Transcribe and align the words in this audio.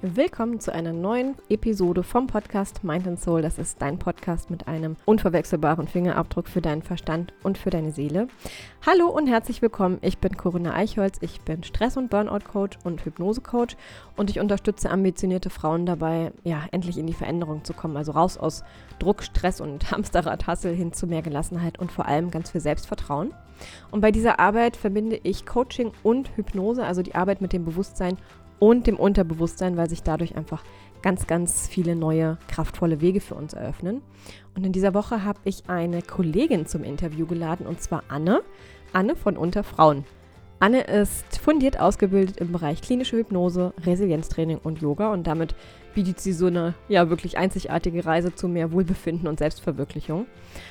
Willkommen 0.00 0.60
zu 0.60 0.72
einer 0.72 0.92
neuen 0.92 1.34
Episode 1.48 2.04
vom 2.04 2.28
Podcast 2.28 2.84
Mind 2.84 3.08
and 3.08 3.20
Soul. 3.20 3.42
Das 3.42 3.58
ist 3.58 3.82
dein 3.82 3.98
Podcast 3.98 4.48
mit 4.48 4.68
einem 4.68 4.94
unverwechselbaren 5.06 5.88
Fingerabdruck 5.88 6.46
für 6.46 6.60
deinen 6.60 6.82
Verstand 6.82 7.34
und 7.42 7.58
für 7.58 7.70
deine 7.70 7.90
Seele. 7.90 8.28
Hallo 8.86 9.08
und 9.08 9.26
herzlich 9.26 9.60
willkommen. 9.60 9.98
Ich 10.02 10.18
bin 10.18 10.36
Corinna 10.36 10.72
Eichholz. 10.72 11.18
Ich 11.20 11.40
bin 11.40 11.64
Stress- 11.64 11.96
und 11.96 12.10
Burnout-Coach 12.10 12.78
und 12.84 13.04
Hypnose-Coach 13.04 13.76
und 14.16 14.30
ich 14.30 14.38
unterstütze 14.38 14.88
ambitionierte 14.88 15.50
Frauen 15.50 15.84
dabei, 15.84 16.30
ja, 16.44 16.62
endlich 16.70 16.96
in 16.96 17.08
die 17.08 17.12
Veränderung 17.12 17.64
zu 17.64 17.72
kommen. 17.72 17.96
Also 17.96 18.12
raus 18.12 18.38
aus 18.38 18.62
Druck, 19.00 19.24
Stress 19.24 19.60
und 19.60 19.90
Hamsterrad-Hassel 19.90 20.76
hin 20.76 20.92
zu 20.92 21.08
mehr 21.08 21.22
Gelassenheit 21.22 21.80
und 21.80 21.90
vor 21.90 22.06
allem 22.06 22.30
ganz 22.30 22.52
viel 22.52 22.60
Selbstvertrauen. 22.60 23.34
Und 23.90 24.00
bei 24.00 24.12
dieser 24.12 24.38
Arbeit 24.38 24.76
verbinde 24.76 25.18
ich 25.24 25.44
Coaching 25.44 25.90
und 26.04 26.36
Hypnose, 26.36 26.84
also 26.84 27.02
die 27.02 27.16
Arbeit 27.16 27.40
mit 27.40 27.52
dem 27.52 27.64
Bewusstsein 27.64 28.16
und 28.58 28.86
dem 28.86 28.96
Unterbewusstsein, 28.96 29.76
weil 29.76 29.88
sich 29.88 30.02
dadurch 30.02 30.36
einfach 30.36 30.64
ganz, 31.02 31.26
ganz 31.26 31.68
viele 31.68 31.94
neue, 31.94 32.38
kraftvolle 32.48 33.00
Wege 33.00 33.20
für 33.20 33.34
uns 33.34 33.54
eröffnen. 33.54 34.02
Und 34.56 34.66
in 34.66 34.72
dieser 34.72 34.94
Woche 34.94 35.24
habe 35.24 35.38
ich 35.44 35.68
eine 35.68 36.02
Kollegin 36.02 36.66
zum 36.66 36.84
Interview 36.84 37.26
geladen, 37.26 37.66
und 37.66 37.80
zwar 37.80 38.02
Anne. 38.08 38.42
Anne 38.92 39.16
von 39.16 39.36
Unterfrauen. 39.36 40.04
Anne 40.60 40.80
ist 40.80 41.38
fundiert 41.38 41.78
ausgebildet 41.78 42.38
im 42.38 42.50
Bereich 42.50 42.80
klinische 42.82 43.16
Hypnose, 43.16 43.72
Resilienztraining 43.84 44.58
und 44.58 44.80
Yoga 44.80 45.12
und 45.12 45.26
damit 45.26 45.54
bietet 45.98 46.20
sie 46.20 46.32
so 46.32 46.46
eine 46.46 46.74
ja 46.88 47.10
wirklich 47.10 47.38
einzigartige 47.38 48.06
Reise 48.06 48.32
zu 48.32 48.46
mehr 48.46 48.70
Wohlbefinden 48.70 49.26
und 49.26 49.40
Selbstverwirklichung. 49.40 50.26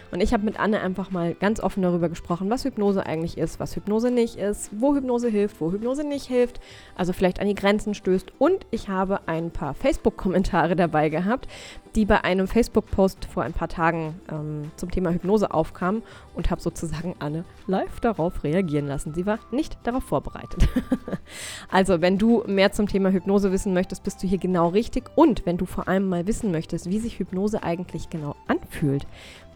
Und 0.09 0.21
ich 0.21 0.31
habe 0.31 0.45
mit 0.45 0.57
Anne 0.57 0.79
einfach 0.79 1.11
mal 1.11 1.33
ganz 1.33 1.59
offen 1.59 1.83
darüber 1.83 2.07
gesprochen, 2.07 2.49
was 2.49 2.63
Hypnose 2.63 3.05
eigentlich 3.05 3.37
ist, 3.37 3.59
was 3.59 3.75
Hypnose 3.75 4.09
nicht 4.09 4.37
ist, 4.37 4.69
wo 4.79 4.95
Hypnose 4.95 5.27
hilft, 5.27 5.59
wo 5.59 5.69
Hypnose 5.73 6.05
nicht 6.05 6.27
hilft, 6.27 6.61
also 6.95 7.11
vielleicht 7.11 7.41
an 7.41 7.47
die 7.47 7.55
Grenzen 7.55 7.93
stößt. 7.93 8.31
Und 8.39 8.65
ich 8.71 8.87
habe 8.87 9.27
ein 9.27 9.51
paar 9.51 9.73
Facebook-Kommentare 9.73 10.77
dabei 10.77 11.09
gehabt, 11.09 11.49
die 11.97 12.05
bei 12.05 12.23
einem 12.23 12.47
Facebook-Post 12.47 13.25
vor 13.25 13.41
ein 13.41 13.53
paar 13.53 13.69
Tagen 13.69 14.21
ähm, 14.31 14.71
zum 14.75 14.91
Thema 14.91 15.09
Hypnose 15.09 15.51
aufkamen 15.51 16.03
und 16.35 16.51
habe 16.51 16.61
sozusagen 16.61 17.15
Anne 17.17 17.43
live 17.65 17.99
darauf 18.01 18.43
reagieren 18.43 18.85
lassen. 18.85 19.15
Sie 19.15 19.25
war 19.25 19.39
nicht 19.49 19.79
darauf 19.83 20.03
vorbereitet. 20.03 20.69
also, 21.71 21.99
wenn 21.99 22.19
du 22.19 22.43
mehr 22.45 22.71
zum 22.71 22.87
Thema 22.87 23.09
Hypnose 23.09 23.51
wissen 23.51 23.73
möchtest, 23.73 24.03
bist 24.03 24.21
du 24.21 24.27
hier 24.27 24.37
genau 24.37 24.67
richtig. 24.67 25.09
Und 25.15 25.47
wenn 25.47 25.57
du 25.57 25.65
vor 25.65 25.87
allem 25.87 26.07
mal 26.07 26.27
wissen 26.27 26.51
möchtest, 26.51 26.87
wie 26.87 26.99
sich 26.99 27.17
Hypnose 27.17 27.63
eigentlich 27.63 28.11
genau 28.11 28.35
anfühlt, 28.47 29.07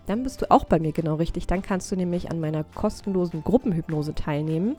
dann 0.08 0.23
bist 0.23 0.42
du 0.42 0.50
auch 0.50 0.64
bei 0.64 0.80
mir 0.80 0.94
genau 0.94 1.16
richtig. 1.16 1.45
Dann 1.45 1.62
kannst 1.62 1.92
du 1.92 1.95
nämlich 1.95 2.31
an 2.31 2.39
meiner 2.39 2.64
kostenlosen 2.64 3.44
Gruppenhypnose 3.44 4.16
teilnehmen. 4.16 4.78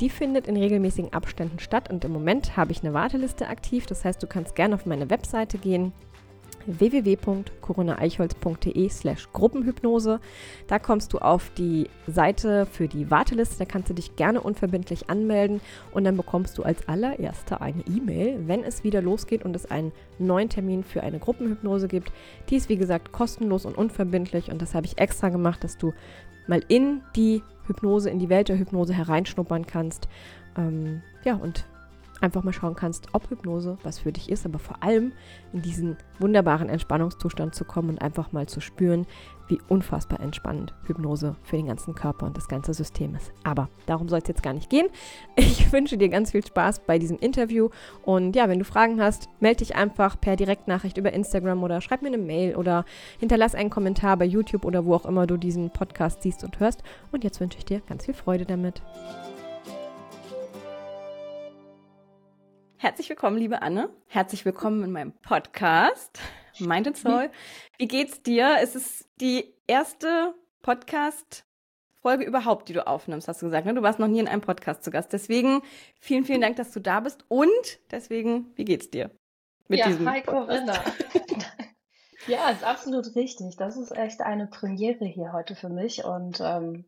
Die 0.00 0.10
findet 0.10 0.46
in 0.48 0.56
regelmäßigen 0.58 1.14
Abständen 1.14 1.60
statt 1.60 1.88
und 1.90 2.04
im 2.04 2.12
Moment 2.12 2.58
habe 2.58 2.72
ich 2.72 2.84
eine 2.84 2.92
Warteliste 2.92 3.48
aktiv. 3.48 3.86
Das 3.86 4.04
heißt, 4.04 4.22
du 4.22 4.26
kannst 4.26 4.54
gerne 4.54 4.74
auf 4.74 4.84
meine 4.84 5.08
Webseite 5.08 5.56
gehen 5.56 5.94
www.coronaeichholz.de 6.66 8.88
slash 8.88 9.28
Gruppenhypnose. 9.32 10.20
Da 10.66 10.78
kommst 10.78 11.12
du 11.12 11.18
auf 11.18 11.50
die 11.56 11.88
Seite 12.06 12.66
für 12.66 12.88
die 12.88 13.10
Warteliste, 13.10 13.58
da 13.58 13.64
kannst 13.64 13.90
du 13.90 13.94
dich 13.94 14.14
gerne 14.16 14.40
unverbindlich 14.40 15.10
anmelden 15.10 15.60
und 15.92 16.04
dann 16.04 16.16
bekommst 16.16 16.56
du 16.58 16.62
als 16.62 16.88
allererster 16.88 17.60
eine 17.60 17.82
E-Mail, 17.86 18.44
wenn 18.46 18.64
es 18.64 18.84
wieder 18.84 19.02
losgeht 19.02 19.44
und 19.44 19.56
es 19.56 19.70
einen 19.70 19.92
neuen 20.18 20.48
Termin 20.48 20.84
für 20.84 21.02
eine 21.02 21.18
Gruppenhypnose 21.18 21.88
gibt. 21.88 22.12
Die 22.48 22.56
ist 22.56 22.68
wie 22.68 22.76
gesagt 22.76 23.10
kostenlos 23.12 23.66
und 23.66 23.76
unverbindlich 23.76 24.50
und 24.50 24.62
das 24.62 24.74
habe 24.74 24.86
ich 24.86 24.98
extra 24.98 25.28
gemacht, 25.28 25.64
dass 25.64 25.78
du 25.78 25.92
mal 26.46 26.62
in 26.68 27.02
die 27.16 27.42
Hypnose, 27.66 28.10
in 28.10 28.18
die 28.18 28.28
Welt 28.28 28.48
der 28.48 28.58
Hypnose 28.58 28.92
hereinschnuppern 28.92 29.66
kannst. 29.66 30.08
Ähm, 30.56 31.02
ja, 31.24 31.36
und 31.36 31.64
einfach 32.20 32.42
mal 32.42 32.52
schauen 32.52 32.74
kannst, 32.74 33.08
ob 33.12 33.30
Hypnose 33.30 33.78
was 33.82 33.98
für 33.98 34.12
dich 34.12 34.30
ist, 34.30 34.46
aber 34.46 34.58
vor 34.58 34.82
allem 34.82 35.12
in 35.52 35.62
diesen 35.62 35.96
wunderbaren 36.18 36.68
Entspannungszustand 36.68 37.54
zu 37.54 37.64
kommen 37.64 37.90
und 37.90 38.02
einfach 38.02 38.32
mal 38.32 38.46
zu 38.46 38.60
spüren, 38.60 39.06
wie 39.48 39.60
unfassbar 39.68 40.20
entspannend 40.20 40.74
Hypnose 40.84 41.34
für 41.42 41.56
den 41.56 41.66
ganzen 41.66 41.94
Körper 41.94 42.26
und 42.26 42.36
das 42.36 42.46
ganze 42.48 42.72
System 42.72 43.14
ist. 43.16 43.32
Aber 43.42 43.68
darum 43.86 44.08
soll 44.08 44.20
es 44.20 44.28
jetzt 44.28 44.42
gar 44.42 44.52
nicht 44.54 44.70
gehen. 44.70 44.86
Ich 45.34 45.72
wünsche 45.72 45.98
dir 45.98 46.08
ganz 46.08 46.30
viel 46.30 46.46
Spaß 46.46 46.86
bei 46.86 46.98
diesem 46.98 47.18
Interview 47.18 47.68
und 48.02 48.36
ja, 48.36 48.48
wenn 48.48 48.60
du 48.60 48.64
Fragen 48.64 49.02
hast, 49.02 49.28
melde 49.40 49.58
dich 49.58 49.74
einfach 49.74 50.20
per 50.20 50.36
Direktnachricht 50.36 50.96
über 50.96 51.12
Instagram 51.12 51.62
oder 51.64 51.80
schreib 51.80 52.02
mir 52.02 52.08
eine 52.08 52.18
Mail 52.18 52.54
oder 52.56 52.84
hinterlass 53.18 53.54
einen 53.54 53.70
Kommentar 53.70 54.16
bei 54.16 54.24
YouTube 54.24 54.64
oder 54.64 54.84
wo 54.84 54.94
auch 54.94 55.04
immer 55.04 55.26
du 55.26 55.36
diesen 55.36 55.70
Podcast 55.70 56.22
siehst 56.22 56.44
und 56.44 56.60
hörst. 56.60 56.82
Und 57.10 57.24
jetzt 57.24 57.40
wünsche 57.40 57.58
ich 57.58 57.64
dir 57.64 57.80
ganz 57.80 58.04
viel 58.04 58.14
Freude 58.14 58.44
damit. 58.44 58.82
Herzlich 62.82 63.10
willkommen, 63.10 63.36
liebe 63.36 63.60
Anne. 63.60 63.90
Herzlich 64.06 64.46
willkommen 64.46 64.82
in 64.82 64.90
meinem 64.90 65.12
Podcast 65.12 66.18
Mind 66.60 66.86
and 66.86 66.96
Soul. 66.96 67.30
Wie 67.76 67.86
geht's 67.86 68.22
dir? 68.22 68.56
Es 68.62 68.74
ist 68.74 69.06
die 69.20 69.52
erste 69.66 70.34
Podcast-Folge 70.62 72.24
überhaupt, 72.24 72.70
die 72.70 72.72
du 72.72 72.86
aufnimmst, 72.86 73.28
hast 73.28 73.42
du 73.42 73.46
gesagt. 73.48 73.66
Ne? 73.66 73.74
Du 73.74 73.82
warst 73.82 73.98
noch 73.98 74.08
nie 74.08 74.20
in 74.20 74.28
einem 74.28 74.40
Podcast 74.40 74.82
zu 74.82 74.90
Gast. 74.90 75.12
Deswegen 75.12 75.60
vielen, 76.00 76.24
vielen 76.24 76.40
Dank, 76.40 76.56
dass 76.56 76.70
du 76.70 76.80
da 76.80 77.00
bist. 77.00 77.22
Und 77.28 77.50
deswegen, 77.90 78.50
wie 78.56 78.64
geht's 78.64 78.90
dir? 78.90 79.10
Mit 79.68 79.80
ja, 79.80 79.86
hi 79.86 80.22
Corinna. 80.22 80.82
ja, 82.28 82.48
ist 82.48 82.64
absolut 82.64 83.14
richtig. 83.14 83.58
Das 83.58 83.76
ist 83.76 83.94
echt 83.94 84.22
eine 84.22 84.46
Premiere 84.46 85.04
hier 85.04 85.34
heute 85.34 85.54
für 85.54 85.68
mich. 85.68 86.06
Und 86.06 86.40
ähm, 86.40 86.86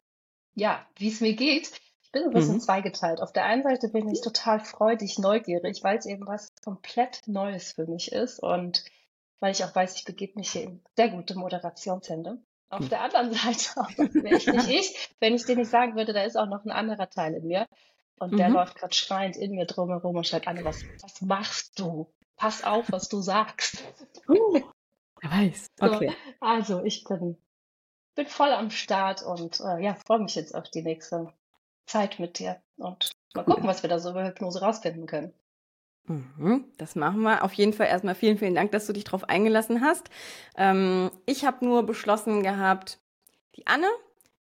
ja, 0.55 0.87
wie 0.97 1.09
es 1.09 1.21
mir 1.21 1.35
geht, 1.35 1.71
bin 2.13 2.25
ein 2.25 2.31
bisschen 2.31 2.55
mhm. 2.55 2.61
zweigeteilt. 2.61 3.21
Auf 3.21 3.33
der 3.33 3.45
einen 3.45 3.63
Seite 3.63 3.89
bin 3.89 4.09
ich 4.09 4.21
total 4.21 4.61
freudig, 4.61 5.19
neugierig, 5.19 5.83
weil 5.83 5.99
es 5.99 6.07
eben 6.07 6.27
was 6.27 6.53
komplett 6.63 7.23
Neues 7.27 7.73
für 7.73 7.87
mich 7.87 8.13
ist 8.13 8.39
und 8.39 8.85
weil 9.41 9.53
ich 9.53 9.65
auch 9.65 9.75
weiß, 9.75 9.97
ich 9.97 10.05
begebe 10.05 10.39
mich 10.39 10.53
hier 10.53 10.65
in 10.65 10.81
sehr 10.97 11.09
gute 11.09 11.35
Moderationshände. 11.35 12.39
Auf 12.69 12.81
hm. 12.81 12.89
der 12.91 13.01
anderen 13.01 13.33
Seite 13.33 13.71
wäre 13.97 14.37
ich 14.37 14.47
nicht 14.47 14.69
ich, 14.69 15.11
wenn 15.21 15.35
ich 15.35 15.45
dir 15.45 15.57
nicht 15.57 15.71
sagen 15.71 15.97
würde, 15.97 16.13
da 16.13 16.23
ist 16.23 16.37
auch 16.37 16.47
noch 16.47 16.65
ein 16.65 16.71
anderer 16.71 17.11
Teil 17.11 17.35
in 17.35 17.47
mir. 17.47 17.67
Und 18.19 18.39
der 18.39 18.51
mhm. 18.51 18.55
läuft 18.55 18.77
gerade 18.77 18.95
schreiend 18.95 19.37
in 19.37 19.53
mir 19.53 19.67
drumherum 19.67 20.15
und 20.15 20.27
schreit 20.27 20.47
an, 20.47 20.65
was, 20.65 20.85
was 21.01 21.23
machst 21.23 21.81
du? 21.81 22.07
Pass 22.37 22.63
auf, 22.63 22.93
was 22.93 23.09
du 23.09 23.21
sagst. 23.21 23.83
Uh, 24.29 24.61
er 25.21 25.31
weiß. 25.31 25.67
Okay. 25.81 26.09
So, 26.09 26.15
also, 26.47 26.85
ich 26.85 27.03
bin, 27.03 27.37
bin 28.15 28.27
voll 28.27 28.53
am 28.53 28.71
Start 28.71 29.23
und 29.23 29.59
äh, 29.61 29.83
ja, 29.83 29.97
freue 30.07 30.21
mich 30.21 30.37
jetzt 30.37 30.55
auf 30.55 30.71
die 30.71 30.83
nächste 30.83 31.33
Zeit 31.87 32.19
mit 32.19 32.39
dir 32.39 32.61
und 32.77 33.13
mal 33.35 33.45
gucken, 33.45 33.67
was 33.67 33.83
wir 33.83 33.91
da 33.91 33.99
so 33.99 34.11
über 34.11 34.27
Hypnose 34.27 34.61
rausfinden 34.61 35.07
können. 35.07 35.33
Mhm, 36.05 36.65
das 36.79 36.97
machen 36.97 37.23
wir. 37.23 37.45
Auf 37.45 37.53
jeden 37.53 37.73
Fall 37.73 37.87
erstmal 37.87 38.15
vielen, 38.15 38.39
vielen 38.39 38.55
Dank, 38.55 38.73
dass 38.73 38.87
du 38.87 38.93
dich 38.93 39.05
darauf 39.05 39.29
eingelassen 39.29 39.83
hast. 39.83 40.11
Ähm, 40.57 41.11
ich 41.27 41.45
habe 41.45 41.65
nur 41.65 41.85
beschlossen 41.87 42.43
gehabt, 42.43 42.99
die 43.57 43.67
Anne, 43.67 43.87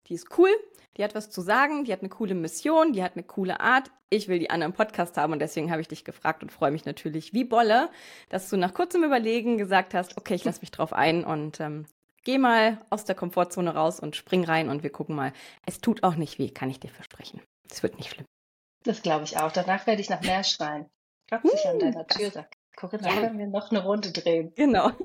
die 0.08 0.14
ist 0.14 0.36
cool, 0.38 0.50
die 0.96 1.04
hat 1.04 1.14
was 1.14 1.30
zu 1.30 1.40
sagen, 1.40 1.84
die 1.84 1.92
hat 1.92 2.00
eine 2.00 2.08
coole 2.08 2.34
Mission, 2.34 2.92
die 2.92 3.02
hat 3.02 3.12
eine 3.14 3.22
coole 3.22 3.60
Art. 3.60 3.90
Ich 4.10 4.28
will 4.28 4.38
die 4.38 4.50
Anne 4.50 4.64
im 4.64 4.72
Podcast 4.72 5.16
haben 5.16 5.32
und 5.32 5.38
deswegen 5.38 5.70
habe 5.70 5.80
ich 5.80 5.88
dich 5.88 6.04
gefragt 6.04 6.42
und 6.42 6.50
freue 6.50 6.70
mich 6.70 6.84
natürlich 6.84 7.32
wie 7.32 7.44
Bolle, 7.44 7.90
dass 8.28 8.50
du 8.50 8.56
nach 8.56 8.74
kurzem 8.74 9.04
Überlegen 9.04 9.56
gesagt 9.56 9.94
hast, 9.94 10.16
okay, 10.18 10.34
ich 10.34 10.44
lasse 10.44 10.60
mich 10.60 10.70
drauf 10.70 10.92
ein 10.92 11.24
und 11.24 11.60
ähm, 11.60 11.86
Geh 12.24 12.38
mal 12.38 12.78
aus 12.90 13.04
der 13.04 13.14
Komfortzone 13.14 13.74
raus 13.74 13.98
und 14.00 14.16
spring 14.16 14.44
rein 14.44 14.68
und 14.68 14.82
wir 14.82 14.90
gucken 14.90 15.16
mal. 15.16 15.32
Es 15.66 15.80
tut 15.80 16.02
auch 16.04 16.14
nicht 16.14 16.38
weh, 16.38 16.50
kann 16.50 16.70
ich 16.70 16.80
dir 16.80 16.90
versprechen. 16.90 17.40
Es 17.70 17.82
wird 17.82 17.96
nicht 17.96 18.10
schlimm. 18.10 18.26
Das 18.84 19.02
glaube 19.02 19.24
ich 19.24 19.38
auch. 19.38 19.52
Danach 19.52 19.86
werde 19.86 20.00
ich 20.00 20.10
nach 20.10 20.22
mehr 20.22 20.44
schreien. 20.44 20.86
Klopft 21.28 21.50
sich 21.50 21.66
an 21.66 21.78
deiner 21.78 22.06
Tür, 22.06 22.30
sagt 22.30 22.54
Corinna, 22.76 23.08
ja. 23.08 23.20
können 23.20 23.38
wir 23.38 23.46
noch 23.46 23.70
eine 23.70 23.82
Runde 23.82 24.12
drehen. 24.12 24.52
Genau. 24.56 24.90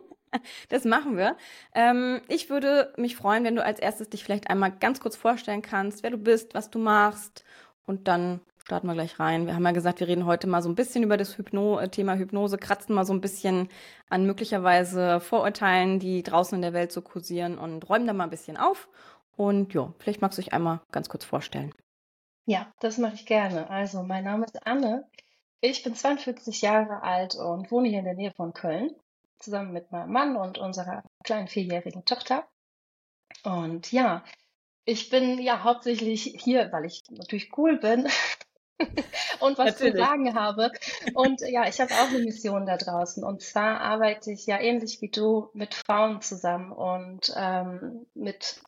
Das 0.67 0.83
machen 0.83 1.16
wir. 1.16 1.38
Ähm, 1.73 2.22
ich 2.27 2.50
würde 2.50 2.94
mich 2.97 3.16
freuen, 3.16 3.45
wenn 3.45 3.56
du 3.56 3.63
als 3.63 3.79
erstes 3.79 4.09
dich 4.09 4.25
vielleicht 4.25 4.50
einmal 4.50 4.72
ganz 4.73 5.00
kurz 5.00 5.16
vorstellen 5.16 5.61
kannst, 5.61 6.03
wer 6.03 6.11
du 6.11 6.17
bist, 6.17 6.53
was 6.53 6.69
du 6.69 6.79
machst 6.79 7.45
und 7.85 8.09
dann 8.09 8.41
starten 8.67 8.88
wir 8.88 8.95
gleich 8.95 9.17
rein. 9.17 9.47
Wir 9.47 9.55
haben 9.55 9.63
ja 9.63 9.72
gesagt, 9.72 10.01
wir 10.01 10.09
reden 10.09 10.25
heute 10.25 10.45
mal 10.45 10.61
so 10.61 10.67
ein 10.67 10.75
bisschen 10.75 11.01
über 11.01 11.16
das 11.16 11.38
Hypno 11.38 11.88
Thema 11.88 12.18
Hypnose, 12.18 12.57
kratzen 12.57 12.95
mal 12.95 13.06
so 13.06 13.13
ein 13.13 13.21
bisschen 13.21 13.69
an 14.09 14.25
möglicherweise 14.25 15.21
Vorurteilen, 15.21 16.00
die 16.00 16.21
draußen 16.21 16.53
in 16.53 16.62
der 16.62 16.74
Welt 16.74 16.91
so 16.91 17.01
kursieren 17.01 17.57
und 17.57 17.88
räumen 17.88 18.06
da 18.07 18.12
mal 18.12 18.25
ein 18.25 18.30
bisschen 18.30 18.57
auf. 18.57 18.89
Und 19.38 19.74
ja, 19.74 19.94
vielleicht 20.00 20.21
magst 20.21 20.38
du 20.38 20.41
dich 20.41 20.51
einmal 20.51 20.81
ganz 20.91 21.07
kurz 21.07 21.24
vorstellen. 21.24 21.74
Ja, 22.45 22.69
das 22.81 22.97
mache 22.97 23.13
ich 23.13 23.25
gerne. 23.25 23.69
Also, 23.69 24.03
mein 24.03 24.25
Name 24.25 24.44
ist 24.44 24.68
Anne. 24.68 25.07
Ich 25.62 25.83
bin 25.83 25.95
42 25.95 26.62
Jahre 26.62 27.03
alt 27.03 27.36
und 27.36 27.71
wohne 27.71 27.88
hier 27.88 28.00
in 28.00 28.06
der 28.06 28.15
Nähe 28.15 28.31
von 28.31 28.51
Köln, 28.51 28.94
zusammen 29.39 29.71
mit 29.71 29.94
meinem 29.94 30.12
Mann 30.12 30.36
und 30.36 30.57
unserer 30.57 31.03
kleinen 31.24 31.47
vierjährigen 31.47 32.03
Tochter. 32.03 32.45
Und 33.45 33.94
ja, 33.94 34.25
ich 34.83 35.09
bin 35.09 35.39
ja 35.39 35.63
hauptsächlich 35.63 36.36
hier, 36.38 36.69
weil 36.74 36.83
ich 36.83 37.03
natürlich 37.09 37.57
cool 37.57 37.77
bin 37.77 38.09
und 39.39 39.57
was 39.57 39.71
Natürlich. 39.71 39.94
zu 39.94 40.00
sagen 40.00 40.35
habe. 40.35 40.71
Und 41.13 41.41
ja, 41.41 41.68
ich 41.68 41.79
habe 41.79 41.94
auch 41.94 42.09
eine 42.09 42.19
Mission 42.19 42.65
da 42.65 42.77
draußen. 42.77 43.24
Und 43.24 43.41
zwar 43.41 43.81
arbeite 43.81 44.31
ich 44.31 44.45
ja 44.45 44.59
ähnlich 44.59 45.01
wie 45.01 45.09
du 45.09 45.50
mit 45.53 45.74
Frauen 45.74 46.21
zusammen 46.21 46.71
und 46.71 47.33
ähm, 47.35 48.06
mit 48.13 48.62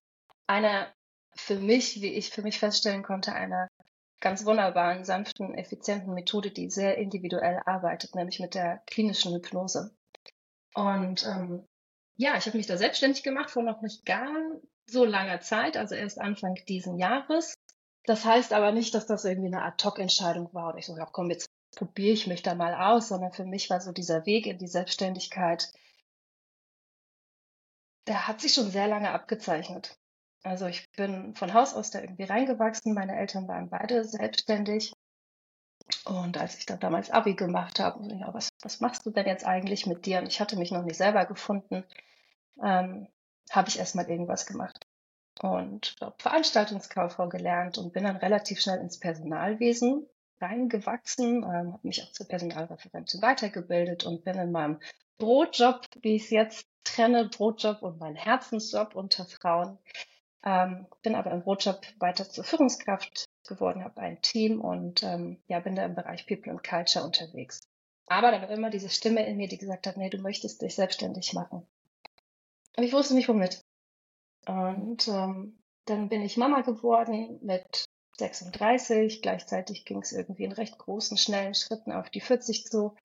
einer 0.47 0.87
für 1.35 1.55
mich, 1.55 2.01
wie 2.01 2.13
ich 2.13 2.31
für 2.31 2.41
mich 2.41 2.59
feststellen 2.59 3.03
konnte, 3.03 3.33
einer 3.33 3.69
ganz 4.19 4.45
wunderbaren, 4.45 5.05
sanften, 5.05 5.53
effizienten 5.53 6.13
Methode, 6.13 6.51
die 6.51 6.69
sehr 6.69 6.97
individuell 6.97 7.61
arbeitet, 7.65 8.15
nämlich 8.15 8.39
mit 8.39 8.53
der 8.53 8.81
klinischen 8.87 9.33
Hypnose. 9.33 9.91
Und 10.73 11.25
ähm, 11.25 11.65
ja, 12.17 12.35
ich 12.37 12.45
habe 12.45 12.57
mich 12.57 12.67
da 12.67 12.77
selbstständig 12.77 13.23
gemacht 13.23 13.49
vor 13.49 13.63
noch 13.63 13.81
nicht 13.81 14.05
gar 14.05 14.29
so 14.85 15.05
langer 15.05 15.39
Zeit, 15.39 15.77
also 15.77 15.95
erst 15.95 16.19
Anfang 16.19 16.55
diesen 16.67 16.97
Jahres. 16.97 17.53
Das 18.05 18.25
heißt 18.25 18.53
aber 18.53 18.71
nicht, 18.71 18.93
dass 18.93 19.05
das 19.05 19.25
irgendwie 19.25 19.53
eine 19.53 19.63
Ad-Hoc-Entscheidung 19.63 20.53
war 20.53 20.73
und 20.73 20.79
ich 20.79 20.85
so, 20.85 20.97
ja, 20.97 21.05
komm, 21.05 21.29
jetzt 21.29 21.49
probiere 21.75 22.13
ich 22.13 22.27
mich 22.27 22.41
da 22.41 22.55
mal 22.55 22.73
aus, 22.73 23.09
sondern 23.09 23.31
für 23.31 23.45
mich 23.45 23.69
war 23.69 23.81
so 23.81 23.91
dieser 23.91 24.25
Weg 24.25 24.47
in 24.47 24.57
die 24.57 24.67
Selbstständigkeit, 24.67 25.71
der 28.07 28.27
hat 28.27 28.41
sich 28.41 28.53
schon 28.53 28.71
sehr 28.71 28.87
lange 28.87 29.11
abgezeichnet. 29.11 29.97
Also 30.43 30.65
ich 30.65 30.89
bin 30.93 31.35
von 31.35 31.53
Haus 31.53 31.73
aus 31.73 31.91
da 31.91 32.01
irgendwie 32.01 32.23
reingewachsen. 32.23 32.93
Meine 32.93 33.15
Eltern 33.17 33.47
waren 33.47 33.69
beide 33.69 34.03
selbstständig. 34.05 34.93
Und 36.05 36.37
als 36.37 36.57
ich 36.57 36.65
dann 36.65 36.79
damals 36.79 37.09
Abi 37.09 37.35
gemacht 37.35 37.79
habe, 37.79 38.07
ja, 38.15 38.33
was, 38.33 38.49
was 38.61 38.79
machst 38.79 39.05
du 39.05 39.11
denn 39.11 39.27
jetzt 39.27 39.45
eigentlich 39.45 39.85
mit 39.85 40.05
dir? 40.05 40.19
Und 40.19 40.27
ich 40.27 40.39
hatte 40.39 40.57
mich 40.57 40.71
noch 40.71 40.83
nicht 40.83 40.97
selber 40.97 41.25
gefunden, 41.25 41.83
ähm, 42.63 43.07
habe 43.51 43.69
ich 43.69 43.79
erstmal 43.79 44.09
irgendwas 44.09 44.45
gemacht. 44.45 44.85
Und 45.41 45.95
Veranstaltungskauffrau 46.17 47.29
gelernt 47.29 47.77
und 47.77 47.93
bin 47.93 48.03
dann 48.03 48.17
relativ 48.17 48.59
schnell 48.59 48.79
ins 48.79 48.99
Personalwesen 48.99 50.05
reingewachsen, 50.41 51.43
ähm, 51.43 51.73
habe 51.73 51.87
mich 51.87 52.03
auch 52.03 52.11
zur 52.11 52.27
Personalreferentin 52.27 53.21
weitergebildet 53.21 54.05
und 54.05 54.23
bin 54.23 54.37
in 54.37 54.51
meinem 54.51 54.79
Brotjob, 55.17 55.85
wie 56.01 56.15
ich 56.15 56.23
es 56.25 56.29
jetzt 56.29 56.67
trenne, 56.83 57.29
Brotjob 57.29 57.81
und 57.81 57.99
mein 57.99 58.15
Herzensjob 58.15 58.95
unter 58.95 59.25
Frauen, 59.25 59.77
ähm, 60.43 60.87
bin 61.03 61.15
aber 61.15 61.31
im 61.31 61.43
Brotjob 61.43 61.81
weiter 61.99 62.27
zur 62.29 62.43
Führungskraft 62.43 63.25
geworden, 63.47 63.83
habe 63.83 63.99
ein 64.01 64.21
Team 64.21 64.61
und 64.61 65.03
ähm, 65.03 65.41
ja, 65.47 65.59
bin 65.59 65.75
da 65.75 65.85
im 65.85 65.95
Bereich 65.95 66.25
People 66.25 66.51
and 66.51 66.63
Culture 66.63 67.03
unterwegs. 67.03 67.59
Aber 68.07 68.31
da 68.31 68.41
war 68.41 68.49
immer 68.49 68.69
diese 68.69 68.89
Stimme 68.89 69.25
in 69.25 69.37
mir, 69.37 69.47
die 69.47 69.57
gesagt 69.57 69.87
hat, 69.87 69.97
nee, 69.97 70.09
du 70.09 70.17
möchtest 70.17 70.61
dich 70.61 70.75
selbstständig 70.75 71.33
machen. 71.33 71.67
Und 72.75 72.83
ich 72.83 72.93
wusste 72.93 73.13
nicht 73.13 73.29
womit. 73.29 73.63
Und 74.49 75.07
ähm, 75.07 75.59
dann 75.85 76.09
bin 76.09 76.23
ich 76.23 76.35
Mama 76.35 76.61
geworden 76.61 77.37
mit 77.43 77.85
36. 78.17 79.21
Gleichzeitig 79.21 79.85
ging 79.85 80.01
es 80.01 80.11
irgendwie 80.11 80.43
in 80.43 80.51
recht 80.51 80.79
großen, 80.79 81.17
schnellen 81.17 81.53
Schritten 81.53 81.91
auf 81.91 82.09
die 82.09 82.19
40 82.19 82.65
zu. 82.65 82.95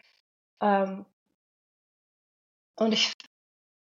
Ähm, 0.63 1.05
und 2.77 2.93
ich 2.93 3.13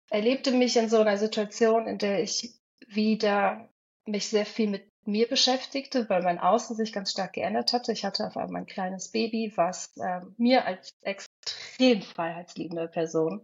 erlebte 0.09 0.51
mich 0.51 0.75
in 0.75 0.89
so 0.89 0.99
einer 0.99 1.17
Situation, 1.17 1.87
in 1.87 1.99
der 1.99 2.21
ich 2.21 2.53
wieder 2.85 3.69
mich 4.05 4.27
sehr 4.27 4.45
viel 4.45 4.69
mit 4.69 4.91
mir 5.05 5.29
beschäftigte, 5.29 6.09
weil 6.09 6.21
mein 6.21 6.39
Außen 6.39 6.75
sich 6.75 6.91
ganz 6.91 7.11
stark 7.11 7.31
geändert 7.31 7.71
hatte. 7.71 7.93
Ich 7.93 8.03
hatte 8.03 8.27
auf 8.27 8.35
einmal 8.35 8.63
ein 8.63 8.67
kleines 8.67 9.09
Baby, 9.09 9.53
was 9.55 9.95
äh, 9.95 10.19
mir 10.37 10.65
als 10.65 10.91
extrem 11.01 12.01
freiheitsliebende 12.01 12.89
Person 12.89 13.41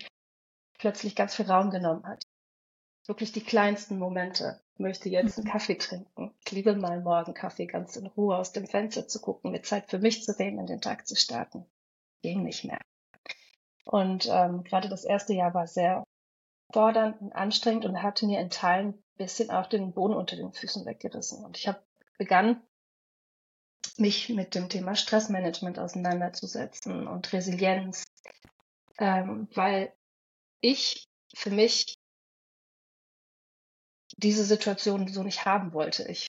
plötzlich 0.77 1.16
ganz 1.16 1.36
viel 1.36 1.50
Raum 1.50 1.69
genommen 1.69 2.06
hat. 2.06 2.24
Wirklich 3.10 3.32
die 3.32 3.44
kleinsten 3.44 3.98
Momente. 3.98 4.62
Ich 4.76 4.80
möchte 4.80 5.10
jetzt 5.10 5.40
einen 5.40 5.48
mhm. 5.48 5.52
Kaffee 5.52 5.80
trinken. 5.80 6.32
Ich 6.46 6.52
liebe 6.52 6.76
mal 6.76 7.02
morgen 7.02 7.34
Kaffee 7.34 7.66
ganz 7.66 7.96
in 7.96 8.06
Ruhe 8.06 8.38
aus 8.38 8.52
dem 8.52 8.68
Fenster 8.68 9.08
zu 9.08 9.20
gucken, 9.20 9.50
mit 9.50 9.66
Zeit 9.66 9.90
für 9.90 9.98
mich 9.98 10.24
zu 10.24 10.38
reden, 10.38 10.60
in 10.60 10.68
den 10.68 10.80
Tag 10.80 11.08
zu 11.08 11.16
starten. 11.16 11.66
Ging 12.22 12.44
nicht 12.44 12.66
mehr. 12.66 12.78
Und 13.84 14.30
ähm, 14.32 14.64
gerade 14.64 14.90
das 14.90 15.06
erste 15.06 15.34
Jahr 15.34 15.56
war 15.56 15.66
sehr 15.66 16.04
fordernd 16.72 17.20
und 17.20 17.34
anstrengend 17.34 17.86
und 17.86 18.04
hatte 18.04 18.28
mir 18.28 18.40
in 18.42 18.52
Teilen 18.52 19.04
bisschen 19.18 19.50
auch 19.50 19.66
den 19.66 19.92
Boden 19.92 20.14
unter 20.14 20.36
den 20.36 20.54
Füßen 20.54 20.86
weggerissen. 20.86 21.44
Und 21.44 21.58
ich 21.58 21.68
habe 21.68 21.82
begann, 22.20 22.62
mich 23.98 24.30
mit 24.30 24.54
dem 24.54 24.70
Thema 24.70 24.96
Stressmanagement 24.96 25.80
auseinanderzusetzen 25.80 27.08
und 27.08 27.34
Resilienz, 27.34 28.04
ähm, 29.00 29.48
weil 29.56 29.92
ich 30.62 31.10
für 31.34 31.50
mich 31.50 31.99
diese 34.19 34.44
Situation 34.44 35.07
so 35.07 35.24
nicht 35.24 35.45
haben 35.45 35.74
wollte. 35.74 36.04
Ich 36.04 36.27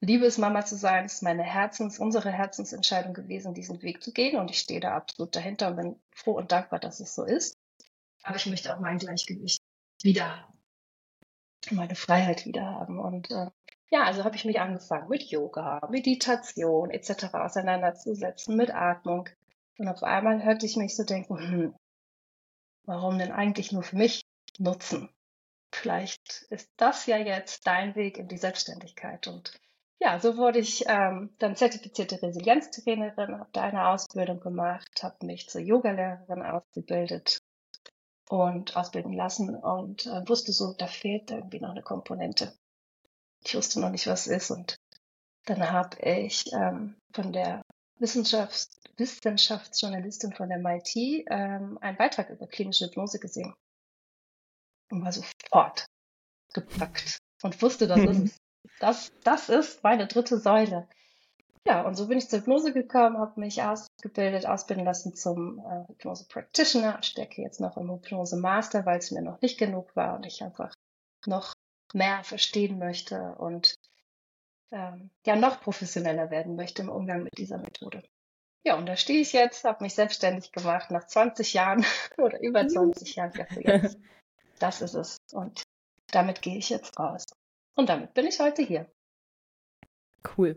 liebe 0.00 0.26
es, 0.26 0.38
Mama 0.38 0.64
zu 0.64 0.76
sein. 0.76 1.04
Es 1.04 1.14
ist 1.14 1.22
meine 1.22 1.44
Herzens, 1.44 1.98
unsere 1.98 2.30
Herzensentscheidung 2.30 3.14
gewesen, 3.14 3.54
diesen 3.54 3.82
Weg 3.82 4.02
zu 4.02 4.12
gehen. 4.12 4.38
Und 4.38 4.50
ich 4.50 4.58
stehe 4.58 4.80
da 4.80 4.94
absolut 4.94 5.34
dahinter 5.34 5.68
und 5.68 5.76
bin 5.76 6.00
froh 6.10 6.32
und 6.32 6.52
dankbar, 6.52 6.80
dass 6.80 7.00
es 7.00 7.14
so 7.14 7.24
ist. 7.24 7.56
Aber 8.22 8.36
ich 8.36 8.46
möchte 8.46 8.74
auch 8.74 8.80
mein 8.80 8.98
Gleichgewicht 8.98 9.60
wieder 10.02 10.28
haben 10.28 10.62
meine 11.70 11.94
Freiheit 11.94 12.46
wieder 12.46 12.64
haben. 12.64 12.98
Und 12.98 13.30
äh, 13.30 13.50
ja, 13.90 14.04
also 14.04 14.24
habe 14.24 14.36
ich 14.36 14.44
mich 14.44 14.60
angefangen 14.60 15.08
mit 15.08 15.22
Yoga, 15.22 15.86
Meditation 15.90 16.90
etc. 16.90 17.34
auseinanderzusetzen, 17.34 18.56
mit 18.56 18.74
Atmung. 18.74 19.28
Und 19.78 19.88
auf 19.88 20.02
einmal 20.02 20.44
hörte 20.44 20.66
ich 20.66 20.76
mich 20.76 20.96
so 20.96 21.04
denken, 21.04 21.38
hm, 21.38 21.74
warum 22.84 23.18
denn 23.18 23.32
eigentlich 23.32 23.72
nur 23.72 23.82
für 23.82 23.96
mich 23.96 24.22
nutzen? 24.58 25.08
Vielleicht 25.74 26.46
ist 26.50 26.70
das 26.76 27.06
ja 27.06 27.16
jetzt 27.16 27.66
dein 27.66 27.96
Weg 27.96 28.18
in 28.18 28.28
die 28.28 28.36
Selbstständigkeit. 28.36 29.26
Und 29.26 29.58
ja, 30.00 30.20
so 30.20 30.36
wurde 30.36 30.58
ich 30.58 30.84
ähm, 30.86 31.34
dann 31.38 31.56
zertifizierte 31.56 32.20
Resilienztrainerin, 32.20 33.38
habe 33.38 33.50
da 33.52 33.62
eine 33.62 33.88
Ausbildung 33.88 34.40
gemacht, 34.40 35.02
habe 35.02 35.26
mich 35.26 35.48
zur 35.48 35.62
Yogalehrerin 35.62 36.42
ausgebildet 36.42 37.38
und 38.28 38.76
ausbilden 38.76 39.14
lassen 39.14 39.56
und 39.56 40.06
äh, 40.06 40.28
wusste 40.28 40.52
so, 40.52 40.74
da 40.74 40.86
fehlt 40.86 41.30
irgendwie 41.30 41.60
noch 41.60 41.70
eine 41.70 41.82
Komponente. 41.82 42.52
Ich 43.44 43.54
wusste 43.54 43.80
noch 43.80 43.90
nicht, 43.90 44.06
was 44.06 44.26
ist 44.26 44.50
und 44.50 44.76
dann 45.46 45.70
habe 45.72 45.96
ich 46.00 46.52
ähm, 46.52 46.96
von 47.12 47.32
der 47.32 47.62
Wissenschafts 47.98 48.70
Wissenschaftsjournalistin 48.98 50.32
von 50.34 50.50
der 50.50 50.58
MIT 50.58 50.94
ähm, 51.30 51.78
einen 51.80 51.96
Beitrag 51.96 52.28
über 52.28 52.46
klinische 52.46 52.86
Hypnose 52.86 53.18
gesehen 53.18 53.54
und 54.92 55.04
war 55.04 55.12
sofort 55.12 55.86
gepackt 56.52 57.18
und 57.42 57.60
wusste, 57.62 57.86
das 57.88 58.00
ist 58.00 58.18
es. 58.24 58.38
Das, 58.78 59.12
das 59.24 59.48
ist 59.48 59.82
meine 59.82 60.06
dritte 60.06 60.38
Säule. 60.38 60.88
Ja, 61.66 61.82
und 61.82 61.94
so 61.94 62.08
bin 62.08 62.18
ich 62.18 62.28
zur 62.28 62.40
Hypnose 62.40 62.72
gekommen, 62.72 63.18
habe 63.18 63.40
mich 63.40 63.62
ausgebildet, 63.62 64.46
ausbilden 64.46 64.84
lassen 64.84 65.14
zum 65.14 65.58
äh, 65.60 65.86
Hypnose 65.88 66.26
Practitioner, 66.28 67.02
stecke 67.02 67.42
jetzt 67.42 67.60
noch 67.60 67.76
im 67.76 67.90
Hypnose 67.90 68.36
Master, 68.36 68.84
weil 68.84 68.98
es 68.98 69.10
mir 69.10 69.22
noch 69.22 69.40
nicht 69.40 69.58
genug 69.58 69.94
war 69.96 70.16
und 70.16 70.26
ich 70.26 70.42
einfach 70.42 70.74
noch 71.26 71.52
mehr 71.94 72.24
verstehen 72.24 72.78
möchte 72.78 73.36
und 73.36 73.74
ähm, 74.72 75.10
ja 75.24 75.36
noch 75.36 75.60
professioneller 75.60 76.30
werden 76.30 76.56
möchte 76.56 76.82
im 76.82 76.88
Umgang 76.88 77.22
mit 77.22 77.38
dieser 77.38 77.58
Methode. 77.58 78.02
Ja, 78.64 78.76
und 78.76 78.86
da 78.86 78.96
stehe 78.96 79.20
ich 79.20 79.32
jetzt, 79.32 79.64
habe 79.64 79.84
mich 79.84 79.94
selbstständig 79.94 80.52
gemacht 80.52 80.90
nach 80.90 81.06
20 81.06 81.52
Jahren 81.52 81.84
oder 82.18 82.40
über 82.40 82.66
20 82.66 83.16
Jahren. 83.16 83.32
Jetzt. 83.60 83.98
Das 84.62 84.80
ist 84.80 84.94
es. 84.94 85.16
Und 85.32 85.64
damit 86.12 86.40
gehe 86.40 86.56
ich 86.56 86.70
jetzt 86.70 86.96
raus. 86.96 87.24
Und 87.74 87.88
damit 87.88 88.14
bin 88.14 88.26
ich 88.26 88.38
heute 88.38 88.62
hier. 88.62 88.88
Cool. 90.36 90.56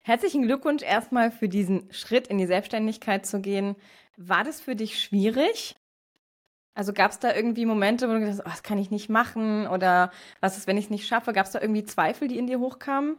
Herzlichen 0.00 0.42
Glückwunsch 0.42 0.82
erstmal 0.82 1.30
für 1.30 1.50
diesen 1.50 1.92
Schritt 1.92 2.28
in 2.28 2.38
die 2.38 2.46
Selbstständigkeit 2.46 3.26
zu 3.26 3.42
gehen. 3.42 3.76
War 4.16 4.42
das 4.42 4.62
für 4.62 4.74
dich 4.74 4.98
schwierig? 4.98 5.76
Also 6.72 6.94
gab 6.94 7.10
es 7.10 7.18
da 7.18 7.34
irgendwie 7.34 7.66
Momente, 7.66 8.08
wo 8.08 8.14
du 8.14 8.20
gesagt 8.20 8.38
hast, 8.38 8.46
oh, 8.46 8.50
das 8.50 8.62
kann 8.62 8.78
ich 8.78 8.90
nicht 8.90 9.10
machen 9.10 9.66
oder 9.66 10.10
was 10.40 10.56
ist, 10.56 10.66
wenn 10.66 10.78
ich 10.78 10.86
es 10.86 10.90
nicht 10.90 11.06
schaffe? 11.06 11.34
Gab 11.34 11.44
es 11.44 11.52
da 11.52 11.60
irgendwie 11.60 11.84
Zweifel, 11.84 12.28
die 12.28 12.38
in 12.38 12.46
dir 12.46 12.58
hochkamen? 12.58 13.18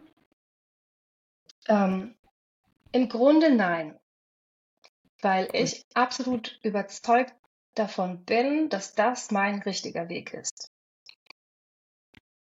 Ähm, 1.68 2.16
Im 2.92 3.08
Grunde 3.08 3.54
nein, 3.54 4.00
weil 5.22 5.48
ich 5.54 5.86
absolut 5.94 6.60
überzeugt 6.64 7.36
davon 7.76 8.24
bin, 8.26 8.70
dass 8.70 8.94
das 8.94 9.32
mein 9.32 9.62
richtiger 9.62 10.10
Weg 10.10 10.34
ist. 10.34 10.72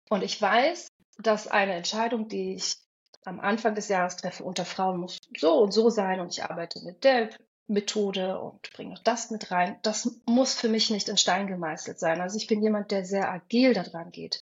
Und 0.09 0.23
ich 0.23 0.41
weiß, 0.41 0.89
dass 1.17 1.47
eine 1.47 1.73
Entscheidung, 1.73 2.27
die 2.27 2.55
ich 2.55 2.77
am 3.25 3.39
Anfang 3.39 3.75
des 3.75 3.87
Jahres 3.87 4.17
treffe 4.17 4.43
unter 4.43 4.65
Frauen 4.65 4.99
muss 4.99 5.17
so 5.37 5.61
und 5.61 5.71
so 5.71 5.89
sein 5.89 6.19
und 6.19 6.33
ich 6.33 6.43
arbeite 6.43 6.83
mit 6.83 7.03
der 7.03 7.29
Methode 7.67 8.39
und 8.39 8.71
bringe 8.73 8.91
noch 8.91 9.03
das 9.03 9.31
mit 9.31 9.49
rein. 9.49 9.79
Das 9.81 10.19
muss 10.25 10.53
für 10.53 10.67
mich 10.67 10.89
nicht 10.89 11.07
in 11.07 11.17
Stein 11.17 11.47
gemeißelt 11.47 11.99
sein. 11.99 12.19
Also 12.19 12.37
ich 12.37 12.47
bin 12.47 12.61
jemand, 12.61 12.91
der 12.91 13.05
sehr 13.05 13.31
agil 13.31 13.73
daran 13.73 14.11
geht. 14.11 14.41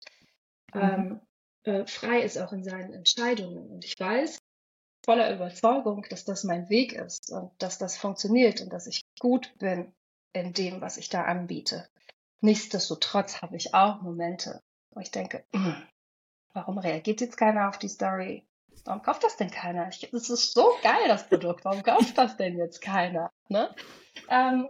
Mhm. 0.74 0.80
Ähm, 0.80 1.20
äh, 1.64 1.86
frei 1.86 2.22
ist 2.22 2.38
auch 2.38 2.52
in 2.52 2.64
seinen 2.64 2.92
Entscheidungen. 2.92 3.70
Und 3.70 3.84
ich 3.84 3.98
weiß 3.98 4.38
voller 5.04 5.32
Überzeugung, 5.32 6.04
dass 6.10 6.24
das 6.24 6.42
mein 6.42 6.68
Weg 6.68 6.92
ist 6.92 7.30
und 7.30 7.50
dass 7.58 7.78
das 7.78 7.96
funktioniert 7.96 8.60
und 8.60 8.72
dass 8.72 8.86
ich 8.86 9.02
gut 9.20 9.56
bin 9.58 9.92
in 10.32 10.52
dem, 10.52 10.80
was 10.80 10.96
ich 10.96 11.08
da 11.08 11.24
anbiete. 11.24 11.88
Nichtsdestotrotz 12.40 13.42
habe 13.42 13.56
ich 13.56 13.74
auch 13.74 14.02
Momente, 14.02 14.62
wo 14.90 15.00
ich 15.00 15.10
denke, 15.10 15.44
warum 16.52 16.78
reagiert 16.78 17.20
jetzt 17.20 17.36
keiner 17.36 17.68
auf 17.68 17.78
die 17.78 17.88
Story? 17.88 18.44
Warum 18.84 19.02
kauft 19.02 19.22
das 19.22 19.36
denn 19.36 19.50
keiner? 19.50 19.88
Es 19.88 20.02
ist 20.02 20.52
so 20.52 20.72
geil, 20.82 21.06
das 21.06 21.28
Produkt. 21.28 21.64
Warum 21.64 21.82
kauft 21.82 22.18
das 22.18 22.36
denn 22.36 22.56
jetzt 22.56 22.80
keiner? 22.80 23.30
Ne? 23.48 23.74
Ähm, 24.28 24.68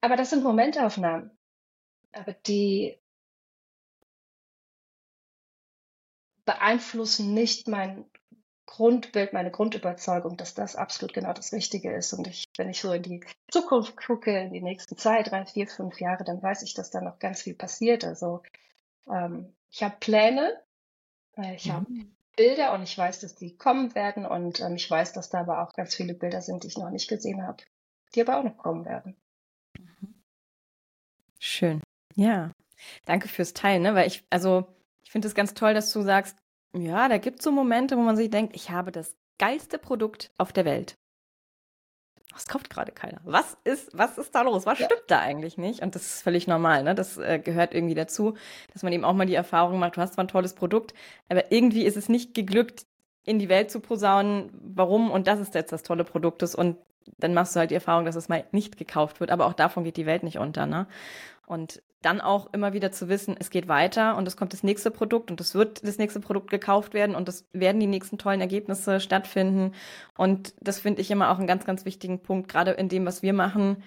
aber 0.00 0.16
das 0.16 0.30
sind 0.30 0.42
Momentaufnahmen. 0.42 1.30
Aber 2.12 2.32
die 2.32 2.98
beeinflussen 6.44 7.34
nicht 7.34 7.68
mein 7.68 8.09
Grundbild, 8.70 9.32
meine 9.32 9.50
Grundüberzeugung, 9.50 10.36
dass 10.36 10.54
das 10.54 10.76
absolut 10.76 11.12
genau 11.12 11.32
das 11.32 11.52
Richtige 11.52 11.92
ist. 11.92 12.12
Und 12.12 12.28
ich, 12.28 12.44
wenn 12.56 12.70
ich 12.70 12.80
so 12.80 12.92
in 12.92 13.02
die 13.02 13.24
Zukunft 13.50 13.96
gucke, 13.96 14.38
in 14.38 14.52
die 14.52 14.62
nächsten 14.62 14.96
zwei, 14.96 15.24
drei, 15.24 15.44
vier, 15.44 15.66
fünf 15.66 16.00
Jahre, 16.00 16.22
dann 16.22 16.40
weiß 16.40 16.62
ich, 16.62 16.72
dass 16.74 16.90
da 16.90 17.00
noch 17.00 17.18
ganz 17.18 17.42
viel 17.42 17.54
passiert. 17.54 18.04
Also 18.04 18.42
ähm, 19.10 19.52
ich 19.70 19.82
habe 19.82 19.96
Pläne, 19.98 20.56
äh, 21.36 21.56
ich 21.56 21.66
mhm. 21.66 21.72
habe 21.72 21.86
Bilder 22.36 22.72
und 22.72 22.84
ich 22.84 22.96
weiß, 22.96 23.18
dass 23.18 23.34
die 23.34 23.56
kommen 23.56 23.94
werden 23.96 24.24
und 24.24 24.60
ähm, 24.60 24.76
ich 24.76 24.88
weiß, 24.88 25.12
dass 25.14 25.30
da 25.30 25.40
aber 25.40 25.62
auch 25.62 25.72
ganz 25.72 25.96
viele 25.96 26.14
Bilder 26.14 26.40
sind, 26.40 26.62
die 26.62 26.68
ich 26.68 26.78
noch 26.78 26.90
nicht 26.90 27.08
gesehen 27.08 27.44
habe, 27.44 27.64
die 28.14 28.20
aber 28.20 28.38
auch 28.38 28.44
noch 28.44 28.56
kommen 28.56 28.84
werden. 28.84 29.16
Mhm. 29.76 30.14
Schön. 31.40 31.82
Ja. 32.14 32.52
Danke 33.04 33.26
fürs 33.26 33.52
Teilen, 33.52 33.82
ne? 33.82 33.96
Weil 33.96 34.06
ich, 34.06 34.24
also, 34.30 34.66
ich 35.02 35.10
finde 35.10 35.26
es 35.26 35.34
ganz 35.34 35.54
toll, 35.54 35.74
dass 35.74 35.92
du 35.92 36.02
sagst, 36.02 36.38
ja, 36.76 37.08
da 37.08 37.18
gibt 37.18 37.40
es 37.40 37.44
so 37.44 37.52
Momente, 37.52 37.96
wo 37.96 38.00
man 38.00 38.16
sich 38.16 38.30
denkt, 38.30 38.54
ich 38.54 38.70
habe 38.70 38.92
das 38.92 39.16
geilste 39.38 39.78
Produkt 39.78 40.30
auf 40.38 40.52
der 40.52 40.64
Welt. 40.64 40.96
Das 42.32 42.46
kauft 42.46 42.70
gerade 42.70 42.92
keiner. 42.92 43.20
Was 43.24 43.56
ist, 43.64 43.90
was 43.92 44.16
ist 44.16 44.34
da 44.34 44.42
los? 44.42 44.64
Was 44.64 44.78
ja. 44.78 44.86
stimmt 44.86 45.04
da 45.08 45.18
eigentlich 45.18 45.58
nicht? 45.58 45.82
Und 45.82 45.96
das 45.96 46.06
ist 46.06 46.22
völlig 46.22 46.46
normal, 46.46 46.84
ne? 46.84 46.94
Das 46.94 47.16
äh, 47.16 47.40
gehört 47.40 47.74
irgendwie 47.74 47.94
dazu, 47.94 48.36
dass 48.72 48.84
man 48.84 48.92
eben 48.92 49.04
auch 49.04 49.14
mal 49.14 49.26
die 49.26 49.34
Erfahrung 49.34 49.80
macht, 49.80 49.96
du 49.96 50.00
hast 50.00 50.14
zwar 50.14 50.24
ein 50.24 50.28
tolles 50.28 50.54
Produkt, 50.54 50.94
aber 51.28 51.50
irgendwie 51.50 51.84
ist 51.84 51.96
es 51.96 52.08
nicht 52.08 52.34
geglückt, 52.34 52.86
in 53.24 53.38
die 53.38 53.48
Welt 53.48 53.70
zu 53.70 53.80
posaunen, 53.80 54.50
warum 54.60 55.10
und 55.10 55.26
das 55.26 55.40
ist 55.40 55.54
jetzt 55.54 55.72
das 55.72 55.82
tolle 55.82 56.04
Produkt 56.04 56.42
ist 56.42 56.54
und 56.54 56.76
dann 57.18 57.34
machst 57.34 57.54
du 57.54 57.60
halt 57.60 57.70
die 57.70 57.74
Erfahrung, 57.76 58.04
dass 58.04 58.16
es 58.16 58.28
mal 58.28 58.44
nicht 58.52 58.76
gekauft 58.76 59.20
wird, 59.20 59.30
aber 59.30 59.46
auch 59.46 59.54
davon 59.54 59.84
geht 59.84 59.96
die 59.96 60.06
Welt 60.06 60.22
nicht 60.22 60.38
unter, 60.38 60.66
ne? 60.66 60.86
Und 61.46 61.82
dann 62.02 62.20
auch 62.20 62.52
immer 62.52 62.72
wieder 62.72 62.92
zu 62.92 63.08
wissen, 63.08 63.36
es 63.38 63.50
geht 63.50 63.68
weiter 63.68 64.16
und 64.16 64.26
es 64.26 64.36
kommt 64.36 64.52
das 64.52 64.62
nächste 64.62 64.90
Produkt 64.90 65.30
und 65.30 65.40
es 65.40 65.54
wird 65.54 65.86
das 65.86 65.98
nächste 65.98 66.20
Produkt 66.20 66.48
gekauft 66.48 66.94
werden 66.94 67.14
und 67.14 67.28
es 67.28 67.46
werden 67.52 67.80
die 67.80 67.86
nächsten 67.86 68.16
tollen 68.16 68.40
Ergebnisse 68.40 69.00
stattfinden. 69.00 69.74
Und 70.16 70.54
das 70.60 70.80
finde 70.80 71.02
ich 71.02 71.10
immer 71.10 71.30
auch 71.30 71.38
einen 71.38 71.46
ganz, 71.46 71.66
ganz 71.66 71.84
wichtigen 71.84 72.22
Punkt, 72.22 72.48
gerade 72.48 72.70
in 72.70 72.88
dem, 72.88 73.04
was 73.04 73.22
wir 73.22 73.34
machen. 73.34 73.82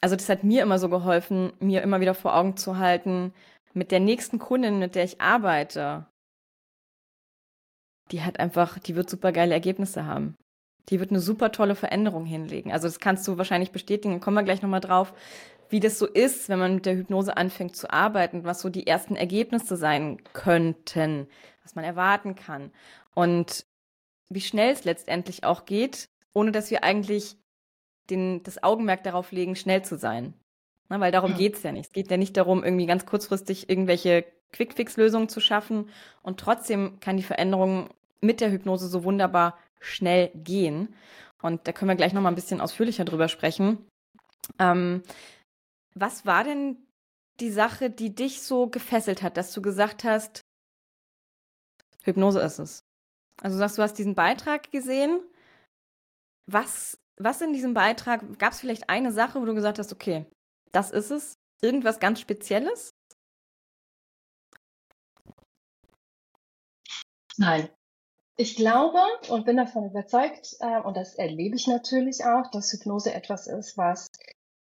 Also 0.00 0.16
das 0.16 0.28
hat 0.28 0.42
mir 0.42 0.62
immer 0.62 0.78
so 0.78 0.88
geholfen, 0.88 1.52
mir 1.60 1.82
immer 1.82 2.00
wieder 2.00 2.14
vor 2.14 2.34
Augen 2.34 2.56
zu 2.56 2.78
halten, 2.78 3.32
mit 3.74 3.92
der 3.92 4.00
nächsten 4.00 4.40
Kundin, 4.40 4.80
mit 4.80 4.96
der 4.96 5.04
ich 5.04 5.20
arbeite, 5.20 6.06
die 8.10 8.22
hat 8.22 8.40
einfach, 8.40 8.78
die 8.78 8.96
wird 8.96 9.10
super 9.10 9.32
geile 9.32 9.54
Ergebnisse 9.54 10.06
haben. 10.06 10.36
Die 10.88 10.98
wird 10.98 11.10
eine 11.10 11.20
super 11.20 11.52
tolle 11.52 11.74
Veränderung 11.74 12.24
hinlegen. 12.24 12.72
Also 12.72 12.88
das 12.88 12.98
kannst 12.98 13.26
du 13.28 13.38
wahrscheinlich 13.38 13.70
bestätigen, 13.70 14.20
kommen 14.20 14.36
wir 14.36 14.42
gleich 14.42 14.62
nochmal 14.62 14.80
drauf 14.80 15.12
wie 15.70 15.80
das 15.80 15.98
so 15.98 16.06
ist, 16.06 16.48
wenn 16.48 16.58
man 16.58 16.74
mit 16.74 16.86
der 16.86 16.96
Hypnose 16.96 17.36
anfängt 17.36 17.76
zu 17.76 17.90
arbeiten, 17.90 18.44
was 18.44 18.60
so 18.60 18.68
die 18.68 18.86
ersten 18.86 19.16
Ergebnisse 19.16 19.76
sein 19.76 20.20
könnten, 20.32 21.28
was 21.62 21.74
man 21.76 21.84
erwarten 21.84 22.34
kann 22.34 22.72
und 23.14 23.64
wie 24.28 24.40
schnell 24.40 24.72
es 24.72 24.84
letztendlich 24.84 25.44
auch 25.44 25.64
geht, 25.64 26.08
ohne 26.34 26.52
dass 26.52 26.70
wir 26.70 26.84
eigentlich 26.84 27.36
den, 28.10 28.42
das 28.42 28.62
Augenmerk 28.62 29.04
darauf 29.04 29.30
legen, 29.32 29.56
schnell 29.56 29.82
zu 29.82 29.96
sein. 29.96 30.34
Na, 30.88 30.98
weil 30.98 31.12
darum 31.12 31.36
ja. 31.36 31.50
es 31.50 31.62
ja 31.62 31.70
nicht. 31.70 31.86
Es 31.86 31.92
geht 31.92 32.10
ja 32.10 32.16
nicht 32.16 32.36
darum, 32.36 32.64
irgendwie 32.64 32.86
ganz 32.86 33.06
kurzfristig 33.06 33.70
irgendwelche 33.70 34.24
Quick-Fix-Lösungen 34.52 35.28
zu 35.28 35.40
schaffen 35.40 35.88
und 36.22 36.40
trotzdem 36.40 36.98
kann 36.98 37.16
die 37.16 37.22
Veränderung 37.22 37.90
mit 38.20 38.40
der 38.40 38.50
Hypnose 38.50 38.88
so 38.88 39.04
wunderbar 39.04 39.58
schnell 39.80 40.30
gehen. 40.34 40.94
Und 41.42 41.66
da 41.66 41.72
können 41.72 41.88
wir 41.88 41.96
gleich 41.96 42.12
nochmal 42.12 42.32
ein 42.32 42.36
bisschen 42.36 42.60
ausführlicher 42.60 43.04
drüber 43.04 43.28
sprechen. 43.28 43.86
Ähm, 44.58 45.02
was 45.94 46.26
war 46.26 46.44
denn 46.44 46.76
die 47.40 47.50
Sache, 47.50 47.90
die 47.90 48.14
dich 48.14 48.42
so 48.42 48.68
gefesselt 48.68 49.22
hat, 49.22 49.36
dass 49.36 49.52
du 49.52 49.62
gesagt 49.62 50.04
hast, 50.04 50.42
Hypnose 52.04 52.40
ist 52.40 52.58
es? 52.58 52.84
Also 53.42 53.56
du 53.56 53.58
sagst, 53.58 53.78
du 53.78 53.82
hast 53.82 53.94
diesen 53.94 54.14
Beitrag 54.14 54.70
gesehen. 54.70 55.22
Was, 56.46 56.98
was 57.16 57.40
in 57.40 57.52
diesem 57.52 57.74
Beitrag, 57.74 58.38
gab 58.38 58.52
es 58.52 58.60
vielleicht 58.60 58.90
eine 58.90 59.12
Sache, 59.12 59.40
wo 59.40 59.44
du 59.44 59.54
gesagt 59.54 59.78
hast, 59.78 59.92
okay, 59.92 60.26
das 60.72 60.90
ist 60.90 61.10
es? 61.10 61.34
Irgendwas 61.62 62.00
ganz 62.00 62.20
Spezielles? 62.20 62.90
Nein. 67.38 67.70
Ich 68.40 68.56
glaube 68.56 69.02
und 69.28 69.44
bin 69.44 69.58
davon 69.58 69.84
überzeugt, 69.84 70.56
äh, 70.60 70.80
und 70.80 70.96
das 70.96 71.14
erlebe 71.14 71.56
ich 71.56 71.66
natürlich 71.66 72.24
auch, 72.24 72.50
dass 72.50 72.72
Hypnose 72.72 73.12
etwas 73.12 73.46
ist, 73.46 73.76
was 73.76 74.10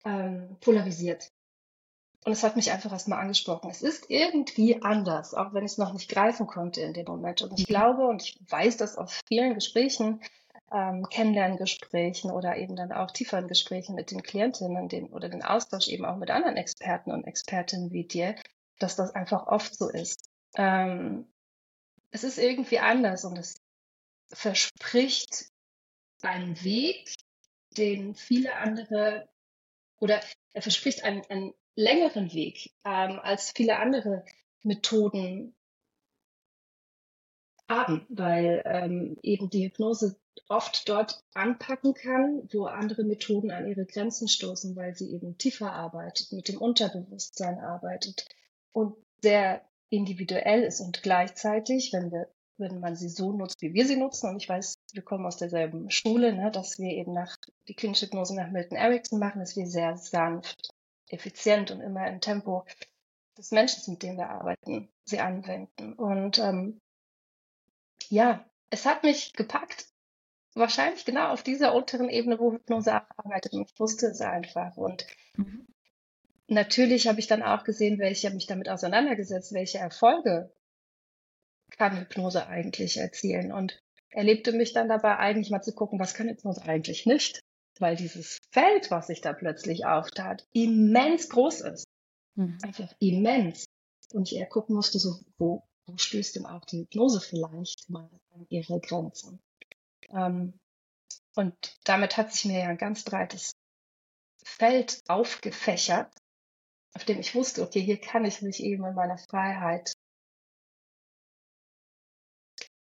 ähm, 0.03 0.57
polarisiert. 0.61 1.29
Und 2.25 2.31
es 2.31 2.41
hat 2.41 2.55
mich 2.55 2.71
einfach 2.71 2.91
erstmal 2.91 3.19
angesprochen. 3.19 3.69
Es 3.69 3.83
ist 3.83 4.09
irgendwie 4.09 4.81
anders, 4.81 5.35
auch 5.35 5.53
wenn 5.53 5.63
ich 5.63 5.73
es 5.73 5.77
noch 5.77 5.93
nicht 5.93 6.09
greifen 6.09 6.47
konnte 6.47 6.81
in 6.81 6.93
dem 6.93 7.05
Moment. 7.05 7.43
Und 7.43 7.53
ich 7.53 7.67
mhm. 7.67 7.71
glaube 7.71 8.07
und 8.07 8.23
ich 8.23 8.39
weiß 8.49 8.77
das 8.77 8.97
aus 8.97 9.19
vielen 9.27 9.53
Gesprächen, 9.53 10.21
ähm, 10.71 11.05
Kennenlerngesprächen 11.07 12.31
oder 12.31 12.57
eben 12.57 12.75
dann 12.75 12.91
auch 12.91 13.11
tieferen 13.11 13.47
Gesprächen 13.47 13.93
mit 13.93 14.09
den 14.09 14.23
Klientinnen 14.23 14.89
den, 14.89 15.05
oder 15.13 15.29
den 15.29 15.43
Austausch 15.43 15.87
eben 15.87 16.05
auch 16.05 16.17
mit 16.17 16.31
anderen 16.31 16.57
Experten 16.57 17.11
und 17.11 17.25
Expertinnen 17.25 17.91
wie 17.91 18.07
dir, 18.07 18.33
dass 18.79 18.95
das 18.95 19.13
einfach 19.13 19.45
oft 19.45 19.77
so 19.77 19.87
ist. 19.87 20.19
Ähm, 20.57 21.30
es 22.11 22.23
ist 22.23 22.37
irgendwie 22.37 22.79
anders 22.79 23.25
und 23.25 23.37
es 23.37 23.55
verspricht 24.31 25.49
einen 26.21 26.61
Weg, 26.63 27.13
den 27.77 28.15
viele 28.15 28.55
andere 28.55 29.27
oder 29.99 30.21
er 30.53 30.61
verspricht 30.61 31.03
einen, 31.03 31.23
einen 31.29 31.53
längeren 31.75 32.33
Weg 32.33 32.71
ähm, 32.83 33.19
als 33.19 33.51
viele 33.55 33.77
andere 33.77 34.25
Methoden 34.63 35.55
haben, 37.69 38.05
weil 38.09 38.61
ähm, 38.65 39.17
eben 39.23 39.49
die 39.49 39.65
Hypnose 39.65 40.19
oft 40.49 40.89
dort 40.89 41.23
anpacken 41.33 41.93
kann, 41.93 42.49
wo 42.51 42.65
andere 42.65 43.03
Methoden 43.03 43.51
an 43.51 43.67
ihre 43.67 43.85
Grenzen 43.85 44.27
stoßen, 44.27 44.75
weil 44.75 44.95
sie 44.95 45.13
eben 45.13 45.37
tiefer 45.37 45.71
arbeitet, 45.71 46.33
mit 46.33 46.49
dem 46.49 46.57
Unterbewusstsein 46.57 47.59
arbeitet 47.59 48.25
und 48.73 48.97
sehr 49.21 49.63
individuell 49.91 50.63
ist 50.63 50.81
und 50.81 51.03
gleichzeitig, 51.03 51.91
wenn 51.93 52.11
wir 52.11 52.27
wenn 52.61 52.79
man 52.79 52.95
sie 52.95 53.09
so 53.09 53.33
nutzt, 53.33 53.61
wie 53.61 53.73
wir 53.73 53.85
sie 53.85 53.97
nutzen. 53.97 54.29
Und 54.29 54.37
ich 54.37 54.47
weiß, 54.47 54.75
wir 54.93 55.01
kommen 55.01 55.25
aus 55.25 55.37
derselben 55.37 55.89
Schule, 55.89 56.31
ne, 56.33 56.51
dass 56.51 56.79
wir 56.79 56.91
eben 56.91 57.11
nach 57.11 57.35
die 57.67 57.73
klinische 57.73 58.05
Hypnose 58.05 58.35
nach 58.35 58.51
Milton 58.51 58.77
Erickson 58.77 59.19
machen, 59.19 59.39
dass 59.39 59.57
wir 59.57 59.65
sehr 59.67 59.97
sanft, 59.97 60.69
effizient 61.09 61.71
und 61.71 61.81
immer 61.81 62.07
im 62.07 62.21
Tempo 62.21 62.65
des 63.37 63.51
Menschen, 63.51 63.93
mit 63.93 64.03
dem 64.03 64.17
wir 64.17 64.29
arbeiten, 64.29 64.89
sie 65.03 65.19
anwenden. 65.19 65.93
Und 65.93 66.37
ähm, 66.37 66.79
ja, 68.09 68.45
es 68.69 68.85
hat 68.85 69.03
mich 69.03 69.33
gepackt, 69.33 69.87
wahrscheinlich 70.53 71.03
genau 71.03 71.31
auf 71.31 71.43
dieser 71.43 71.73
unteren 71.73 72.09
Ebene, 72.09 72.39
wo 72.39 72.53
Hypnose 72.53 72.93
arbeitet. 73.17 73.53
Und 73.53 73.69
ich 73.69 73.79
wusste 73.79 74.07
es 74.07 74.21
einfach. 74.21 74.77
Und 74.77 75.05
mhm. 75.35 75.65
Natürlich 76.51 77.07
habe 77.07 77.19
ich 77.19 77.27
dann 77.27 77.43
auch 77.43 77.63
gesehen, 77.63 77.99
welche, 77.99 78.29
mich 78.31 78.45
damit 78.45 78.69
auseinandergesetzt, 78.69 79.53
welche 79.53 79.77
Erfolge 79.77 80.51
kann 81.71 81.97
Hypnose 81.97 82.47
eigentlich 82.47 82.97
erzielen? 82.97 83.51
Und 83.51 83.81
erlebte 84.09 84.51
mich 84.51 84.73
dann 84.73 84.89
dabei 84.89 85.17
eigentlich 85.17 85.49
mal 85.49 85.61
zu 85.61 85.73
gucken, 85.73 85.99
was 85.99 86.13
kann 86.13 86.27
Hypnose 86.27 86.61
eigentlich 86.63 87.05
nicht? 87.05 87.39
Weil 87.79 87.95
dieses 87.95 88.37
Feld, 88.51 88.91
was 88.91 89.07
sich 89.07 89.21
da 89.21 89.33
plötzlich 89.33 89.85
auftat, 89.85 90.45
immens 90.51 91.29
groß 91.29 91.61
ist. 91.61 91.85
Mhm. 92.35 92.57
Einfach 92.61 92.93
immens. 92.99 93.65
Und 94.13 94.29
ich 94.29 94.37
eher 94.37 94.45
gucken 94.47 94.75
musste, 94.75 94.99
so, 94.99 95.19
wo, 95.37 95.63
wo 95.85 95.97
stößt 95.97 96.35
denn 96.35 96.45
auch 96.45 96.65
die 96.65 96.81
Hypnose 96.81 97.21
vielleicht 97.21 97.89
mal 97.89 98.09
an 98.33 98.45
ihre 98.49 98.79
Grenzen? 98.81 99.41
Ähm, 100.09 100.53
und 101.35 101.55
damit 101.85 102.17
hat 102.17 102.33
sich 102.33 102.45
mir 102.45 102.59
ja 102.59 102.67
ein 102.67 102.77
ganz 102.77 103.03
breites 103.03 103.53
Feld 104.43 105.01
aufgefächert, 105.07 106.11
auf 106.93 107.05
dem 107.05 107.19
ich 107.19 107.35
wusste, 107.35 107.63
okay, 107.63 107.81
hier 107.81 107.99
kann 107.99 108.25
ich 108.25 108.41
mich 108.41 108.61
eben 108.61 108.85
in 108.85 108.95
meiner 108.95 109.17
Freiheit 109.17 109.93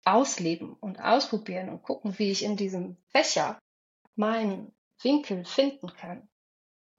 ausleben 0.04 0.74
und 0.74 1.00
ausprobieren 1.00 1.70
und 1.70 1.82
gucken, 1.82 2.18
wie 2.20 2.32
ich 2.32 2.44
in 2.44 2.56
diesem 2.56 2.98
Fächer 3.10 3.60
meinen 4.16 4.74
Winkel 5.02 5.44
finden 5.46 5.88
kann. 5.88 6.30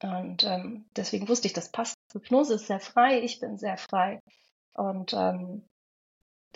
Und 0.03 0.45
ähm, 0.45 0.89
deswegen 0.97 1.29
wusste 1.29 1.47
ich, 1.47 1.53
das 1.55 1.71
passt. 1.71 1.97
Hypnose 2.13 2.55
ist 2.55 2.67
sehr 2.67 2.81
frei, 2.81 3.21
ich 3.23 3.41
bin 3.41 3.57
sehr 3.57 3.79
frei. 3.79 4.21
Und 4.75 5.15
ähm, 5.15 5.67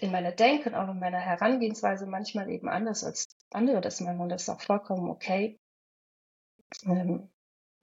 in 0.00 0.12
meiner 0.12 0.32
Denke 0.32 0.70
und 0.70 0.74
auch 0.74 0.88
in 0.88 0.98
meiner 0.98 1.18
Herangehensweise 1.18 2.06
manchmal 2.06 2.50
eben 2.50 2.68
anders 2.68 3.04
als 3.04 3.28
andere 3.50 3.80
das 3.80 4.00
machen. 4.00 4.20
Und 4.20 4.28
das 4.28 4.42
ist 4.42 4.48
auch 4.48 4.60
vollkommen 4.60 5.08
okay. 5.08 5.58
Ähm, 6.84 7.30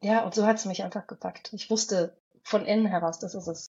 ja, 0.02 0.24
und 0.24 0.36
so 0.36 0.46
hat 0.46 0.58
es 0.58 0.66
mich 0.66 0.84
einfach 0.84 1.08
gepackt. 1.08 1.54
Ich 1.54 1.70
wusste 1.70 2.20
von 2.48 2.66
innen 2.66 2.86
heraus, 2.86 3.20
das 3.20 3.36
ist 3.36 3.48
es. 3.48 3.72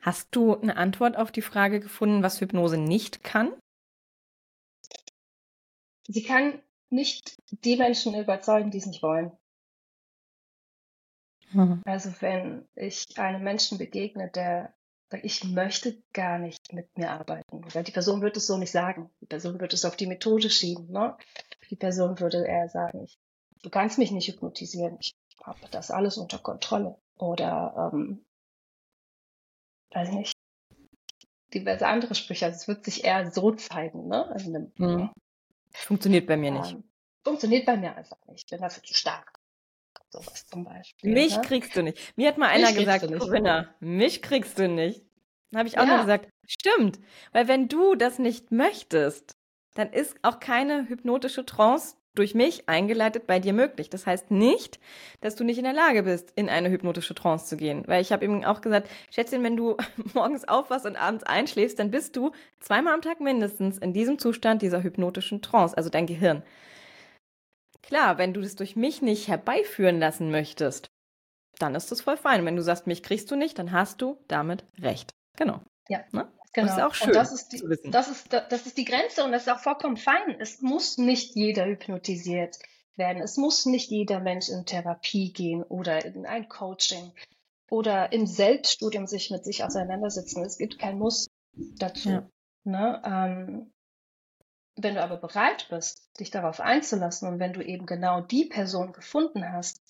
Hast 0.00 0.28
du 0.32 0.56
eine 0.56 0.76
Antwort 0.76 1.16
auf 1.16 1.30
die 1.30 1.42
Frage 1.42 1.78
gefunden, 1.78 2.22
was 2.22 2.40
Hypnose 2.40 2.78
nicht 2.78 3.22
kann? 3.22 3.52
Sie 6.08 6.22
kann 6.22 6.60
nicht 6.90 7.36
die 7.50 7.76
Menschen 7.76 8.14
überzeugen, 8.14 8.70
die 8.70 8.78
es 8.78 8.86
nicht 8.86 9.02
wollen. 9.02 9.30
Mhm. 11.52 11.82
Also 11.84 12.10
wenn 12.20 12.66
ich 12.74 13.06
einem 13.18 13.44
Menschen 13.44 13.78
begegne, 13.78 14.30
der 14.30 14.74
ich 15.22 15.44
möchte 15.44 16.02
gar 16.14 16.38
nicht 16.38 16.72
mit 16.72 16.96
mir 16.96 17.10
arbeiten. 17.10 17.62
Oder 17.62 17.82
die 17.82 17.92
Person 17.92 18.22
wird 18.22 18.38
es 18.38 18.46
so 18.46 18.56
nicht 18.56 18.70
sagen. 18.70 19.10
Die 19.20 19.26
Person 19.26 19.60
wird 19.60 19.74
es 19.74 19.84
auf 19.84 19.94
die 19.94 20.06
Methode 20.06 20.48
schieben. 20.48 20.90
Ne? 20.90 21.14
Die 21.68 21.76
Person 21.76 22.18
würde 22.18 22.46
eher 22.46 22.70
sagen, 22.70 23.06
du 23.62 23.68
kannst 23.68 23.98
mich 23.98 24.10
nicht 24.10 24.28
hypnotisieren. 24.28 24.96
Ich 25.00 25.14
habe 25.44 25.60
das 25.70 25.90
alles 25.90 26.16
unter 26.16 26.38
Kontrolle. 26.38 26.96
Oder, 27.18 27.90
ähm, 27.92 28.24
weiß 29.90 30.12
nicht, 30.12 30.32
diverse 31.54 31.86
andere 31.86 32.14
Sprüche. 32.14 32.46
Also 32.46 32.56
es 32.56 32.68
wird 32.68 32.84
sich 32.84 33.04
eher 33.04 33.30
so 33.30 33.52
zeigen. 33.52 34.08
Ne? 34.08 34.26
Also 34.28 34.48
eine, 34.48 34.72
hm. 34.76 35.10
Funktioniert 35.74 36.26
bei 36.26 36.36
mir 36.36 36.48
ähm, 36.48 36.60
nicht. 36.60 36.76
Funktioniert 37.24 37.66
bei 37.66 37.76
mir 37.76 37.94
einfach 37.96 38.18
nicht. 38.26 38.44
Ich 38.44 38.50
bin 38.50 38.60
dafür 38.60 38.82
zu 38.82 38.94
stark. 38.94 39.32
Sowas 40.10 40.46
zum 40.46 40.64
Beispiel. 40.64 41.12
Mich 41.12 41.36
ne? 41.36 41.42
kriegst 41.42 41.74
du 41.74 41.82
nicht. 41.82 42.16
Mir 42.16 42.28
hat 42.28 42.38
mal 42.38 42.54
mich 42.54 42.66
einer 42.66 42.78
gesagt, 42.78 43.18
Corinna, 43.18 43.74
mich 43.80 44.20
kriegst 44.20 44.58
du 44.58 44.68
nicht. 44.68 45.02
Dann 45.50 45.60
habe 45.60 45.68
ich 45.68 45.78
auch 45.78 45.84
ja. 45.84 45.96
nur 45.96 45.98
gesagt, 46.00 46.28
stimmt. 46.46 47.00
Weil 47.32 47.48
wenn 47.48 47.68
du 47.68 47.94
das 47.94 48.18
nicht 48.18 48.50
möchtest, 48.52 49.36
dann 49.74 49.90
ist 49.90 50.16
auch 50.22 50.38
keine 50.38 50.88
hypnotische 50.88 51.46
Trance 51.46 51.96
durch 52.14 52.34
mich 52.34 52.68
eingeleitet 52.68 53.26
bei 53.26 53.38
dir 53.38 53.52
möglich. 53.52 53.88
Das 53.88 54.06
heißt 54.06 54.30
nicht, 54.30 54.78
dass 55.20 55.34
du 55.34 55.44
nicht 55.44 55.58
in 55.58 55.64
der 55.64 55.72
Lage 55.72 56.02
bist, 56.02 56.32
in 56.36 56.48
eine 56.48 56.70
hypnotische 56.70 57.14
Trance 57.14 57.46
zu 57.46 57.56
gehen. 57.56 57.84
Weil 57.86 58.02
ich 58.02 58.12
habe 58.12 58.24
eben 58.24 58.44
auch 58.44 58.60
gesagt, 58.60 58.88
Schätzchen, 59.10 59.42
wenn 59.42 59.56
du 59.56 59.76
morgens 60.14 60.46
aufwachst 60.46 60.86
und 60.86 60.96
abends 60.96 61.24
einschläfst, 61.24 61.78
dann 61.78 61.90
bist 61.90 62.16
du 62.16 62.32
zweimal 62.60 62.94
am 62.94 63.02
Tag 63.02 63.20
mindestens 63.20 63.78
in 63.78 63.92
diesem 63.92 64.18
Zustand 64.18 64.62
dieser 64.62 64.82
hypnotischen 64.82 65.42
Trance, 65.42 65.76
also 65.76 65.88
dein 65.88 66.06
Gehirn. 66.06 66.42
Klar, 67.82 68.18
wenn 68.18 68.32
du 68.32 68.40
das 68.40 68.54
durch 68.54 68.76
mich 68.76 69.02
nicht 69.02 69.28
herbeiführen 69.28 69.98
lassen 69.98 70.30
möchtest, 70.30 70.90
dann 71.58 71.74
ist 71.74 71.90
das 71.90 72.00
voll 72.00 72.16
fein. 72.16 72.44
wenn 72.44 72.56
du 72.56 72.62
sagst, 72.62 72.86
mich 72.86 73.02
kriegst 73.02 73.30
du 73.30 73.36
nicht, 73.36 73.58
dann 73.58 73.72
hast 73.72 74.02
du 74.02 74.18
damit 74.28 74.64
recht. 74.80 75.14
Genau. 75.36 75.60
Ja. 75.88 76.00
Ne? 76.12 76.28
Genau. 76.52 76.66
Das 76.66 76.76
ist 76.76 76.82
auch 76.82 76.94
schön. 76.94 77.08
Und 77.08 77.16
das 77.16 77.32
ist, 77.32 77.52
die, 77.52 77.90
das, 77.90 78.08
ist, 78.08 78.32
das 78.32 78.66
ist 78.66 78.76
die 78.76 78.84
Grenze 78.84 79.24
und 79.24 79.32
das 79.32 79.42
ist 79.42 79.48
auch 79.48 79.60
vollkommen 79.60 79.96
fein. 79.96 80.36
Es 80.38 80.60
muss 80.60 80.98
nicht 80.98 81.34
jeder 81.34 81.64
hypnotisiert 81.66 82.58
werden. 82.96 83.22
Es 83.22 83.36
muss 83.36 83.64
nicht 83.64 83.90
jeder 83.90 84.20
Mensch 84.20 84.48
in 84.48 84.66
Therapie 84.66 85.32
gehen 85.32 85.62
oder 85.62 86.04
in 86.04 86.26
ein 86.26 86.48
Coaching 86.48 87.12
oder 87.70 88.12
im 88.12 88.26
Selbststudium 88.26 89.06
sich 89.06 89.30
mit 89.30 89.44
sich 89.44 89.64
auseinandersetzen. 89.64 90.44
Es 90.44 90.58
gibt 90.58 90.78
kein 90.78 90.98
Muss 90.98 91.30
dazu. 91.54 92.10
Ja. 92.10 92.28
Ne? 92.64 93.02
Ähm, 93.04 93.72
wenn 94.76 94.94
du 94.94 95.02
aber 95.02 95.16
bereit 95.16 95.68
bist, 95.70 96.10
dich 96.20 96.30
darauf 96.30 96.60
einzulassen 96.60 97.28
und 97.28 97.38
wenn 97.38 97.52
du 97.52 97.62
eben 97.62 97.86
genau 97.86 98.20
die 98.20 98.44
Person 98.44 98.92
gefunden 98.92 99.50
hast, 99.50 99.80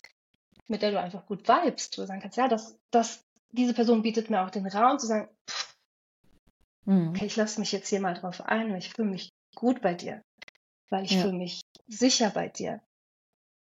mit 0.69 0.83
der 0.83 0.93
du 0.93 1.01
einfach 1.01 1.27
gut 1.27 1.49
vibest, 1.49 1.99
wo 1.99 2.03
du 2.03 2.07
sagen 2.07 2.21
kannst, 2.21 2.37
ja, 2.37 2.49
das, 2.49 2.79
das, 2.91 3.25
diese 3.51 3.75
Person 3.75 4.03
bietet 4.03 4.31
mir 4.31 4.43
auch 4.43 4.51
den 4.51 4.67
Raum 4.67 4.99
zu 4.99 5.07
sagen, 5.07 5.29
pff, 5.49 5.72
mhm. 6.85 7.11
okay, 7.11 7.27
ich 7.27 7.37
lasse 7.37 7.61
mich 7.61 7.73
jetzt 7.73 7.89
hier 7.89 8.01
mal 8.01 8.15
drauf 8.15 8.41
ein 8.41 8.71
und 8.71 8.77
ich 8.77 8.93
fühle 8.93 9.11
mich 9.11 9.31
gut 9.55 9.81
bei 9.83 9.95
dir, 9.95 10.23
weil 10.89 11.05
ich 11.05 11.13
ja. 11.13 11.23
fühle 11.23 11.35
mich 11.35 11.63
sicher 11.87 12.31
bei 12.31 12.49
dir. 12.49 12.81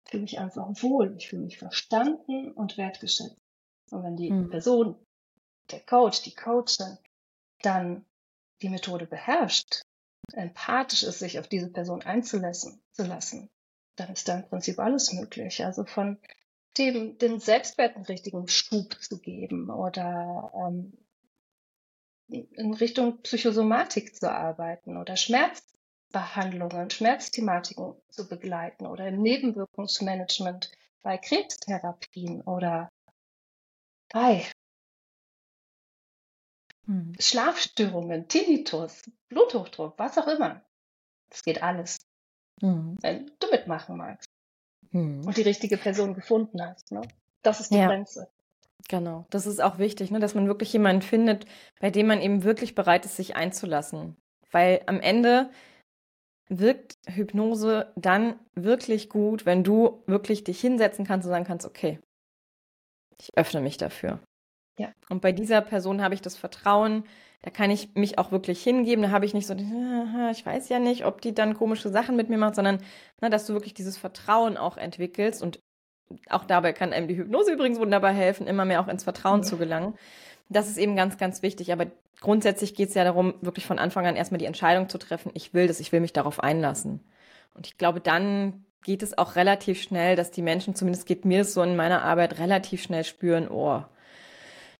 Ich 0.05 0.11
fühle 0.11 0.23
mich 0.23 0.39
einfach 0.39 0.67
wohl, 0.83 1.15
ich 1.17 1.29
fühle 1.29 1.43
mich 1.43 1.59
verstanden 1.59 2.53
und 2.53 2.77
wertgeschätzt. 2.77 3.37
Und 3.91 4.03
wenn 4.03 4.17
die 4.17 4.31
mhm. 4.31 4.51
Person, 4.51 4.97
der 5.71 5.81
Coach, 5.81 6.23
die 6.23 6.35
Coachin, 6.35 6.99
dann 7.63 8.05
die 8.63 8.69
Methode 8.69 9.07
beherrscht, 9.07 9.83
empathisch 10.33 11.03
ist, 11.03 11.19
sich 11.19 11.39
auf 11.39 11.49
diese 11.49 11.71
Person 11.71 12.03
einzulassen, 12.03 12.81
zu 12.93 13.05
lassen, 13.05 13.51
dann 13.97 14.13
ist 14.13 14.29
da 14.29 14.37
im 14.37 14.49
Prinzip 14.49 14.79
alles 14.79 15.13
möglich. 15.13 15.65
Also 15.65 15.85
von 15.85 16.19
dem, 16.79 17.19
dem 17.19 17.39
Selbstwert 17.39 17.97
einen 17.97 18.07
richtigen 18.07 18.49
Schub 18.49 18.95
zu 19.03 19.19
geben 19.19 19.71
oder 19.71 20.53
ähm, 20.55 20.93
in 22.31 22.75
Richtung 22.75 23.23
Psychosomatik 23.23 24.15
zu 24.15 24.31
arbeiten 24.31 24.97
oder 24.97 25.17
Schmerzbehandlungen, 25.17 26.91
Schmerzthematiken 26.91 27.95
zu 28.09 28.29
begleiten 28.29 28.87
oder 28.87 29.09
im 29.09 29.21
Nebenwirkungsmanagement 29.23 30.71
bei 31.03 31.19
Krebstherapien 31.19 32.43
oder 32.43 32.91
bei 34.13 34.45
hm. 36.87 37.15
Schlafstörungen, 37.19 38.29
Tinnitus, 38.29 39.03
Bluthochdruck, 39.29 39.99
was 39.99 40.19
auch 40.19 40.27
immer. 40.27 40.63
Das 41.29 41.43
geht 41.45 41.63
alles. 41.63 41.99
Hm. 42.61 42.99
Wenn 43.01 43.31
du 43.39 43.51
mitmachen 43.51 43.97
magst. 43.97 44.29
Hm. 44.91 45.25
Und 45.25 45.37
die 45.37 45.43
richtige 45.43 45.77
Person 45.77 46.15
gefunden 46.15 46.61
hast. 46.61 46.91
Ne? 46.91 47.03
Das 47.43 47.61
ist 47.61 47.71
die 47.71 47.79
ja. 47.79 47.87
Grenze. 47.87 48.29
Genau, 48.89 49.27
das 49.31 49.47
ist 49.47 49.61
auch 49.61 49.79
wichtig, 49.79 50.11
ne, 50.11 50.21
dass 50.21 50.35
man 50.35 50.47
wirklich 50.47 50.73
jemanden 50.73 51.03
findet, 51.03 51.47
bei 51.81 51.91
dem 51.91 52.07
man 52.07 52.21
eben 52.21 52.45
wirklich 52.45 52.75
bereit 52.75 53.05
ist, 53.05 53.17
sich 53.17 53.37
einzulassen. 53.37 54.17
Weil 54.51 54.83
am 54.87 55.01
Ende 55.01 55.51
wirkt 56.49 56.95
Hypnose 57.07 57.93
dann 57.97 58.39
wirklich 58.55 59.09
gut, 59.09 59.47
wenn 59.47 59.63
du 59.63 60.03
wirklich 60.07 60.45
dich 60.45 60.61
hinsetzen 60.61 61.07
kannst 61.07 61.27
und 61.27 61.31
sagen 61.31 61.45
kannst, 61.45 61.67
okay, 61.67 62.01
ich 63.21 63.37
öffne 63.37 63.61
mich 63.61 63.77
dafür. 63.77 64.19
Ja. 64.79 64.93
Und 65.09 65.21
bei 65.21 65.31
dieser 65.31 65.61
Person 65.61 66.03
habe 66.03 66.15
ich 66.15 66.23
das 66.23 66.37
Vertrauen, 66.37 67.05
da 67.43 67.51
kann 67.51 67.71
ich 67.71 67.95
mich 67.95 68.19
auch 68.19 68.33
wirklich 68.33 68.63
hingeben. 68.63 69.03
Da 69.03 69.11
habe 69.11 69.25
ich 69.25 69.35
nicht 69.35 69.47
so, 69.47 69.55
ich 69.55 70.47
weiß 70.47 70.69
ja 70.69 70.79
nicht, 70.79 71.05
ob 71.07 71.21
die 71.21 71.35
dann 71.35 71.55
komische 71.55 71.89
Sachen 71.89 72.17
mit 72.17 72.29
mir 72.29 72.39
macht, 72.39 72.55
sondern 72.55 72.83
na, 73.21 73.29
dass 73.29 73.47
du 73.47 73.53
wirklich 73.53 73.75
dieses 73.75 73.97
Vertrauen 73.97 74.57
auch 74.57 74.77
entwickelst. 74.77 75.43
Und 75.43 75.61
auch 76.29 76.45
dabei 76.45 76.73
kann 76.73 76.93
einem 76.93 77.09
die 77.09 77.17
Hypnose 77.17 77.53
übrigens 77.53 77.79
wunderbar 77.79 78.13
helfen, 78.13 78.47
immer 78.47 78.65
mehr 78.65 78.81
auch 78.81 78.89
ins 78.89 79.05
Vertrauen 79.05 79.41
ja. 79.41 79.47
zu 79.47 79.57
gelangen. 79.57 79.95
Das 80.49 80.69
ist 80.69 80.79
eben 80.79 80.97
ganz, 80.97 81.19
ganz 81.19 81.43
wichtig. 81.43 81.73
Aber 81.73 81.87
grundsätzlich 82.21 82.75
geht 82.75 82.89
es 82.89 82.95
ja 82.95 83.05
darum, 83.05 83.35
wirklich 83.41 83.67
von 83.67 83.79
Anfang 83.79 84.07
an 84.07 84.17
erstmal 84.17 84.39
die 84.39 84.47
Entscheidung 84.47 84.89
zu 84.89 84.99
treffen, 84.99 85.31
ich 85.35 85.55
will 85.55 85.69
das, 85.69 85.81
ich 85.81 85.93
will 85.93 86.01
mich 86.01 86.13
darauf 86.13 86.43
einlassen. 86.43 87.01
Und 87.55 87.67
ich 87.67 87.79
glaube, 87.79 88.01
dann 88.01 88.65
geht 88.83 89.03
es 89.03 89.17
auch 89.17 89.37
relativ 89.37 89.81
schnell, 89.81 90.17
dass 90.17 90.31
die 90.31 90.43
Menschen, 90.43 90.75
zumindest 90.75 91.07
geht 91.07 91.25
mir 91.25 91.39
das 91.39 91.53
so 91.53 91.63
in 91.63 91.77
meiner 91.77 92.03
Arbeit, 92.03 92.39
relativ 92.39 92.83
schnell 92.83 93.05
spüren, 93.05 93.49
oh, 93.49 93.83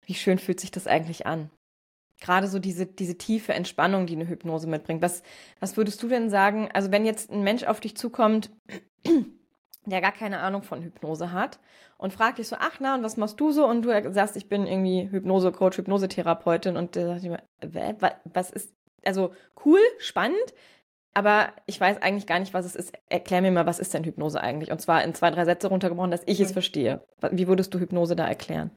wie 0.05 0.15
schön 0.15 0.39
fühlt 0.39 0.59
sich 0.59 0.71
das 0.71 0.87
eigentlich 0.87 1.25
an? 1.25 1.49
Gerade 2.19 2.47
so 2.47 2.59
diese, 2.59 2.85
diese 2.85 3.17
tiefe 3.17 3.53
Entspannung, 3.53 4.05
die 4.05 4.15
eine 4.15 4.27
Hypnose 4.27 4.67
mitbringt. 4.67 5.01
Was, 5.01 5.23
was 5.59 5.77
würdest 5.77 6.01
du 6.03 6.07
denn 6.07 6.29
sagen? 6.29 6.69
Also, 6.71 6.91
wenn 6.91 7.05
jetzt 7.05 7.31
ein 7.31 7.43
Mensch 7.43 7.63
auf 7.63 7.79
dich 7.79 7.97
zukommt, 7.97 8.51
der 9.85 10.01
gar 10.01 10.11
keine 10.11 10.39
Ahnung 10.39 10.63
von 10.63 10.81
Hypnose 10.81 11.31
hat 11.31 11.59
und 11.97 12.13
fragt 12.13 12.37
dich 12.37 12.47
so, 12.47 12.55
ach 12.59 12.79
na, 12.79 12.95
und 12.95 13.03
was 13.03 13.17
machst 13.17 13.39
du 13.39 13.51
so? 13.51 13.65
Und 13.65 13.83
du 13.83 14.13
sagst, 14.13 14.35
ich 14.35 14.47
bin 14.47 14.67
irgendwie 14.67 15.09
Hypnose-Coach, 15.09 15.77
Hypnosetherapeutin 15.77 16.77
und 16.77 16.95
der 16.95 17.07
sagt 17.07 17.23
immer, 17.23 17.41
was 18.25 18.51
ist, 18.51 18.73
also 19.03 19.33
cool, 19.65 19.79
spannend, 19.97 20.53
aber 21.13 21.53
ich 21.65 21.79
weiß 21.79 22.01
eigentlich 22.01 22.27
gar 22.27 22.39
nicht, 22.39 22.53
was 22.53 22.65
es 22.65 22.75
ist. 22.75 22.93
Erklär 23.09 23.41
mir 23.41 23.51
mal, 23.51 23.65
was 23.65 23.79
ist 23.79 23.93
denn 23.93 24.03
Hypnose 24.03 24.39
eigentlich? 24.39 24.71
Und 24.71 24.81
zwar 24.81 25.03
in 25.03 25.13
zwei, 25.13 25.29
drei 25.31 25.45
Sätze 25.45 25.67
runtergebrochen, 25.67 26.11
dass 26.11 26.23
ich 26.25 26.39
es 26.39 26.49
mhm. 26.49 26.53
verstehe. 26.53 27.07
Wie 27.31 27.47
würdest 27.47 27.73
du 27.73 27.79
Hypnose 27.79 28.15
da 28.15 28.27
erklären? 28.27 28.71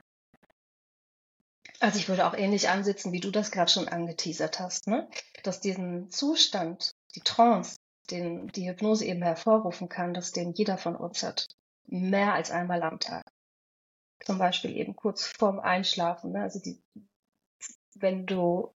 Also 1.80 1.98
ich 1.98 2.08
würde 2.08 2.26
auch 2.26 2.34
ähnlich 2.34 2.68
ansitzen, 2.68 3.12
wie 3.12 3.20
du 3.20 3.30
das 3.30 3.50
gerade 3.50 3.70
schon 3.70 3.88
angeteasert 3.88 4.58
hast, 4.58 4.86
ne? 4.86 5.08
dass 5.42 5.60
diesen 5.60 6.10
Zustand, 6.10 6.94
die 7.14 7.20
Trance, 7.20 7.76
den 8.10 8.48
die 8.48 8.68
Hypnose 8.68 9.04
eben 9.06 9.22
hervorrufen 9.22 9.88
kann, 9.88 10.14
dass 10.14 10.32
den 10.32 10.52
jeder 10.52 10.78
von 10.78 10.96
uns 10.96 11.22
hat, 11.22 11.48
mehr 11.86 12.34
als 12.34 12.50
einmal 12.50 12.82
am 12.82 13.00
Tag. 13.00 13.24
Zum 14.24 14.38
Beispiel 14.38 14.76
eben 14.76 14.96
kurz 14.96 15.26
vorm 15.26 15.58
Einschlafen. 15.58 16.32
Ne? 16.32 16.42
Also 16.42 16.60
die, 16.60 16.82
wenn 17.94 18.26
du 18.26 18.74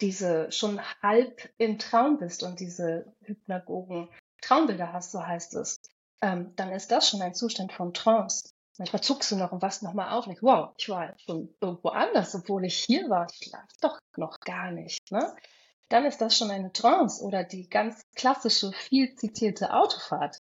diese 0.00 0.50
schon 0.50 0.80
halb 1.02 1.50
im 1.58 1.78
Traum 1.78 2.18
bist 2.18 2.42
und 2.42 2.60
diese 2.60 3.12
Hypnagogen 3.20 4.08
Traumbilder 4.42 4.92
hast, 4.92 5.12
so 5.12 5.24
heißt 5.26 5.54
es, 5.54 5.80
ähm, 6.20 6.54
dann 6.56 6.72
ist 6.72 6.90
das 6.90 7.08
schon 7.08 7.22
ein 7.22 7.34
Zustand 7.34 7.72
von 7.72 7.94
Trance. 7.94 8.50
Manchmal 8.76 9.02
zuckst 9.02 9.30
du 9.30 9.36
noch 9.36 9.52
und 9.52 9.62
wachst 9.62 9.82
nochmal 9.82 10.10
auf 10.10 10.26
und 10.26 10.30
denkst, 10.30 10.42
wow, 10.42 10.74
ich 10.76 10.88
war 10.88 11.14
schon 11.18 11.54
irgendwo 11.60 11.90
anders, 11.90 12.34
obwohl 12.34 12.64
ich 12.64 12.76
hier 12.76 13.08
war. 13.08 13.26
Ich 13.30 13.46
schlafe 13.46 13.68
doch 13.80 13.98
noch 14.16 14.40
gar 14.40 14.72
nicht. 14.72 14.98
Ne? 15.10 15.34
Dann 15.88 16.06
ist 16.06 16.20
das 16.20 16.36
schon 16.36 16.50
eine 16.50 16.72
Trance 16.72 17.22
oder 17.22 17.44
die 17.44 17.68
ganz 17.68 18.02
klassische, 18.14 18.72
viel 18.72 19.14
zitierte 19.14 19.72
Autofahrt. 19.72 20.38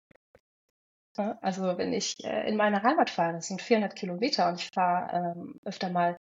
Also 1.17 1.77
wenn 1.77 1.93
ich 1.93 2.15
äh, 2.25 2.49
in 2.49 2.57
meine 2.57 2.83
Heimat 2.83 3.11
fahre, 3.11 3.35
das 3.35 3.49
sind 3.49 3.61
400 3.61 3.97
Kilometer 3.97 4.49
und 4.49 4.61
ich 4.61 4.69
fahre 4.73 5.35
ähm, 5.37 5.61
öfter 5.65 5.91
mal 5.91 6.17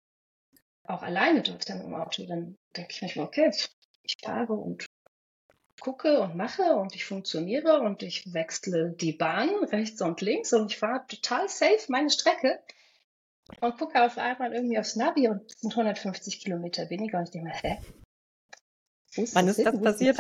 auch 0.87 1.03
alleine 1.03 1.43
dort 1.43 1.69
dann 1.69 1.81
im 1.81 1.95
Auto, 1.95 2.27
dann 2.27 2.57
denke 2.77 2.93
ich 2.93 3.01
manchmal, 3.01 3.27
okay, 3.27 3.51
ich 4.03 4.15
fahre 4.23 4.53
und 4.53 4.85
gucke 5.81 6.21
und 6.21 6.37
mache 6.37 6.77
und 6.77 6.95
ich 6.95 7.05
funktioniere 7.05 7.81
und 7.81 8.03
ich 8.03 8.33
wechsle 8.33 8.93
die 8.93 9.13
Bahn 9.13 9.49
rechts 9.65 10.01
und 10.03 10.21
links 10.21 10.53
und 10.53 10.71
ich 10.71 10.79
fahre 10.79 11.07
total 11.07 11.49
safe 11.49 11.87
meine 11.89 12.11
Strecke 12.11 12.61
und 13.61 13.79
gucke 13.79 14.03
auf 14.03 14.19
einmal 14.19 14.55
irgendwie 14.55 14.79
aufs 14.79 14.97
Navi 14.97 15.29
und 15.29 15.43
es 15.51 15.61
sind 15.61 15.73
150 15.73 16.41
Kilometer 16.41 16.89
weniger 16.91 17.19
und 17.19 17.25
ich 17.25 17.31
denke 17.31 17.49
mir, 17.49 17.55
hä? 17.55 17.79
Wann 19.17 19.49
ist 19.49 19.65
das 19.65 19.81
passiert? 19.81 20.19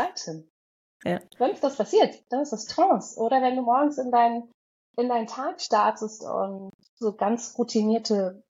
Ja. 1.05 1.21
Wann 1.39 1.51
ist 1.51 1.65
das 1.65 1.77
passiert? 1.77 2.23
Dann 2.31 2.41
ist 2.41 2.53
das 2.53 2.67
Trance. 2.67 3.19
Oder 3.19 3.43
wenn 3.43 3.57
du 3.57 3.63
morgens 3.63 3.99
in 3.99 4.11
deinen 4.11 4.51
in 4.97 5.09
deinen 5.09 5.27
Tag 5.27 5.61
startest 5.61 6.23
und 6.23 6.73
so 6.95 7.13
ganz 7.15 7.59
routinierte 7.59 8.43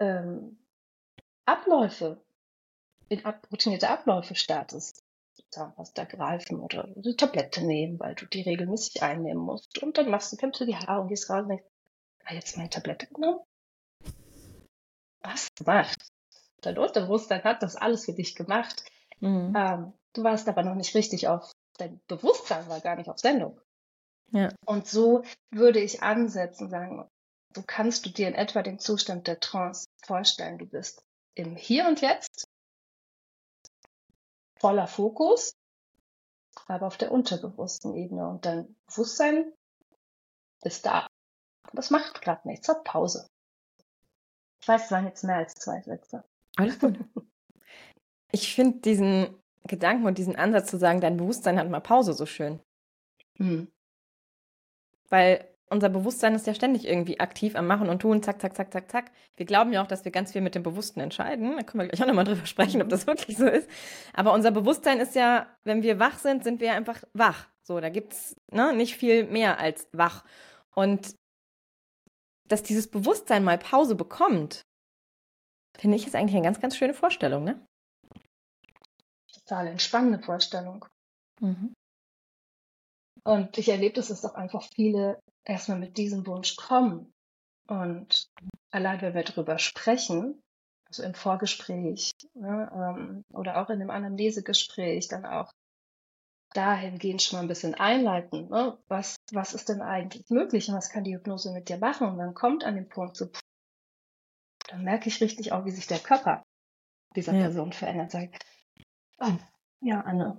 ähm, 0.00 0.58
Abläufe, 1.44 2.22
in 3.08 3.24
ab, 3.24 3.46
routinierte 3.52 3.88
Abläufe 3.88 4.34
startest. 4.34 5.02
Zahnpasta 5.50 6.04
greifen 6.04 6.60
oder 6.60 6.84
eine 6.84 7.16
Tablette 7.16 7.64
nehmen, 7.64 8.00
weil 8.00 8.14
du 8.14 8.26
die 8.26 8.42
regelmäßig 8.42 9.02
einnehmen 9.02 9.42
musst. 9.42 9.80
Und 9.82 9.98
dann 9.98 10.10
machst 10.10 10.32
du, 10.32 10.36
kämmst 10.36 10.60
du 10.60 10.64
die 10.64 10.76
Haare 10.76 11.02
und 11.02 11.08
gehst 11.08 11.30
raus 11.30 11.42
und 11.42 11.48
denkst, 11.50 11.64
ah, 12.24 12.34
jetzt 12.34 12.56
meine 12.56 12.70
Tablette 12.70 13.06
genommen? 13.06 13.40
Was 15.20 15.48
gemacht? 15.54 16.08
Dein 16.60 16.78
Unterbewusstsein 16.78 17.44
hat 17.44 17.62
das 17.62 17.76
alles 17.76 18.04
für 18.04 18.14
dich 18.14 18.34
gemacht. 18.34 18.84
Mhm. 19.20 19.54
Ähm, 19.56 19.92
du 20.12 20.24
warst 20.24 20.48
aber 20.48 20.62
noch 20.62 20.74
nicht 20.74 20.94
richtig 20.94 21.28
auf, 21.28 21.52
dein 21.78 22.00
Bewusstsein 22.06 22.68
war 22.68 22.80
gar 22.80 22.96
nicht 22.96 23.08
auf 23.08 23.18
Sendung. 23.18 23.60
Ja. 24.30 24.50
Und 24.66 24.86
so 24.88 25.22
würde 25.50 25.80
ich 25.80 26.02
ansetzen, 26.02 26.68
sagen, 26.68 27.08
so 27.54 27.62
kannst 27.66 28.04
du 28.04 28.10
dir 28.10 28.28
in 28.28 28.34
etwa 28.34 28.62
den 28.62 28.78
Zustand 28.78 29.26
der 29.26 29.40
Trance 29.40 29.86
vorstellen. 30.04 30.58
Du 30.58 30.66
bist 30.66 31.04
im 31.34 31.56
Hier 31.56 31.86
und 31.86 32.00
Jetzt, 32.00 32.48
voller 34.56 34.86
Fokus, 34.86 35.54
aber 36.66 36.86
auf 36.86 36.96
der 36.96 37.12
unterbewussten 37.12 37.94
Ebene. 37.94 38.28
Und 38.28 38.44
dein 38.46 38.74
Bewusstsein 38.86 39.52
ist 40.62 40.86
da. 40.86 41.06
Das 41.72 41.90
macht 41.90 42.22
gerade 42.22 42.46
nichts, 42.48 42.68
hat 42.68 42.84
Pause. 42.84 43.28
Ich 44.60 44.68
weiß, 44.68 44.86
es 44.86 44.90
waren 44.90 45.06
jetzt 45.06 45.24
mehr 45.24 45.36
als 45.36 45.54
zwei 45.54 45.82
Sätze. 45.82 46.24
Alles 46.56 46.78
gut. 46.78 46.98
Ich 48.34 48.52
finde 48.52 48.80
diesen 48.80 49.28
Gedanken 49.62 50.06
und 50.06 50.18
diesen 50.18 50.34
Ansatz 50.34 50.68
zu 50.68 50.76
sagen, 50.76 51.00
dein 51.00 51.16
Bewusstsein 51.16 51.56
hat 51.56 51.70
mal 51.70 51.78
Pause 51.78 52.14
so 52.14 52.26
schön. 52.26 52.58
Mhm. 53.38 53.68
Weil 55.08 55.48
unser 55.70 55.88
Bewusstsein 55.88 56.34
ist 56.34 56.48
ja 56.48 56.52
ständig 56.52 56.84
irgendwie 56.84 57.20
aktiv 57.20 57.54
am 57.54 57.68
Machen 57.68 57.88
und 57.88 58.02
Tun, 58.02 58.24
zack, 58.24 58.40
zack, 58.40 58.56
zack, 58.56 58.72
zack, 58.72 58.90
zack. 58.90 59.12
Wir 59.36 59.46
glauben 59.46 59.72
ja 59.72 59.84
auch, 59.84 59.86
dass 59.86 60.04
wir 60.04 60.10
ganz 60.10 60.32
viel 60.32 60.40
mit 60.40 60.56
dem 60.56 60.64
Bewussten 60.64 60.98
entscheiden. 60.98 61.56
Da 61.56 61.62
können 61.62 61.84
wir 61.84 61.88
gleich 61.88 62.02
auch 62.02 62.08
nochmal 62.08 62.24
drüber 62.24 62.44
sprechen, 62.44 62.82
ob 62.82 62.88
das 62.88 63.06
wirklich 63.06 63.36
so 63.36 63.46
ist. 63.46 63.70
Aber 64.12 64.32
unser 64.32 64.50
Bewusstsein 64.50 64.98
ist 64.98 65.14
ja, 65.14 65.46
wenn 65.62 65.84
wir 65.84 66.00
wach 66.00 66.18
sind, 66.18 66.42
sind 66.42 66.58
wir 66.58 66.68
ja 66.68 66.74
einfach 66.74 67.04
wach. 67.12 67.46
So, 67.62 67.78
da 67.78 67.88
gibt's 67.88 68.34
ne, 68.50 68.74
nicht 68.74 68.96
viel 68.96 69.28
mehr 69.28 69.60
als 69.60 69.86
wach. 69.92 70.24
Und 70.74 71.14
dass 72.48 72.64
dieses 72.64 72.90
Bewusstsein 72.90 73.44
mal 73.44 73.58
Pause 73.58 73.94
bekommt, 73.94 74.66
finde 75.78 75.96
ich, 75.96 76.04
ist 76.04 76.16
eigentlich 76.16 76.34
eine 76.34 76.44
ganz, 76.44 76.60
ganz 76.60 76.76
schöne 76.76 76.94
Vorstellung, 76.94 77.44
ne? 77.44 77.64
Total 79.46 79.66
entspannende 79.68 80.20
Vorstellung. 80.20 80.86
Mhm. 81.40 81.74
Und 83.24 83.56
ich 83.58 83.68
erlebe, 83.68 83.94
dass 83.94 84.10
es 84.10 84.24
auch 84.24 84.34
einfach 84.34 84.62
viele 84.74 85.20
erstmal 85.44 85.78
mit 85.78 85.96
diesem 85.96 86.26
Wunsch 86.26 86.56
kommen. 86.56 87.12
Und 87.66 88.28
allein 88.70 89.00
wenn 89.00 89.14
wir 89.14 89.24
darüber 89.24 89.58
sprechen, 89.58 90.42
also 90.86 91.02
im 91.02 91.14
Vorgespräch 91.14 92.12
ne, 92.34 92.70
ähm, 92.74 93.24
oder 93.32 93.60
auch 93.60 93.70
in 93.70 93.80
dem 93.80 93.90
Anamnesegespräch, 93.90 95.08
dann 95.08 95.24
auch 95.24 95.52
dahingehend 96.54 97.22
schon 97.22 97.38
mal 97.38 97.42
ein 97.42 97.48
bisschen 97.48 97.74
einleiten. 97.74 98.48
Ne? 98.48 98.78
Was, 98.88 99.16
was 99.32 99.54
ist 99.54 99.68
denn 99.68 99.82
eigentlich 99.82 100.28
möglich 100.30 100.68
und 100.68 100.76
was 100.76 100.90
kann 100.90 101.04
die 101.04 101.14
Hypnose 101.14 101.52
mit 101.52 101.68
dir 101.68 101.78
machen? 101.78 102.08
Und 102.08 102.18
dann 102.18 102.34
kommt 102.34 102.64
an 102.64 102.76
den 102.76 102.88
Punkt 102.88 103.16
so, 103.16 103.28
dann 104.68 104.84
merke 104.84 105.08
ich 105.08 105.20
richtig 105.20 105.52
auch, 105.52 105.64
wie 105.64 105.72
sich 105.72 105.86
der 105.86 105.98
Körper 105.98 106.42
dieser 107.16 107.34
ja. 107.34 107.40
Person 107.40 107.72
verändert. 107.72 108.12
Sag, 108.12 108.30
oh, 108.32 108.53
ja, 109.80 110.00
Anne, 110.00 110.38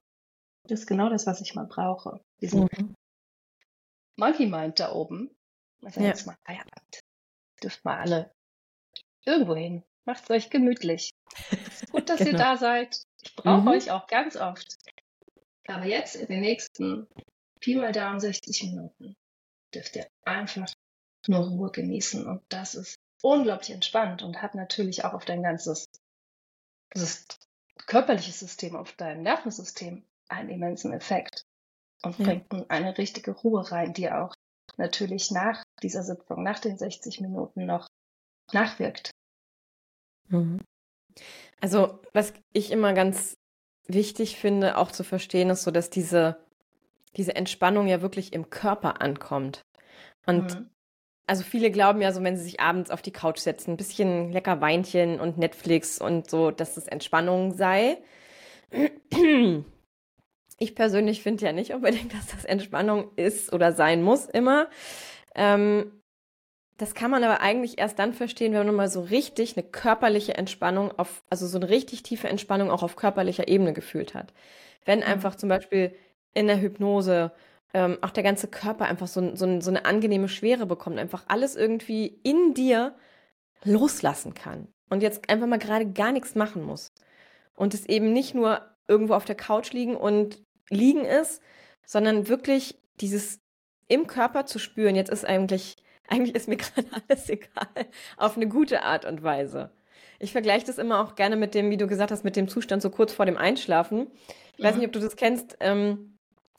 das 0.67 0.81
ist 0.81 0.87
genau 0.87 1.09
das, 1.09 1.27
was 1.27 1.41
ich 1.41 1.55
mal 1.55 1.65
brauche. 1.65 2.21
Diesen 2.41 2.63
mhm. 2.63 2.95
Monkey 4.17 4.47
Mind 4.47 4.79
da 4.79 4.91
oben. 4.91 5.35
Also 5.83 6.01
ja. 6.01 6.07
jetzt 6.07 6.25
mal 6.25 6.35
Feierabend. 6.45 6.99
Dürft 7.61 7.85
mal 7.85 7.99
alle 7.99 8.31
irgendwo 9.25 9.55
hin. 9.55 9.83
Macht's 10.05 10.29
euch 10.29 10.49
gemütlich. 10.49 11.11
gut, 11.91 12.09
dass 12.09 12.19
genau. 12.19 12.31
ihr 12.31 12.37
da 12.37 12.57
seid. 12.57 13.03
Ich 13.23 13.35
brauche 13.35 13.61
mhm. 13.61 13.67
euch 13.69 13.91
auch 13.91 14.07
ganz 14.07 14.35
oft. 14.35 14.75
Aber 15.67 15.85
jetzt 15.85 16.15
in 16.15 16.27
den 16.27 16.41
nächsten 16.41 17.07
Pi 17.59 17.75
mal 17.75 17.91
Daumen 17.91 18.19
60 18.19 18.63
Minuten 18.63 19.15
dürft 19.73 19.95
ihr 19.95 20.07
einfach 20.23 20.71
nur 21.27 21.47
Ruhe 21.47 21.71
genießen. 21.71 22.25
Und 22.25 22.43
das 22.49 22.75
ist 22.75 22.95
unglaublich 23.21 23.71
entspannt 23.71 24.21
und 24.21 24.41
hat 24.41 24.53
natürlich 24.55 25.03
auch 25.03 25.13
auf 25.13 25.25
dein 25.25 25.41
ganzes 25.41 25.87
körperliches 27.87 28.39
System, 28.39 28.75
auf 28.75 28.93
dein 28.93 29.23
Nervensystem 29.23 30.03
einen 30.27 30.49
immensen 30.49 30.93
Effekt 30.93 31.45
und 32.03 32.17
ja. 32.19 32.25
bringt 32.25 32.69
eine 32.69 32.97
richtige 32.97 33.31
Ruhe 33.31 33.71
rein, 33.71 33.93
die 33.93 34.09
auch 34.11 34.33
natürlich 34.77 35.31
nach 35.31 35.63
dieser 35.81 36.03
Sitzung, 36.03 36.43
nach 36.43 36.59
den 36.59 36.77
60 36.77 37.21
Minuten 37.21 37.65
noch 37.65 37.87
nachwirkt. 38.51 39.11
Mhm. 40.29 40.59
Also, 41.61 41.99
was 42.13 42.33
ich 42.53 42.71
immer 42.71 42.93
ganz 42.93 43.35
wichtig 43.87 44.37
finde, 44.37 44.77
auch 44.77 44.91
zu 44.91 45.03
verstehen, 45.03 45.49
ist 45.49 45.63
so, 45.63 45.71
dass 45.71 45.89
diese, 45.89 46.43
diese 47.15 47.35
Entspannung 47.35 47.87
ja 47.87 48.01
wirklich 48.01 48.33
im 48.33 48.49
Körper 48.49 49.01
ankommt. 49.01 49.61
Und 50.25 50.55
mhm. 50.55 50.69
Also 51.27 51.43
viele 51.43 51.71
glauben 51.71 52.01
ja 52.01 52.11
so, 52.11 52.23
wenn 52.23 52.37
sie 52.37 52.43
sich 52.43 52.59
abends 52.59 52.91
auf 52.91 53.01
die 53.01 53.11
Couch 53.11 53.39
setzen, 53.39 53.71
ein 53.71 53.77
bisschen 53.77 54.31
lecker 54.31 54.61
Weinchen 54.61 55.19
und 55.19 55.37
Netflix 55.37 55.99
und 55.99 56.29
so, 56.29 56.51
dass 56.51 56.77
es 56.77 56.87
Entspannung 56.87 57.53
sei. 57.53 57.97
Ich 60.57 60.75
persönlich 60.75 61.21
finde 61.21 61.45
ja 61.45 61.51
nicht 61.51 61.73
unbedingt, 61.73 62.13
dass 62.13 62.27
das 62.27 62.45
Entspannung 62.45 63.11
ist 63.15 63.51
oder 63.51 63.73
sein 63.73 64.01
muss 64.01 64.25
immer. 64.25 64.69
Ähm, 65.35 65.91
das 66.77 66.93
kann 66.93 67.09
man 67.09 67.23
aber 67.23 67.41
eigentlich 67.41 67.77
erst 67.77 67.99
dann 67.99 68.13
verstehen, 68.13 68.53
wenn 68.53 68.65
man 68.65 68.75
mal 68.75 68.89
so 68.89 69.01
richtig 69.01 69.57
eine 69.57 69.65
körperliche 69.65 70.35
Entspannung 70.35 70.91
auf, 70.97 71.23
also 71.29 71.47
so 71.47 71.57
eine 71.57 71.69
richtig 71.69 72.03
tiefe 72.03 72.27
Entspannung 72.27 72.69
auch 72.69 72.83
auf 72.83 72.95
körperlicher 72.95 73.47
Ebene 73.47 73.73
gefühlt 73.73 74.13
hat. 74.13 74.33
Wenn 74.83 74.99
mhm. 74.99 75.05
einfach 75.05 75.35
zum 75.35 75.49
Beispiel 75.49 75.95
in 76.33 76.47
der 76.47 76.59
Hypnose 76.59 77.31
ähm, 77.75 77.97
auch 77.99 78.11
der 78.11 78.23
ganze 78.23 78.47
Körper 78.47 78.85
einfach 78.85 79.07
so, 79.07 79.35
so, 79.35 79.59
so 79.59 79.69
eine 79.69 79.83
angenehme 79.83 80.29
Schwere 80.29 80.65
bekommt, 80.65 80.97
einfach 80.97 81.25
alles 81.27 81.57
irgendwie 81.57 82.07
in 82.23 82.53
dir 82.53 82.95
loslassen 83.65 84.33
kann 84.33 84.69
und 84.89 85.03
jetzt 85.03 85.29
einfach 85.29 85.45
mal 85.45 85.59
gerade 85.59 85.91
gar 85.91 86.13
nichts 86.13 86.35
machen 86.35 86.63
muss. 86.63 86.93
Und 87.53 87.73
es 87.73 87.85
eben 87.85 88.13
nicht 88.13 88.33
nur 88.33 88.61
irgendwo 88.87 89.13
auf 89.13 89.25
der 89.25 89.35
Couch 89.35 89.73
liegen 89.73 89.97
und 89.97 90.41
liegen 90.69 91.03
ist, 91.03 91.41
sondern 91.85 92.29
wirklich 92.29 92.79
dieses 93.01 93.41
im 93.89 94.07
Körper 94.07 94.45
zu 94.45 94.57
spüren, 94.57 94.95
jetzt 94.95 95.11
ist 95.11 95.25
eigentlich, 95.25 95.75
eigentlich 96.07 96.33
ist 96.33 96.47
mir 96.47 96.55
gerade 96.55 96.87
alles 97.09 97.29
egal, 97.29 97.87
auf 98.15 98.37
eine 98.37 98.47
gute 98.47 98.83
Art 98.83 99.03
und 99.03 99.21
Weise. 99.21 99.71
Ich 100.17 100.31
vergleiche 100.31 100.65
das 100.65 100.77
immer 100.77 101.03
auch 101.03 101.15
gerne 101.15 101.35
mit 101.35 101.53
dem, 101.53 101.69
wie 101.71 101.77
du 101.77 101.87
gesagt 101.87 102.11
hast, 102.11 102.23
mit 102.23 102.37
dem 102.37 102.47
Zustand 102.47 102.81
so 102.81 102.89
kurz 102.89 103.11
vor 103.11 103.25
dem 103.25 103.35
Einschlafen. 103.35 104.07
Ich 104.53 104.63
ja. 104.63 104.69
weiß 104.69 104.77
nicht, 104.77 104.85
ob 104.85 104.93
du 104.93 105.01
das 105.01 105.17
kennst, 105.17 105.57
ähm, 105.59 106.14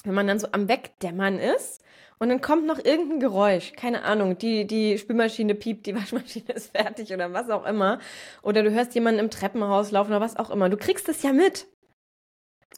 wenn 0.07 0.14
man 0.14 0.27
dann 0.27 0.38
so 0.38 0.49
am 0.53 0.69
Wegdämmern 0.69 1.38
ist 1.38 1.83
und 2.19 2.29
dann 2.29 2.40
kommt 2.40 2.66
noch 2.66 2.79
irgendein 2.79 3.21
Geräusch, 3.21 3.73
keine 3.73 4.03
Ahnung, 4.05 4.38
die, 4.38 4.66
die 4.66 4.97
Spülmaschine 4.99 5.55
piept, 5.55 5.87
die 5.87 5.95
Waschmaschine 5.97 6.53
ist 6.53 6.77
fertig 6.77 7.12
oder 7.12 7.33
was 7.33 7.51
auch 7.51 7.66
immer. 7.66 7.99
Oder 8.42 8.62
du 8.62 8.71
hörst 8.71 8.95
jemanden 8.95 9.21
im 9.21 9.31
Treppenhaus 9.31 9.90
laufen 9.90 10.12
oder 10.12 10.21
was 10.21 10.37
auch 10.37 10.51
immer. 10.51 10.69
Du 10.69 10.77
kriegst 10.77 11.09
es 11.09 11.23
ja 11.23 11.33
mit. 11.33 11.66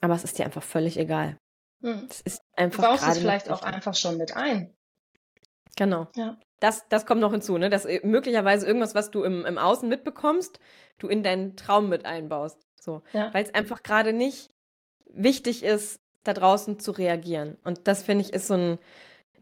Aber 0.00 0.14
es 0.14 0.24
ist 0.24 0.38
dir 0.38 0.44
einfach 0.44 0.62
völlig 0.62 0.98
egal. 0.98 1.36
Hm. 1.82 2.06
Es 2.10 2.20
ist 2.22 2.40
einfach 2.56 2.82
du 2.82 2.90
baust 2.90 3.06
es 3.06 3.18
vielleicht 3.18 3.50
auch 3.50 3.62
einfach 3.62 3.94
schon 3.94 4.16
mit 4.16 4.36
ein. 4.36 4.74
Genau. 5.76 6.08
Ja. 6.16 6.38
Das, 6.60 6.88
das 6.88 7.06
kommt 7.06 7.20
noch 7.20 7.30
hinzu, 7.30 7.56
ne? 7.56 7.70
dass 7.70 7.84
äh, 7.84 8.00
möglicherweise 8.02 8.66
irgendwas, 8.66 8.96
was 8.96 9.12
du 9.12 9.22
im, 9.22 9.44
im 9.44 9.58
Außen 9.58 9.88
mitbekommst, 9.88 10.58
du 10.98 11.06
in 11.06 11.22
deinen 11.22 11.56
Traum 11.56 11.88
mit 11.88 12.04
einbaust. 12.04 12.58
So. 12.80 13.02
Ja. 13.12 13.32
Weil 13.32 13.44
es 13.44 13.54
einfach 13.54 13.84
gerade 13.84 14.12
nicht 14.12 14.50
wichtig 15.06 15.62
ist, 15.62 16.00
da 16.28 16.34
draußen 16.34 16.78
zu 16.78 16.92
reagieren. 16.92 17.56
Und 17.64 17.88
das 17.88 18.02
finde 18.02 18.24
ich 18.24 18.32
ist 18.32 18.46
so 18.46 18.54
ein, 18.54 18.78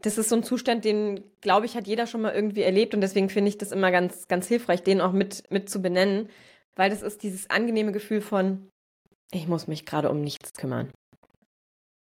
das 0.01 0.17
ist 0.17 0.29
so 0.29 0.35
ein 0.35 0.43
Zustand, 0.43 0.85
den, 0.85 1.23
glaube 1.41 1.65
ich, 1.65 1.75
hat 1.75 1.87
jeder 1.87 2.07
schon 2.07 2.21
mal 2.21 2.33
irgendwie 2.33 2.63
erlebt. 2.63 2.93
Und 2.93 3.01
deswegen 3.01 3.29
finde 3.29 3.49
ich 3.49 3.57
das 3.57 3.71
immer 3.71 3.91
ganz, 3.91 4.27
ganz 4.27 4.47
hilfreich, 4.47 4.83
den 4.83 5.01
auch 5.01 5.11
mit, 5.11 5.43
mit 5.51 5.69
zu 5.69 5.81
benennen. 5.81 6.29
Weil 6.75 6.89
das 6.89 7.01
ist 7.01 7.23
dieses 7.23 7.49
angenehme 7.49 7.91
Gefühl 7.91 8.21
von, 8.21 8.69
ich 9.31 9.47
muss 9.47 9.67
mich 9.67 9.85
gerade 9.85 10.09
um 10.09 10.21
nichts 10.21 10.53
kümmern. 10.53 10.91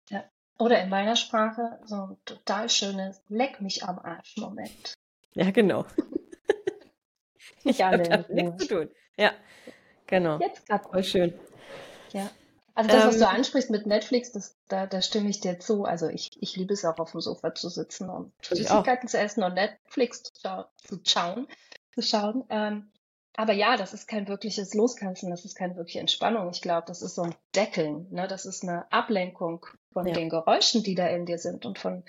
Ja. 0.09 0.25
Oder 0.59 0.83
in 0.83 0.89
meiner 0.89 1.17
Sprache 1.17 1.81
so 1.85 1.97
ein 1.97 2.17
total 2.25 2.69
schönes 2.71 3.21
Leck 3.29 3.61
mich 3.61 3.85
am 3.85 3.99
Arsch 3.99 4.37
Moment. 4.37 4.95
Ja, 5.35 5.51
genau. 5.51 5.85
ich 7.65 7.83
habe 7.83 8.27
nichts 8.33 8.67
zu 8.67 8.69
tun. 8.69 8.91
Ja, 9.17 9.33
genau. 10.07 10.39
Jetzt 10.39 10.67
gerade. 10.67 10.89
Voll 10.89 11.05
schön. 11.05 11.35
Ja. 12.13 12.31
Also 12.75 12.91
das, 12.91 13.07
was 13.07 13.15
ähm, 13.15 13.21
du 13.21 13.29
ansprichst 13.29 13.71
mit 13.71 13.87
Netflix, 13.87 14.33
das, 14.33 14.57
da, 14.69 14.87
da 14.87 15.03
stimme 15.03 15.29
ich 15.29 15.41
dir 15.41 15.59
zu. 15.59 15.85
Also 15.85 16.09
ich, 16.09 16.31
ich 16.41 16.57
liebe 16.57 16.73
es 16.73 16.85
auch 16.85 16.99
auf 16.99 17.13
dem 17.13 17.21
Sofa 17.21 17.55
zu 17.55 17.69
sitzen 17.69 18.09
und 18.09 18.33
Süßigkeiten 18.43 19.09
zu 19.09 19.19
essen 19.19 19.43
und 19.43 19.55
Netflix 19.55 20.23
zu, 20.23 20.67
zu 20.77 21.01
schauen. 21.05 21.49
Zu 21.95 22.03
schauen. 22.03 22.45
Ähm, 22.49 22.91
aber 23.37 23.53
ja, 23.53 23.77
das 23.77 23.95
ist 23.95 24.09
kein 24.09 24.29
wirkliches 24.29 24.75
Loskanzen, 24.75 25.31
das 25.31 25.45
ist 25.45 25.55
keine 25.55 25.77
wirkliche 25.77 26.01
Entspannung. 26.01 26.51
Ich 26.51 26.61
glaube, 26.61 26.85
das 26.87 27.03
ist 27.03 27.15
so 27.15 27.23
ein 27.23 27.35
Deckeln. 27.55 28.07
Ne? 28.11 28.29
Das 28.29 28.45
ist 28.45 28.63
eine 28.63 28.91
Ablenkung 28.93 29.67
von 29.93 30.07
ja. 30.07 30.13
den 30.13 30.29
Geräuschen, 30.29 30.83
die 30.83 30.95
da 30.95 31.07
in 31.09 31.27
dir 31.27 31.39
sind 31.39 31.65
und 31.65 31.79
von, 31.79 32.05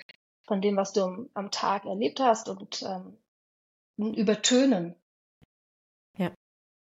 von 0.46 0.60
dem, 0.60 0.76
was 0.76 0.92
du 0.92 1.30
am 1.34 1.50
Tag 1.50 1.86
erlebt 1.86 2.20
hast 2.20 2.48
und 2.48 2.82
ähm, 2.82 3.18
ein 3.98 4.14
Übertönen 4.14 4.96
ja. 6.18 6.30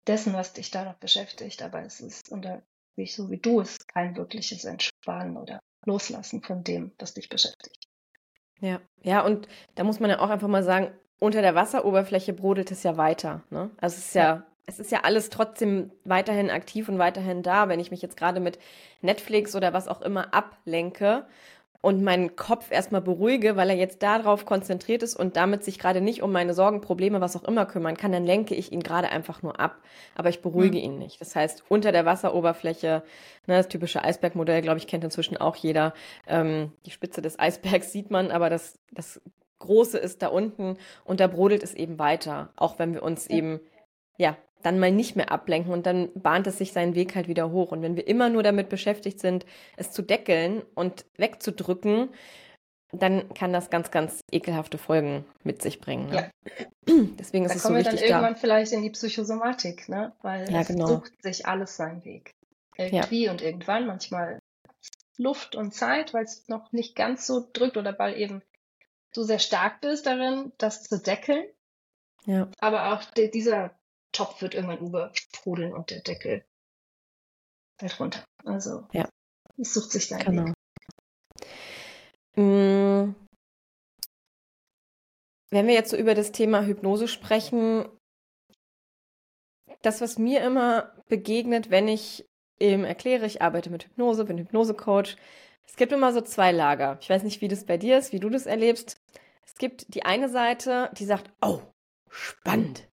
dessen, 0.07 0.33
was 0.33 0.55
dich 0.55 0.71
da 0.71 0.85
noch 0.85 0.97
beschäftigt. 0.97 1.63
Aber 1.63 1.83
es 1.83 2.01
ist 2.01 2.31
unter 2.31 2.63
wie 2.97 3.07
so 3.07 3.31
wie 3.31 3.39
du 3.39 3.61
es 3.61 3.87
kein 3.87 4.17
wirkliches 4.17 4.65
Entspannen 4.65 5.37
oder 5.37 5.61
Loslassen 5.87 6.43
von 6.43 6.63
dem, 6.63 6.93
was 6.99 7.15
dich 7.15 7.29
beschäftigt. 7.29 7.89
Ja, 8.61 8.81
ja, 9.03 9.25
und 9.25 9.49
da 9.75 9.85
muss 9.85 10.01
man 10.01 10.11
ja 10.11 10.19
auch 10.19 10.29
einfach 10.29 10.49
mal 10.49 10.63
sagen, 10.63 10.93
unter 11.19 11.43
der 11.43 11.55
Wasseroberfläche 11.55 12.33
brodelt 12.33 12.71
es 12.71 12.83
ja 12.83 12.97
weiter. 12.97 13.43
Ne? 13.51 13.71
Also 13.79 13.97
es 13.97 14.07
ist 14.07 14.15
ja, 14.15 14.23
ja, 14.23 14.47
es 14.67 14.79
ist 14.79 14.93
ja 14.93 15.01
alles 15.03 15.31
trotzdem 15.31 15.91
weiterhin 16.05 16.51
aktiv 16.51 16.89
und 16.89 16.99
weiterhin 16.99 17.43
da. 17.43 17.69
Wenn 17.69 17.81
ich 17.81 17.91
mich 17.91 18.03
jetzt 18.03 18.17
gerade 18.17 18.41
mit 18.41 18.59
Netflix 19.01 19.55
oder 19.57 19.73
was 19.73 19.89
auch 19.89 20.03
immer 20.03 20.35
ablenke 20.35 21.27
und 21.83 22.03
meinen 22.03 22.37
Kopf 22.37 22.71
erstmal 22.71 23.01
beruhige, 23.01 23.57
weil 23.57 23.71
er 23.71 23.77
jetzt 23.77 24.03
darauf 24.03 24.45
konzentriert 24.45 25.03
ist 25.03 25.17
und 25.17 25.37
damit 25.37 25.65
sich 25.65 25.79
gerade 25.79 26.01
nicht 26.01 26.23
um 26.23 26.31
meine 26.31 26.53
Sorgen, 26.53 26.83
Probleme, 26.83 27.21
was 27.21 27.37
auch 27.37 27.45
immer 27.45 27.65
kümmern 27.65 27.97
kann, 27.97 28.13
dann 28.13 28.27
lenke 28.27 28.55
ich 28.55 28.71
ihn 28.71 28.83
gerade 28.83 29.09
einfach 29.09 29.43
nur 29.43 29.59
ab. 29.59 29.79
Aber 30.15 30.29
ich 30.29 30.43
beruhige 30.43 30.77
mhm. 30.79 30.85
ihn 30.85 30.99
nicht. 30.99 31.21
Das 31.21 31.35
heißt, 31.35 31.65
unter 31.69 31.91
der 31.91 32.05
Wasseroberfläche, 32.05 33.03
ne, 33.47 33.57
das 33.57 33.69
typische 33.69 34.05
Eisbergmodell, 34.05 34.61
glaube 34.61 34.79
ich, 34.79 34.87
kennt 34.87 35.05
inzwischen 35.05 35.39
auch 35.39 35.57
jeder. 35.57 35.95
Ähm, 36.27 36.73
die 36.85 36.91
Spitze 36.91 37.23
des 37.23 37.39
Eisbergs 37.39 37.93
sieht 37.93 38.11
man, 38.11 38.31
aber 38.31 38.51
das, 38.51 38.79
das 38.93 39.23
Große 39.59 39.99
ist 39.99 40.23
da 40.23 40.29
unten 40.29 40.77
und 41.05 41.21
da 41.21 41.29
brodelt 41.29 41.63
es 41.63 41.73
eben 41.73 41.99
weiter. 41.99 42.53
Auch 42.57 42.79
wenn 42.79 42.93
wir 42.93 43.03
uns 43.03 43.29
ja. 43.29 43.37
eben, 43.37 43.61
ja, 44.19 44.37
dann 44.63 44.79
mal 44.79 44.93
nicht 44.93 45.17
mehr 45.17 45.31
ablenken 45.31 45.73
und 45.73 45.87
dann 45.87 46.11
bahnt 46.15 46.47
es 46.47 46.59
sich 46.59 46.73
seinen 46.73 46.95
Weg 46.95 47.15
halt 47.15 47.29
wieder 47.29 47.51
hoch. 47.51 47.73
Und 47.73 47.83
wenn 47.83 47.97
wir 47.97 48.07
immer 48.07 48.29
nur 48.29 48.43
damit 48.43 48.69
beschäftigt 48.69 49.21
sind, 49.21 49.47
es 49.77 49.93
zu 49.93 50.03
deckeln 50.03 50.63
und 50.75 51.05
wegzudrücken, 51.17 52.11
dann 52.93 53.33
kann 53.35 53.53
das 53.53 53.71
ganz, 53.71 53.91
ganz 53.91 54.21
ekelhafte 54.33 54.79
Folgen 54.79 55.25
mit 55.45 55.63
sich 55.63 55.81
bringen. 55.81 56.09
Ne? 56.11 56.31
Ja. 56.59 56.67
Deswegen 57.19 57.45
ist 57.45 57.53
da 57.53 57.57
es 57.57 57.63
so 57.63 57.69
wichtig. 57.69 57.69
Da 57.69 57.71
kommen 57.71 57.75
wir 57.75 57.85
dann 57.85 57.99
irgendwann 57.99 58.37
vielleicht 58.37 58.73
in 58.73 58.83
die 58.83 58.91
Psychosomatik, 58.91 59.89
ne? 59.89 60.13
weil 60.23 60.51
ja, 60.51 60.61
es 60.61 60.69
genau. 60.69 60.87
sucht 60.87 61.23
sich 61.23 61.47
alles 61.47 61.77
seinen 61.77 62.05
Weg. 62.05 62.35
Irgendwie 62.77 63.25
ja. 63.25 63.31
und 63.31 63.43
irgendwann, 63.43 63.87
manchmal 63.87 64.41
Luft 65.17 65.55
und 65.55 65.73
Zeit, 65.73 66.15
weil 66.15 66.25
es 66.25 66.49
noch 66.49 66.73
nicht 66.73 66.97
ganz 66.97 67.27
so 67.27 67.47
drückt 67.53 67.77
oder 67.77 67.97
weil 67.99 68.17
eben 68.19 68.43
du 69.13 69.23
sehr 69.23 69.39
stark 69.39 69.81
bist 69.81 70.07
darin, 70.07 70.53
das 70.59 70.85
zu 70.85 70.99
deckeln. 70.99 71.45
Ja. 72.25 72.49
Aber 72.61 72.93
auch 72.93 73.03
dieser 73.15 73.79
Topf 74.13 74.43
wird 74.43 74.55
irgendwann 74.55 74.79
übersprudeln 74.79 75.73
und 75.73 75.91
der 75.91 76.01
Deckel 76.01 76.45
fällt 77.79 78.01
runter. 78.01 78.25
Also 78.45 78.87
ja. 78.93 79.09
es 79.59 79.75
sucht 79.75 79.93
sich 79.93 80.09
seinen 80.09 80.25
genau. 80.25 80.45
Weg. 80.47 80.55
Mm. 82.37 83.15
Wenn 85.53 85.67
wir 85.67 85.75
jetzt 85.75 85.91
so 85.91 85.97
über 85.97 86.15
das 86.15 86.31
Thema 86.31 86.65
Hypnose 86.65 87.09
sprechen, 87.09 87.89
das, 89.83 90.01
was 90.01 90.19
mir 90.19 90.43
immer 90.43 90.95
begegnet, 91.09 91.71
wenn 91.71 91.89
ich 91.89 92.25
eben 92.61 92.85
erkläre, 92.85 93.27
ich 93.27 93.43
arbeite 93.43 93.71
mit 93.71 93.85
Hypnose, 93.85 94.25
bin 94.25 94.39
Hypnosecoach, 94.39 95.17
es 95.67 95.77
gibt 95.77 95.93
immer 95.93 96.13
so 96.13 96.21
zwei 96.21 96.53
Lager. 96.53 96.99
Ich 97.01 97.11
weiß 97.11 97.23
nicht, 97.23 97.41
wie 97.41 97.49
das 97.49 97.65
bei 97.65 97.79
dir 97.79 97.99
ist, 97.99 98.13
wie 98.13 98.21
du 98.21 98.29
das 98.29 98.47
erlebst. 98.47 99.01
Es 99.45 99.55
gibt 99.55 99.95
die 99.95 100.05
eine 100.05 100.29
Seite, 100.29 100.91
die 100.97 101.05
sagt, 101.05 101.33
oh, 101.41 101.61
spannend. 102.09 102.90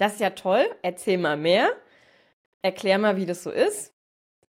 Das 0.00 0.14
ist 0.14 0.20
ja 0.20 0.30
toll, 0.30 0.64
erzähl 0.80 1.18
mal 1.18 1.36
mehr, 1.36 1.76
erklär 2.62 2.98
mal, 2.98 3.18
wie 3.18 3.26
das 3.26 3.42
so 3.42 3.50
ist. 3.50 3.92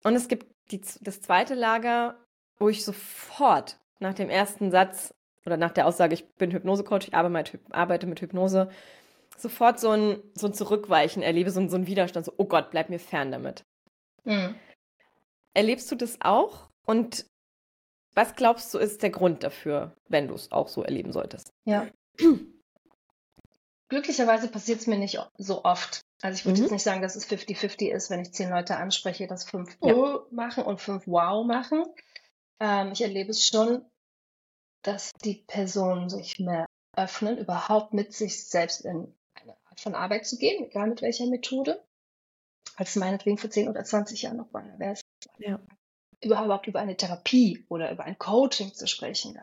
Und 0.03 0.13
es 0.15 0.27
gibt 0.27 0.45
die, 0.71 0.81
das 0.99 1.21
zweite 1.21 1.53
Lager, 1.53 2.17
wo 2.59 2.67
ich 2.67 2.83
sofort 2.83 3.79
nach 3.99 4.13
dem 4.13 4.29
ersten 4.29 4.71
Satz 4.71 5.13
oder 5.45 5.55
nach 5.55 5.71
der 5.71 5.87
Aussage, 5.87 6.15
ich 6.15 6.27
bin 6.35 6.51
Hypnosecoach, 6.51 7.07
ich 7.07 7.13
arbeite 7.13 8.07
mit 8.07 8.19
Hypnose, 8.19 8.69
sofort 9.37 9.79
so 9.79 9.91
ein, 9.91 10.21
so 10.33 10.47
ein 10.47 10.53
Zurückweichen 10.53 11.23
erlebe, 11.23 11.49
so 11.49 11.61
ein, 11.61 11.69
so 11.69 11.77
ein 11.77 11.87
Widerstand, 11.87 12.25
so, 12.25 12.33
oh 12.35 12.45
Gott, 12.45 12.69
bleib 12.69 12.89
mir 12.89 12.99
fern 12.99 13.31
damit. 13.31 13.63
Mhm. 14.25 14.53
Erlebst 15.53 15.89
du 15.89 15.95
das 15.95 16.17
auch? 16.19 16.69
Und 16.85 17.25
was 18.13 18.35
glaubst 18.35 18.73
du, 18.73 18.79
ist 18.79 19.01
der 19.01 19.11
Grund 19.11 19.43
dafür, 19.43 19.95
wenn 20.09 20.27
du 20.27 20.33
es 20.33 20.51
auch 20.51 20.67
so 20.67 20.83
erleben 20.83 21.13
solltest? 21.13 21.53
Ja. 21.63 21.87
Glücklicherweise 23.89 24.49
passiert 24.49 24.81
es 24.81 24.87
mir 24.87 24.97
nicht 24.97 25.19
so 25.37 25.63
oft. 25.63 26.01
Also 26.21 26.37
ich 26.37 26.45
würde 26.45 26.57
mhm. 26.57 26.65
jetzt 26.65 26.71
nicht 26.71 26.83
sagen, 26.83 27.01
dass 27.01 27.15
es 27.15 27.27
50-50 27.27 27.89
ist, 27.89 28.09
wenn 28.09 28.21
ich 28.21 28.33
zehn 28.33 28.49
Leute 28.49 28.75
anspreche, 28.77 29.27
dass 29.27 29.45
fünf 29.45 29.77
ja. 29.81 29.93
Oh 29.93 30.25
machen 30.31 30.63
und 30.63 30.81
fünf 30.81 31.07
Wow 31.07 31.45
machen. 31.45 31.85
Ähm, 32.59 32.91
ich 32.91 33.01
erlebe 33.01 33.31
es 33.31 33.47
schon, 33.47 33.85
dass 34.81 35.13
die 35.23 35.43
Personen 35.47 36.09
sich 36.09 36.39
mehr 36.39 36.65
öffnen, 36.95 37.37
überhaupt 37.37 37.93
mit 37.93 38.13
sich 38.13 38.45
selbst 38.45 38.81
in 38.81 39.13
eine 39.35 39.55
Art 39.69 39.79
von 39.79 39.95
Arbeit 39.95 40.25
zu 40.25 40.37
gehen, 40.37 40.65
egal 40.65 40.87
mit 40.87 41.01
welcher 41.01 41.27
Methode, 41.27 41.83
als 42.75 42.95
meinetwegen 42.95 43.37
vor 43.37 43.49
10 43.49 43.69
oder 43.69 43.83
20 43.83 44.23
Jahren 44.23 44.37
noch 44.37 44.51
war. 44.53 44.63
Wäre 44.79 44.93
es 44.93 45.01
ja. 45.37 45.59
überhaupt 46.21 46.67
über 46.67 46.79
eine 46.79 46.97
Therapie 46.97 47.65
oder 47.69 47.91
über 47.91 48.03
ein 48.03 48.17
Coaching 48.17 48.73
zu 48.73 48.87
sprechen. 48.87 49.39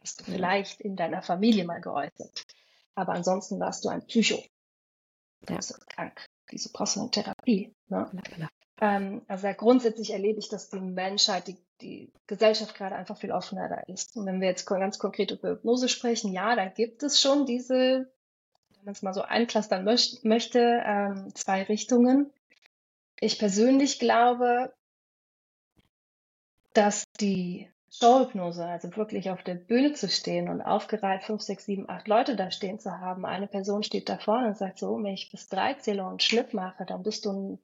Hast 0.00 0.20
du 0.20 0.24
vielleicht 0.24 0.80
in 0.80 0.96
deiner 0.96 1.22
Familie 1.22 1.64
mal 1.64 1.80
geäußert. 1.80 2.46
Aber 2.94 3.12
ansonsten 3.12 3.60
warst 3.60 3.84
du 3.84 3.88
ein 3.88 4.04
Psycho. 4.06 4.42
Du 5.46 5.56
bist 5.56 5.86
krank. 5.88 6.26
Wieso 6.48 6.70
brauchst 6.72 6.96
du 6.96 7.00
eine 7.00 7.10
Therapie? 7.10 7.72
Ne? 7.88 8.10
Ähm, 8.80 9.22
also 9.28 9.46
ja, 9.46 9.52
grundsätzlich 9.52 10.12
erlebe 10.12 10.38
ich, 10.38 10.48
dass 10.48 10.70
die 10.70 10.80
Menschheit, 10.80 11.46
die, 11.48 11.56
die 11.80 12.12
Gesellschaft 12.26 12.74
gerade 12.74 12.96
einfach 12.96 13.16
viel 13.16 13.30
offener 13.32 13.68
da 13.68 13.80
ist. 13.92 14.16
Und 14.16 14.26
wenn 14.26 14.40
wir 14.40 14.48
jetzt 14.48 14.66
ganz 14.66 14.98
konkret 14.98 15.30
über 15.30 15.50
Hypnose 15.50 15.88
sprechen, 15.88 16.32
ja, 16.32 16.56
dann 16.56 16.74
gibt 16.74 17.02
es 17.02 17.20
schon 17.20 17.46
diese, 17.46 18.10
wenn 18.76 18.84
man 18.84 18.92
es 18.92 19.02
mal 19.02 19.14
so 19.14 19.22
einklastern 19.22 19.84
möcht, 19.84 20.24
möchte, 20.24 20.82
ähm, 20.84 21.34
zwei 21.34 21.62
Richtungen. 21.62 22.32
Ich 23.20 23.38
persönlich 23.38 23.98
glaube, 23.98 24.72
dass 26.72 27.04
die 27.20 27.70
Showhypnose, 27.92 28.64
also 28.64 28.96
wirklich 28.96 29.30
auf 29.30 29.42
der 29.42 29.56
Bühne 29.56 29.92
zu 29.94 30.08
stehen 30.08 30.48
und 30.48 30.62
aufgereiht 30.62 31.24
fünf, 31.24 31.42
sechs, 31.42 31.64
sieben, 31.64 31.88
acht 31.88 32.06
Leute 32.06 32.36
da 32.36 32.50
stehen 32.52 32.78
zu 32.78 33.00
haben. 33.00 33.26
Eine 33.26 33.48
Person 33.48 33.82
steht 33.82 34.08
da 34.08 34.18
vorne 34.18 34.48
und 34.48 34.56
sagt 34.56 34.78
so, 34.78 34.96
wenn 34.96 35.12
ich 35.12 35.30
bis 35.30 35.48
drei 35.48 35.74
zähle 35.74 36.04
und 36.04 36.22
Schnipp 36.22 36.54
mache, 36.54 36.86
dann 36.86 37.02
bist 37.02 37.24
du 37.24 37.32
ein 37.32 37.58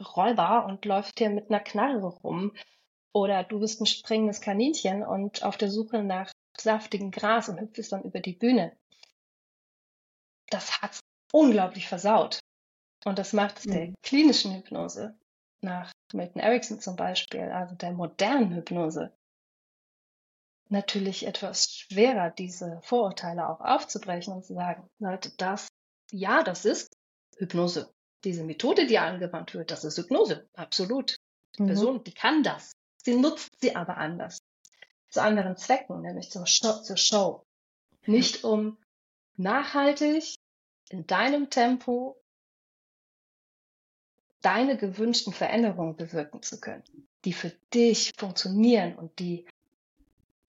Räuber 0.00 0.66
und 0.66 0.84
läuft 0.84 1.18
hier 1.18 1.30
mit 1.30 1.50
einer 1.50 1.60
Knarre 1.60 2.06
rum. 2.06 2.52
Oder 3.12 3.42
du 3.42 3.58
bist 3.58 3.80
ein 3.80 3.86
springendes 3.86 4.40
Kaninchen 4.40 5.02
und 5.02 5.42
auf 5.42 5.56
der 5.56 5.70
Suche 5.70 6.02
nach 6.02 6.32
saftigem 6.56 7.10
Gras 7.10 7.48
und 7.48 7.60
hüpfst 7.60 7.90
dann 7.90 8.04
über 8.04 8.20
die 8.20 8.34
Bühne. 8.34 8.76
Das 10.48 10.80
hat's 10.80 11.00
unglaublich 11.32 11.88
versaut. 11.88 12.40
Und 13.04 13.18
das 13.18 13.32
macht 13.32 13.58
es 13.58 13.66
mhm. 13.66 13.72
der 13.72 13.92
klinischen 14.02 14.54
Hypnose 14.54 15.16
nach 15.62 15.92
Milton 16.12 16.42
Erickson 16.42 16.80
zum 16.80 16.96
Beispiel, 16.96 17.42
also 17.42 17.74
der 17.74 17.92
modernen 17.92 18.54
Hypnose, 18.54 19.12
natürlich 20.68 21.26
etwas 21.26 21.70
schwerer, 21.70 22.30
diese 22.30 22.80
Vorurteile 22.82 23.48
auch 23.48 23.60
aufzubrechen 23.60 24.32
und 24.34 24.44
zu 24.44 24.54
sagen, 24.54 24.88
Leute, 24.98 25.30
das, 25.36 25.68
ja, 26.10 26.42
das 26.42 26.64
ist 26.64 26.96
Hypnose. 27.36 27.92
Diese 28.24 28.44
Methode, 28.44 28.86
die 28.86 28.98
angewandt 28.98 29.54
wird, 29.54 29.70
das 29.70 29.84
ist 29.84 29.98
Hypnose. 29.98 30.48
Absolut. 30.54 31.16
Die 31.56 31.62
mhm. 31.62 31.66
Person, 31.66 32.04
die 32.04 32.14
kann 32.14 32.42
das. 32.42 32.72
Sie 32.96 33.16
nutzt 33.16 33.50
sie 33.60 33.76
aber 33.76 33.96
anders. 33.96 34.38
Zu 35.10 35.22
anderen 35.22 35.56
Zwecken, 35.56 36.00
nämlich 36.00 36.30
zur. 36.30 36.44
Zur 36.44 36.96
Show. 36.96 37.44
Nicht 38.06 38.44
um 38.44 38.78
nachhaltig 39.36 40.34
in 40.88 41.06
deinem 41.06 41.50
Tempo 41.50 42.21
deine 44.42 44.76
gewünschten 44.76 45.32
Veränderungen 45.32 45.96
bewirken 45.96 46.42
zu 46.42 46.60
können, 46.60 46.82
die 47.24 47.32
für 47.32 47.50
dich 47.72 48.10
funktionieren 48.16 48.94
und 48.96 49.18
die 49.18 49.46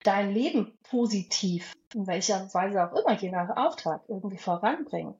dein 0.03 0.34
Leben 0.34 0.77
positiv, 0.84 1.73
in 1.93 2.08
welcher 2.08 2.53
Weise 2.53 2.84
auch 2.84 2.93
immer, 2.93 3.17
je 3.17 3.32
nach 3.32 3.56
Auftrag, 3.56 4.03
irgendwie 4.08 4.38
voranbringen. 4.38 5.15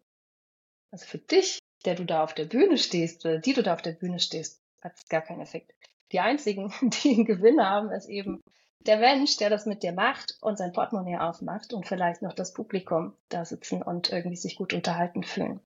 Also 0.92 1.06
für 1.06 1.20
dich, 1.20 1.60
der 1.86 1.96
du 1.96 2.06
da 2.06 2.24
auf 2.24 2.34
der 2.34 2.46
Bühne 2.46 2.78
stehst 2.78 3.26
oder 3.26 3.40
die 3.40 3.54
du 3.54 3.64
da 3.64 3.74
auf 3.74 3.82
der 3.82 3.94
Bühne 3.94 4.20
stehst, 4.20 4.62
hat 4.82 4.94
es 4.98 5.08
gar 5.08 5.22
keinen 5.22 5.42
Effekt. 5.42 5.72
Die 6.12 6.20
einzigen, 6.20 6.74
die 6.82 7.16
einen 7.16 7.26
Gewinn 7.26 7.62
haben, 7.62 7.92
ist 7.92 8.10
eben 8.10 8.42
der 8.80 8.98
Mensch, 8.98 9.38
der 9.38 9.50
das 9.50 9.66
mit 9.66 9.82
dir 9.82 9.94
macht 9.94 10.38
und 10.42 10.58
sein 10.58 10.74
Portemonnaie 10.74 11.18
aufmacht 11.18 11.74
und 11.74 11.88
vielleicht 11.88 12.22
noch 12.22 12.34
das 12.34 12.54
Publikum 12.54 13.16
da 13.30 13.46
sitzen 13.46 13.82
und 13.82 14.12
irgendwie 14.12 14.36
sich 14.36 14.58
gut 14.58 14.74
unterhalten 14.74 15.24
fühlen. 15.24 15.62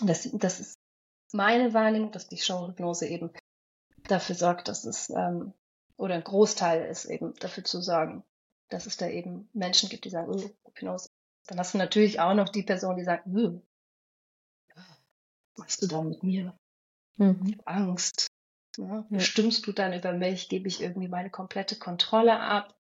Das, 0.00 0.28
das 0.32 0.60
ist 0.60 0.78
meine 1.32 1.74
Wahrnehmung, 1.74 2.12
dass 2.12 2.28
die 2.28 2.38
Showhypnose 2.38 3.06
eben 3.06 3.30
dafür 4.04 4.34
sorgt, 4.34 4.68
dass 4.68 4.84
es, 4.84 5.10
ähm, 5.10 5.52
oder 5.96 6.14
ein 6.14 6.24
Großteil 6.24 6.86
ist 6.86 7.06
eben 7.06 7.34
dafür 7.34 7.64
zu 7.64 7.82
sorgen, 7.82 8.24
dass 8.68 8.86
es 8.86 8.96
da 8.96 9.08
eben 9.08 9.48
Menschen 9.52 9.88
gibt, 9.88 10.04
die 10.04 10.10
sagen, 10.10 10.32
oh, 10.32 10.50
Hypnose. 10.64 11.08
Dann 11.46 11.58
hast 11.58 11.74
du 11.74 11.78
natürlich 11.78 12.20
auch 12.20 12.34
noch 12.34 12.48
die 12.48 12.62
Person, 12.62 12.96
die 12.96 13.04
sagt, 13.04 13.26
oh, 13.28 13.62
was 14.74 14.84
machst 15.56 15.82
du 15.82 15.86
da 15.86 16.02
mit 16.02 16.22
mir? 16.22 16.56
Mhm. 17.16 17.40
Ich 17.46 17.52
habe 17.58 17.66
Angst. 17.66 18.28
Ja, 18.76 19.06
bestimmst 19.08 19.66
du 19.66 19.72
dann 19.72 19.94
über 19.94 20.12
mich? 20.12 20.48
Gebe 20.48 20.68
ich 20.68 20.82
irgendwie 20.82 21.08
meine 21.08 21.30
komplette 21.30 21.76
Kontrolle 21.76 22.38
ab? 22.38 22.74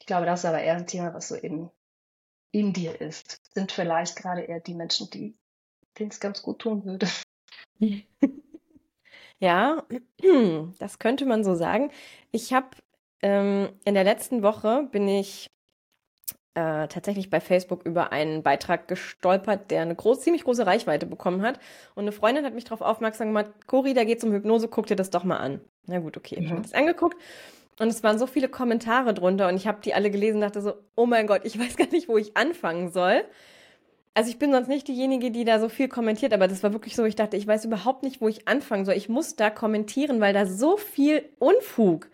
Ich 0.00 0.06
glaube, 0.06 0.26
das 0.26 0.40
ist 0.40 0.44
aber 0.46 0.60
eher 0.60 0.76
ein 0.76 0.86
Thema, 0.86 1.14
was 1.14 1.28
so 1.28 1.36
in, 1.36 1.70
in 2.50 2.72
dir 2.72 3.00
ist. 3.00 3.40
Sind 3.54 3.70
vielleicht 3.70 4.16
gerade 4.16 4.42
eher 4.42 4.60
die 4.60 4.74
Menschen, 4.74 5.08
die 5.10 5.36
den 5.98 6.08
es 6.08 6.20
ganz 6.20 6.42
gut 6.42 6.60
tun 6.60 6.84
würde. 6.84 7.08
Ja, 9.38 9.84
das 10.78 10.98
könnte 10.98 11.26
man 11.26 11.44
so 11.44 11.54
sagen. 11.54 11.90
Ich 12.32 12.52
habe 12.52 12.68
ähm, 13.22 13.68
in 13.84 13.94
der 13.94 14.04
letzten 14.04 14.42
Woche 14.42 14.88
bin 14.90 15.08
ich 15.08 15.50
äh, 16.54 16.88
tatsächlich 16.88 17.28
bei 17.28 17.40
Facebook 17.40 17.84
über 17.84 18.12
einen 18.12 18.42
Beitrag 18.42 18.88
gestolpert, 18.88 19.70
der 19.70 19.82
eine 19.82 19.94
groß, 19.94 20.20
ziemlich 20.20 20.44
große 20.44 20.66
Reichweite 20.66 21.04
bekommen 21.06 21.42
hat. 21.42 21.60
Und 21.94 22.04
eine 22.04 22.12
Freundin 22.12 22.46
hat 22.46 22.54
mich 22.54 22.64
darauf 22.64 22.80
aufmerksam 22.80 23.28
gemacht, 23.28 23.50
Cori, 23.66 23.92
da 23.92 24.04
geht 24.04 24.18
es 24.18 24.24
um 24.24 24.32
Hypnose, 24.32 24.68
guck 24.68 24.86
dir 24.86 24.96
das 24.96 25.10
doch 25.10 25.24
mal 25.24 25.36
an. 25.36 25.60
Na 25.86 25.98
gut, 25.98 26.16
okay, 26.16 26.36
ich 26.40 26.50
habe 26.50 26.62
das 26.62 26.72
angeguckt. 26.72 27.16
Und 27.78 27.88
es 27.88 28.02
waren 28.02 28.18
so 28.18 28.26
viele 28.26 28.48
Kommentare 28.48 29.12
drunter 29.12 29.48
und 29.48 29.56
ich 29.56 29.66
habe 29.66 29.82
die 29.82 29.92
alle 29.92 30.10
gelesen 30.10 30.36
und 30.36 30.40
dachte 30.40 30.62
so, 30.62 30.72
oh 30.94 31.04
mein 31.04 31.26
Gott, 31.26 31.42
ich 31.44 31.58
weiß 31.58 31.76
gar 31.76 31.88
nicht, 31.88 32.08
wo 32.08 32.16
ich 32.16 32.34
anfangen 32.34 32.90
soll. 32.90 33.22
Also 34.16 34.30
ich 34.30 34.38
bin 34.38 34.50
sonst 34.50 34.68
nicht 34.68 34.88
diejenige, 34.88 35.30
die 35.30 35.44
da 35.44 35.60
so 35.60 35.68
viel 35.68 35.88
kommentiert, 35.88 36.32
aber 36.32 36.48
das 36.48 36.62
war 36.62 36.72
wirklich 36.72 36.96
so, 36.96 37.04
ich 37.04 37.16
dachte, 37.16 37.36
ich 37.36 37.46
weiß 37.46 37.66
überhaupt 37.66 38.02
nicht, 38.02 38.22
wo 38.22 38.28
ich 38.28 38.48
anfangen 38.48 38.86
soll. 38.86 38.94
Ich 38.94 39.10
muss 39.10 39.36
da 39.36 39.50
kommentieren, 39.50 40.22
weil 40.22 40.32
da 40.32 40.46
so 40.46 40.78
viel 40.78 41.28
Unfug 41.38 42.08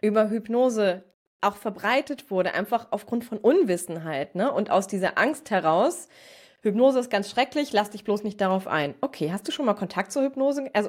über 0.00 0.30
Hypnose 0.30 1.04
auch 1.42 1.56
verbreitet 1.56 2.30
wurde, 2.30 2.54
einfach 2.54 2.86
aufgrund 2.90 3.26
von 3.26 3.36
Unwissenheit, 3.36 4.34
ne? 4.34 4.50
Und 4.50 4.70
aus 4.70 4.86
dieser 4.86 5.18
Angst 5.18 5.50
heraus, 5.50 6.08
Hypnose 6.62 7.00
ist 7.00 7.10
ganz 7.10 7.28
schrecklich, 7.28 7.70
lass 7.74 7.90
dich 7.90 8.02
bloß 8.02 8.24
nicht 8.24 8.40
darauf 8.40 8.66
ein. 8.66 8.94
Okay, 9.02 9.30
hast 9.30 9.46
du 9.46 9.52
schon 9.52 9.66
mal 9.66 9.74
Kontakt 9.74 10.10
zur 10.10 10.22
Hypnose? 10.22 10.70
Also, 10.72 10.88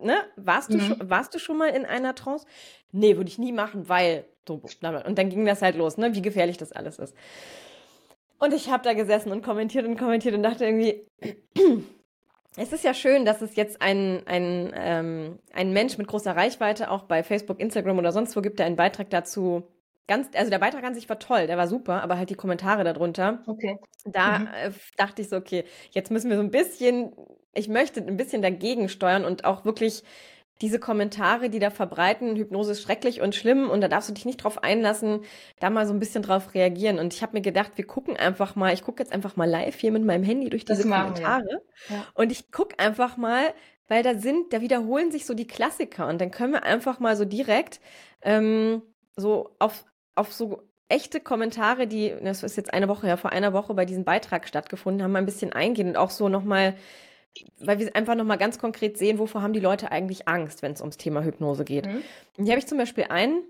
ne? 0.00 0.16
Warst, 0.36 0.70
mhm. 0.70 0.78
du, 0.78 0.80
schon, 0.80 1.10
warst 1.10 1.34
du 1.34 1.38
schon 1.38 1.58
mal 1.58 1.68
in 1.68 1.84
einer 1.84 2.14
Trance? 2.14 2.46
Nee, 2.90 3.18
würde 3.18 3.28
ich 3.28 3.38
nie 3.38 3.52
machen, 3.52 3.90
weil. 3.90 4.24
Und 4.48 5.18
dann 5.18 5.28
ging 5.28 5.44
das 5.44 5.60
halt 5.60 5.76
los, 5.76 5.98
ne? 5.98 6.14
Wie 6.14 6.22
gefährlich 6.22 6.56
das 6.56 6.72
alles 6.72 6.98
ist. 6.98 7.14
Und 8.40 8.52
ich 8.54 8.70
habe 8.70 8.82
da 8.82 8.94
gesessen 8.94 9.30
und 9.30 9.42
kommentiert 9.42 9.86
und 9.86 9.96
kommentiert 9.96 10.34
und 10.34 10.42
dachte 10.42 10.64
irgendwie, 10.64 11.06
es 12.56 12.72
ist 12.72 12.82
ja 12.82 12.94
schön, 12.94 13.24
dass 13.24 13.42
es 13.42 13.54
jetzt 13.54 13.80
ein, 13.80 14.22
ein, 14.26 14.72
ähm, 14.74 15.38
ein 15.52 15.72
Mensch 15.72 15.98
mit 15.98 16.08
großer 16.08 16.34
Reichweite 16.34 16.90
auch 16.90 17.04
bei 17.04 17.22
Facebook, 17.22 17.60
Instagram 17.60 17.98
oder 17.98 18.12
sonst 18.12 18.34
wo 18.36 18.40
gibt, 18.40 18.58
der 18.58 18.66
einen 18.66 18.76
Beitrag 18.76 19.10
dazu 19.10 19.68
ganz, 20.10 20.28
also 20.34 20.50
der 20.50 20.58
Beitrag 20.58 20.82
an 20.82 20.94
sich 20.94 21.08
war 21.08 21.20
toll, 21.20 21.46
der 21.46 21.56
war 21.56 21.68
super, 21.68 22.02
aber 22.02 22.18
halt 22.18 22.30
die 22.30 22.34
Kommentare 22.34 22.82
darunter. 22.82 23.44
Okay. 23.46 23.78
Da 24.04 24.40
mhm. 24.40 24.46
äh, 24.48 24.70
dachte 24.96 25.22
ich 25.22 25.28
so, 25.28 25.36
okay, 25.36 25.64
jetzt 25.92 26.10
müssen 26.10 26.28
wir 26.30 26.36
so 26.36 26.42
ein 26.42 26.50
bisschen, 26.50 27.12
ich 27.54 27.68
möchte 27.68 28.00
ein 28.00 28.16
bisschen 28.16 28.42
dagegen 28.42 28.88
steuern 28.88 29.24
und 29.24 29.44
auch 29.44 29.64
wirklich 29.64 30.02
diese 30.60 30.78
Kommentare, 30.78 31.48
die 31.48 31.58
da 31.58 31.70
verbreiten, 31.70 32.36
Hypnose 32.36 32.72
ist 32.72 32.82
schrecklich 32.82 33.20
und 33.20 33.34
schlimm 33.34 33.70
und 33.70 33.80
da 33.80 33.88
darfst 33.88 34.10
du 34.10 34.14
dich 34.14 34.26
nicht 34.26 34.42
drauf 34.42 34.62
einlassen, 34.62 35.20
da 35.58 35.70
mal 35.70 35.86
so 35.86 35.92
ein 35.92 35.98
bisschen 35.98 36.22
drauf 36.22 36.54
reagieren. 36.54 36.98
Und 36.98 37.14
ich 37.14 37.22
habe 37.22 37.32
mir 37.32 37.40
gedacht, 37.40 37.72
wir 37.76 37.86
gucken 37.86 38.16
einfach 38.16 38.56
mal, 38.56 38.74
ich 38.74 38.82
gucke 38.82 39.02
jetzt 39.02 39.12
einfach 39.12 39.36
mal 39.36 39.48
live 39.48 39.78
hier 39.78 39.92
mit 39.92 40.04
meinem 40.04 40.24
Handy 40.24 40.50
durch 40.50 40.64
diese 40.64 40.82
Kommentare 40.82 41.62
ja. 41.88 42.06
und 42.14 42.30
ich 42.30 42.50
gucke 42.52 42.78
einfach 42.78 43.16
mal, 43.16 43.54
weil 43.88 44.02
da 44.02 44.14
sind, 44.14 44.52
da 44.52 44.60
wiederholen 44.60 45.10
sich 45.10 45.26
so 45.26 45.34
die 45.34 45.46
Klassiker 45.46 46.06
und 46.08 46.20
dann 46.20 46.30
können 46.30 46.52
wir 46.52 46.62
einfach 46.64 47.00
mal 47.00 47.16
so 47.16 47.24
direkt 47.24 47.80
ähm, 48.22 48.82
so 49.16 49.56
auf, 49.58 49.84
auf 50.14 50.32
so 50.32 50.62
echte 50.88 51.20
Kommentare, 51.20 51.86
die, 51.86 52.14
das 52.22 52.42
ist 52.42 52.56
jetzt 52.56 52.74
eine 52.74 52.88
Woche, 52.88 53.06
ja, 53.06 53.16
vor 53.16 53.32
einer 53.32 53.52
Woche 53.52 53.74
bei 53.74 53.84
diesem 53.84 54.04
Beitrag 54.04 54.46
stattgefunden 54.46 55.02
haben, 55.02 55.16
ein 55.16 55.26
bisschen 55.26 55.52
eingehen 55.52 55.88
und 55.88 55.96
auch 55.96 56.10
so 56.10 56.28
nochmal 56.28 56.74
weil 57.58 57.78
wir 57.78 57.94
einfach 57.94 58.14
nochmal 58.14 58.38
ganz 58.38 58.58
konkret 58.58 58.98
sehen, 58.98 59.18
wovor 59.18 59.42
haben 59.42 59.52
die 59.52 59.60
Leute 59.60 59.92
eigentlich 59.92 60.28
Angst, 60.28 60.62
wenn 60.62 60.72
es 60.72 60.80
ums 60.80 60.96
Thema 60.96 61.22
Hypnose 61.22 61.64
geht. 61.64 61.86
Mhm. 61.86 62.02
Und 62.36 62.44
hier 62.44 62.52
habe 62.52 62.60
ich 62.60 62.66
zum 62.66 62.78
Beispiel 62.78 63.04
einen, 63.04 63.44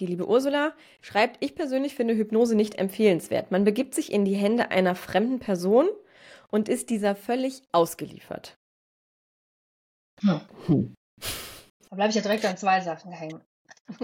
die 0.00 0.06
liebe 0.06 0.28
Ursula 0.28 0.74
schreibt, 1.00 1.42
ich 1.42 1.54
persönlich 1.54 1.94
finde 1.94 2.14
Hypnose 2.14 2.54
nicht 2.54 2.76
empfehlenswert. 2.76 3.50
Man 3.50 3.64
begibt 3.64 3.94
sich 3.94 4.12
in 4.12 4.24
die 4.24 4.34
Hände 4.34 4.70
einer 4.70 4.94
fremden 4.94 5.38
Person 5.38 5.88
und 6.50 6.68
ist 6.68 6.90
dieser 6.90 7.14
völlig 7.14 7.62
ausgeliefert. 7.72 8.58
Hm. 10.20 10.94
Da 11.90 11.96
bleibe 11.96 12.10
ich 12.10 12.16
ja 12.16 12.22
direkt 12.22 12.44
an 12.44 12.56
zwei 12.56 12.80
Sachen 12.80 13.12
hängen. 13.12 13.40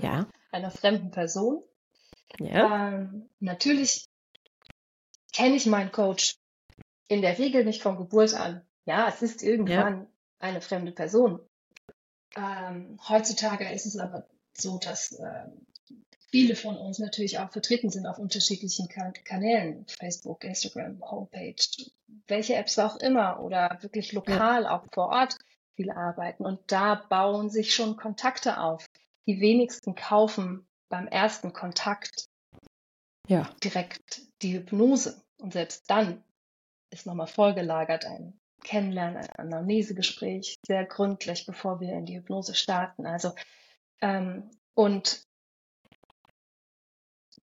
Ja. 0.01 0.27
einer 0.53 0.71
fremden 0.71 1.11
Person. 1.11 1.63
Ja. 2.39 2.89
Ähm, 2.89 3.29
natürlich 3.41 4.07
kenne 5.33 5.57
ich 5.57 5.67
meinen 5.67 5.91
Coach 5.91 6.37
in 7.09 7.23
der 7.23 7.39
Regel 7.39 7.65
nicht 7.65 7.83
von 7.83 7.97
Geburt 7.97 8.35
an. 8.35 8.63
Ja, 8.87 9.09
es 9.09 9.23
ist 9.23 9.43
irgendwann 9.43 10.01
ja. 10.01 10.07
eine 10.39 10.61
fremde 10.61 10.93
Person. 10.93 11.41
Ähm, 12.37 12.99
heutzutage 13.09 13.71
ist 13.73 13.87
es 13.87 13.97
aber 13.97 14.27
so, 14.53 14.79
dass 14.79 15.13
äh, 15.13 15.47
viele 16.31 16.57
von 16.57 16.77
uns 16.77 16.99
natürlich 16.99 17.39
auch 17.39 17.51
vertreten 17.51 17.91
sind 17.91 18.07
auf 18.07 18.19
unterschiedlichen 18.19 18.89
kan 18.89 19.13
Kanälen, 19.25 19.87
Facebook, 19.87 20.45
Instagram, 20.45 21.01
Homepage, 21.01 21.55
welche 22.27 22.55
Apps 22.57 22.79
auch 22.79 22.97
immer 22.97 23.41
oder 23.41 23.79
wirklich 23.83 24.13
lokal 24.13 24.67
auch 24.67 24.85
vor 24.93 25.09
Ort 25.09 25.39
viel 25.77 25.91
arbeiten. 25.91 26.45
Und 26.45 26.61
da 26.67 26.95
bauen 26.95 27.51
sich 27.51 27.75
schon 27.75 27.97
Kontakte 27.97 28.59
auf. 28.59 28.87
Die 29.27 29.41
wenigsten 29.41 29.95
kaufen 29.95 30.67
beim 30.89 31.07
ersten 31.07 31.53
Kontakt 31.53 32.29
ja. 33.29 33.51
direkt 33.63 34.23
die 34.43 34.55
Hypnose. 34.55 35.23
Und 35.39 35.53
selbst 35.53 35.89
dann 35.89 36.23
ist 36.91 37.07
nochmal 37.07 37.27
vorgelagert, 37.27 38.05
ein 38.05 38.39
Kennenlernen, 38.63 39.19
ein 39.19 39.31
Anamnesegespräch, 39.31 40.57
sehr 40.67 40.85
gründlich, 40.85 41.47
bevor 41.47 41.81
wir 41.81 41.93
in 41.93 42.07
die 42.07 42.17
Hypnose 42.17 42.55
starten. 42.55 43.07
Also, 43.07 43.35
ähm, 44.01 44.51
und 44.75 45.23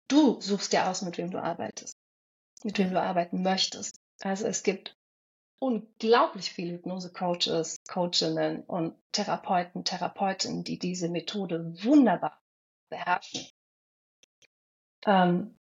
du 0.09 0.41
suchst 0.41 0.73
ja 0.73 0.91
aus, 0.91 1.03
mit 1.03 1.19
wem 1.19 1.31
du 1.31 1.39
arbeitest, 1.39 1.95
mit 2.65 2.79
wem 2.79 2.91
du 2.91 3.01
arbeiten 3.01 3.43
möchtest. 3.43 4.01
Also 4.23 4.47
es 4.47 4.63
gibt 4.63 4.97
unglaublich 5.61 6.53
viele 6.53 6.73
Hypnose-Coaches, 6.73 7.77
Coachinnen 7.89 8.63
und 8.65 8.97
Therapeuten, 9.13 9.85
Therapeutinnen, 9.85 10.65
die 10.65 10.79
diese 10.79 11.09
Methode 11.09 11.75
wunderbar 11.85 12.41
beherrschen. 12.89 13.47
Ähm, 15.07 15.59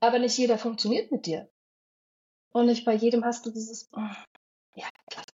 aber 0.00 0.18
nicht 0.18 0.38
jeder 0.38 0.58
funktioniert 0.58 1.12
mit 1.12 1.26
dir. 1.26 1.48
Und 2.52 2.66
nicht 2.66 2.84
bei 2.84 2.94
jedem 2.94 3.24
hast 3.24 3.46
du 3.46 3.50
dieses, 3.50 3.88
oh, 3.92 4.00
ja, 4.74 4.88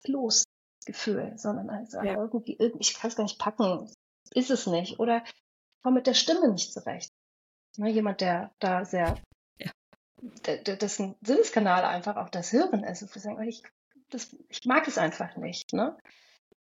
los 0.05 0.45
Gefühl, 0.85 1.33
sondern 1.37 1.69
also 1.69 2.01
ja. 2.01 2.13
irgendwie, 2.13 2.57
ich 2.79 2.93
kann 2.93 3.09
es 3.09 3.15
gar 3.15 3.23
nicht 3.23 3.39
packen, 3.39 3.89
ist 4.31 4.51
es 4.51 4.67
nicht. 4.67 4.99
Oder 4.99 5.23
ich 5.25 5.33
komme 5.83 5.95
mit 5.95 6.07
der 6.07 6.13
Stimme 6.13 6.51
nicht 6.51 6.71
zurecht. 6.71 7.11
Ne, 7.77 7.89
jemand, 7.89 8.21
der 8.21 8.53
da 8.59 8.85
sehr, 8.85 9.17
ja. 9.57 9.71
dessen 10.57 11.15
Sinneskanal 11.21 11.83
einfach 11.83 12.17
auch 12.17 12.29
das 12.29 12.53
Hören 12.53 12.83
ist. 12.83 13.01
Und 13.01 13.11
sagen, 13.11 13.41
ich, 13.47 13.63
das, 14.09 14.35
ich 14.49 14.65
mag 14.65 14.87
es 14.87 14.97
einfach 14.97 15.35
nicht. 15.37 15.73
Ne? 15.73 15.97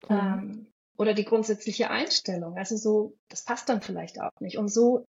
Mhm. 0.08 0.16
Ähm, 0.16 0.72
oder 0.96 1.14
die 1.14 1.24
grundsätzliche 1.24 1.90
Einstellung. 1.90 2.58
Also 2.58 2.76
so, 2.76 3.16
das 3.28 3.44
passt 3.44 3.68
dann 3.68 3.82
vielleicht 3.82 4.20
auch 4.20 4.32
nicht. 4.40 4.58
Und 4.58 4.68
so, 4.68 5.06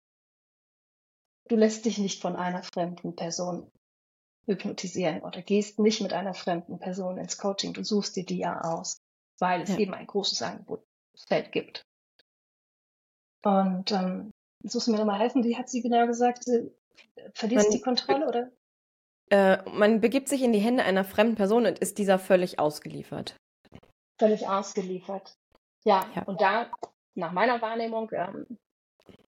du 1.48 1.56
lässt 1.56 1.86
dich 1.86 1.98
nicht 1.98 2.20
von 2.20 2.36
einer 2.36 2.62
fremden 2.62 3.16
Person 3.16 3.70
hypnotisieren 4.48 5.20
oder 5.20 5.42
gehst 5.42 5.78
nicht 5.78 6.00
mit 6.00 6.12
einer 6.12 6.34
fremden 6.34 6.78
Person 6.78 7.18
ins 7.18 7.38
Coaching, 7.38 7.74
du 7.74 7.84
suchst 7.84 8.16
dir 8.16 8.24
die 8.24 8.38
ja 8.38 8.60
aus, 8.62 8.98
weil 9.38 9.62
es 9.62 9.70
ja. 9.70 9.78
eben 9.78 9.94
ein 9.94 10.06
großes 10.06 10.42
Angebotsfeld 10.42 11.52
gibt. 11.52 11.84
Und 13.44 13.92
ähm, 13.92 14.32
suchst 14.64 14.88
du 14.88 14.92
mir 14.92 14.98
nochmal 14.98 15.20
helfen, 15.20 15.44
wie 15.44 15.56
hat 15.56 15.68
sie 15.68 15.82
genau 15.82 16.06
gesagt, 16.06 16.44
sie 16.44 16.72
verliert 17.34 17.62
man, 17.62 17.70
die 17.70 17.80
Kontrolle 17.80 18.26
oder? 18.26 18.50
Äh, 19.30 19.68
man 19.70 20.00
begibt 20.00 20.28
sich 20.28 20.42
in 20.42 20.52
die 20.52 20.58
Hände 20.58 20.82
einer 20.82 21.04
fremden 21.04 21.36
Person 21.36 21.66
und 21.66 21.78
ist 21.78 21.98
dieser 21.98 22.18
völlig 22.18 22.58
ausgeliefert. 22.58 23.36
Völlig 24.18 24.48
ausgeliefert. 24.48 25.36
Ja, 25.84 26.06
ja. 26.14 26.22
und 26.24 26.40
da, 26.40 26.70
nach 27.14 27.32
meiner 27.32 27.60
Wahrnehmung, 27.62 28.10
ähm, 28.12 28.58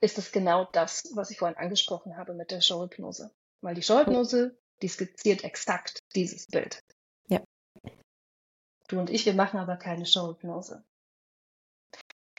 ist 0.01 0.19
es 0.19 0.33
genau 0.33 0.67
das, 0.73 1.13
was 1.15 1.31
ich 1.31 1.39
vorhin 1.39 1.59
angesprochen 1.59 2.17
habe 2.17 2.33
mit 2.35 2.51
der 2.51 2.61
Showhypnose. 2.61 3.31
Weil 3.61 3.75
die 3.75 3.83
Showhypnose 3.83 4.59
die 4.83 4.89
skizziert 4.89 5.45
exakt 5.45 6.01
dieses 6.15 6.47
Bild. 6.47 6.83
Ja. 7.29 7.43
Du 8.89 8.99
und 8.99 9.11
ich, 9.11 9.27
wir 9.27 9.35
machen 9.35 9.59
aber 9.59 9.77
keine 9.77 10.07
Showhypnose, 10.07 10.85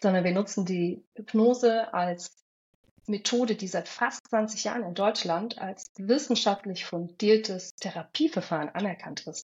sondern 0.01 0.23
wir 0.23 0.33
nutzen 0.33 0.65
die 0.65 1.05
Hypnose 1.15 1.93
als 1.93 2.41
Methode, 3.07 3.55
die 3.55 3.67
seit 3.67 3.87
fast 3.87 4.27
20 4.29 4.63
Jahren 4.63 4.83
in 4.83 4.93
Deutschland 4.93 5.57
als 5.57 5.91
wissenschaftlich 5.97 6.85
fundiertes 6.85 7.75
Therapieverfahren 7.75 8.69
anerkannt 8.69 9.27
ist. 9.27 9.47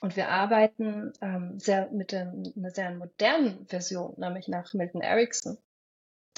Und 0.00 0.16
wir 0.16 0.28
arbeiten 0.28 1.12
ähm, 1.22 1.58
sehr 1.58 1.90
mit 1.90 2.12
dem, 2.12 2.52
einer 2.56 2.70
sehr 2.70 2.90
modernen 2.94 3.66
Version, 3.66 4.14
nämlich 4.18 4.48
nach 4.48 4.74
Milton 4.74 5.00
Erickson, 5.00 5.56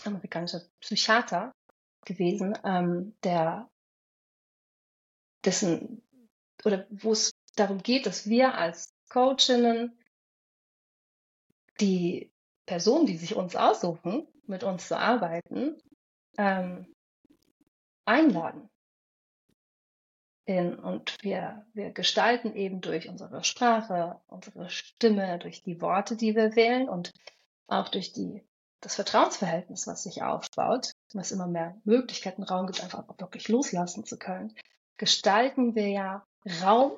amerikanischer 0.05 0.63
Psychiater 0.81 1.53
gewesen, 2.05 2.57
ähm, 2.65 3.17
der 3.25 3.69
dessen 5.47 6.03
oder 6.65 6.87
wo 6.91 7.13
es 7.13 7.33
darum 7.55 7.83
geht, 7.83 8.07
dass 8.07 8.29
wir 8.29 8.55
als 8.55 8.93
Coachinnen 9.09 9.99
die 11.81 12.33
Personen, 12.67 13.07
die 13.07 13.17
sich 13.17 13.37
uns 13.37 13.55
aussuchen, 13.55 14.27
mit 14.47 14.65
uns 14.65 14.89
zu 14.89 14.99
arbeiten, 14.99 15.77
ähm, 16.39 16.93
einladen. 18.05 18.69
in, 20.45 20.79
und 20.79 21.17
wir, 21.23 21.67
wir 21.73 21.91
gestalten 21.91 22.55
eben 22.55 22.81
durch 22.81 23.09
unsere 23.09 23.43
Sprache, 23.43 24.21
unsere 24.29 24.71
Stimme, 24.71 25.39
durch 25.39 25.63
die 25.63 25.81
Worte, 25.81 26.17
die 26.17 26.37
wir 26.37 26.55
wählen 26.55 26.89
und 26.89 27.13
auch 27.67 27.89
durch 27.89 28.13
die, 28.13 28.47
das 28.81 28.95
Vertrauensverhältnis, 28.95 29.87
was 29.89 30.05
sich 30.05 30.23
aufbaut, 30.23 30.93
was 31.13 31.33
immer 31.33 31.49
mehr 31.49 31.77
Möglichkeiten, 31.85 32.45
Raum 32.45 32.67
gibt, 32.67 32.83
einfach 32.83 33.05
wirklich 33.19 33.49
loslassen 33.49 34.05
zu 34.05 34.19
können, 34.19 34.55
gestalten 34.97 35.75
wir 35.75 35.89
ja 35.89 36.27
Raum 36.63 36.93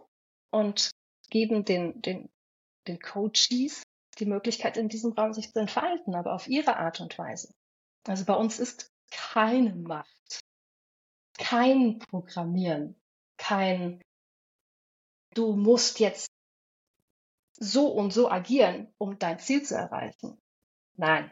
und 0.51 0.90
geben 1.30 1.64
den, 1.64 2.01
den, 2.03 2.28
den 2.86 2.99
Coaches 3.01 3.82
die 4.18 4.26
Möglichkeit, 4.26 4.76
in 4.76 4.88
diesem 4.88 5.12
Raum 5.12 5.32
sich 5.32 5.53
zu 5.53 5.61
entfalten, 5.61 6.14
aber 6.14 6.34
auf 6.34 6.49
ihre 6.49 6.76
Art 6.76 7.01
und 7.01 7.16
Weise. 7.18 7.55
Also 8.07 8.24
bei 8.24 8.34
uns 8.34 8.59
ist 8.59 8.90
keine 9.11 9.74
Macht, 9.74 10.40
kein 11.38 11.99
Programmieren, 11.99 12.96
kein 13.36 14.03
du 15.34 15.55
musst 15.55 16.01
jetzt 16.01 16.28
so 17.61 17.88
und 17.88 18.12
so 18.12 18.30
agieren, 18.30 18.92
um 18.99 19.18
dein 19.18 19.38
Ziel 19.38 19.62
zu 19.62 19.76
erreichen. 19.76 20.38
Nein. 20.96 21.30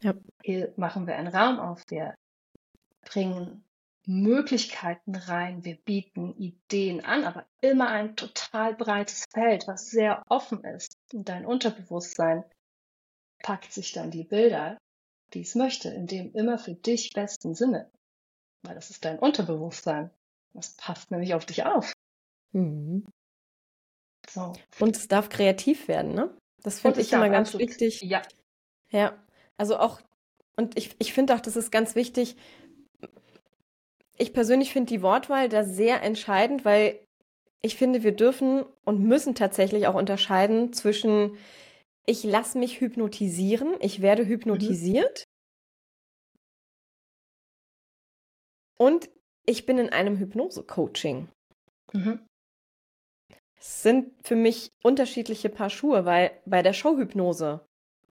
Ja. 0.00 0.14
Hier 0.42 0.72
machen 0.76 1.06
wir 1.06 1.16
einen 1.16 1.34
Raum 1.34 1.58
auf, 1.58 1.82
wir 1.88 2.14
bringen 3.02 3.64
Möglichkeiten 4.08 5.14
rein, 5.14 5.64
wir 5.66 5.76
bieten 5.76 6.34
Ideen 6.38 7.04
an, 7.04 7.24
aber 7.24 7.46
immer 7.60 7.88
ein 7.88 8.16
total 8.16 8.74
breites 8.74 9.26
Feld, 9.30 9.68
was 9.68 9.90
sehr 9.90 10.22
offen 10.28 10.64
ist. 10.64 10.94
Und 11.12 11.28
dein 11.28 11.44
Unterbewusstsein 11.44 12.42
packt 13.42 13.70
sich 13.70 13.92
dann 13.92 14.10
die 14.10 14.24
Bilder, 14.24 14.78
die 15.34 15.42
es 15.42 15.54
möchte, 15.54 15.90
in 15.90 16.06
dem 16.06 16.32
immer 16.32 16.58
für 16.58 16.72
dich 16.74 17.10
besten 17.14 17.54
Sinne. 17.54 17.90
Weil 18.62 18.74
das 18.74 18.88
ist 18.88 19.04
dein 19.04 19.18
Unterbewusstsein. 19.18 20.10
Das 20.54 20.74
passt 20.76 21.10
nämlich 21.10 21.34
auf 21.34 21.44
dich 21.44 21.64
auf. 21.64 21.92
Mhm. 22.52 23.04
So. 24.26 24.54
Und 24.80 24.96
es 24.96 25.08
darf 25.08 25.28
kreativ 25.28 25.86
werden, 25.86 26.14
ne? 26.14 26.34
Das 26.62 26.80
finde 26.80 27.02
ich 27.02 27.12
immer 27.12 27.28
ganz 27.28 27.52
wichtig. 27.58 28.00
Ja. 28.00 28.22
Ja. 28.90 29.22
Also 29.58 29.78
auch, 29.78 30.00
und 30.56 30.78
ich, 30.78 30.96
ich 30.98 31.12
finde 31.12 31.34
auch, 31.34 31.40
das 31.40 31.56
ist 31.56 31.70
ganz 31.70 31.94
wichtig, 31.94 32.36
ich 34.18 34.32
persönlich 34.32 34.72
finde 34.72 34.90
die 34.92 35.02
Wortwahl 35.02 35.48
da 35.48 35.64
sehr 35.64 36.02
entscheidend, 36.02 36.64
weil 36.64 37.00
ich 37.62 37.76
finde, 37.76 38.02
wir 38.02 38.12
dürfen 38.12 38.64
und 38.84 39.00
müssen 39.00 39.34
tatsächlich 39.34 39.86
auch 39.86 39.94
unterscheiden 39.94 40.72
zwischen 40.72 41.36
ich 42.06 42.24
lasse 42.24 42.58
mich 42.58 42.80
hypnotisieren, 42.80 43.74
ich 43.80 44.00
werde 44.00 44.24
mhm. 44.24 44.28
hypnotisiert 44.28 45.24
mhm. 48.78 48.86
und 48.86 49.10
ich 49.44 49.66
bin 49.66 49.78
in 49.78 49.90
einem 49.90 50.16
Hypnose-Coaching. 50.16 51.28
Mhm. 51.92 52.26
Es 53.58 53.82
sind 53.82 54.12
für 54.26 54.36
mich 54.36 54.70
unterschiedliche 54.82 55.48
Paar 55.48 55.70
Schuhe, 55.70 56.04
weil 56.04 56.30
bei 56.46 56.62
der 56.62 56.72
Showhypnose 56.72 57.66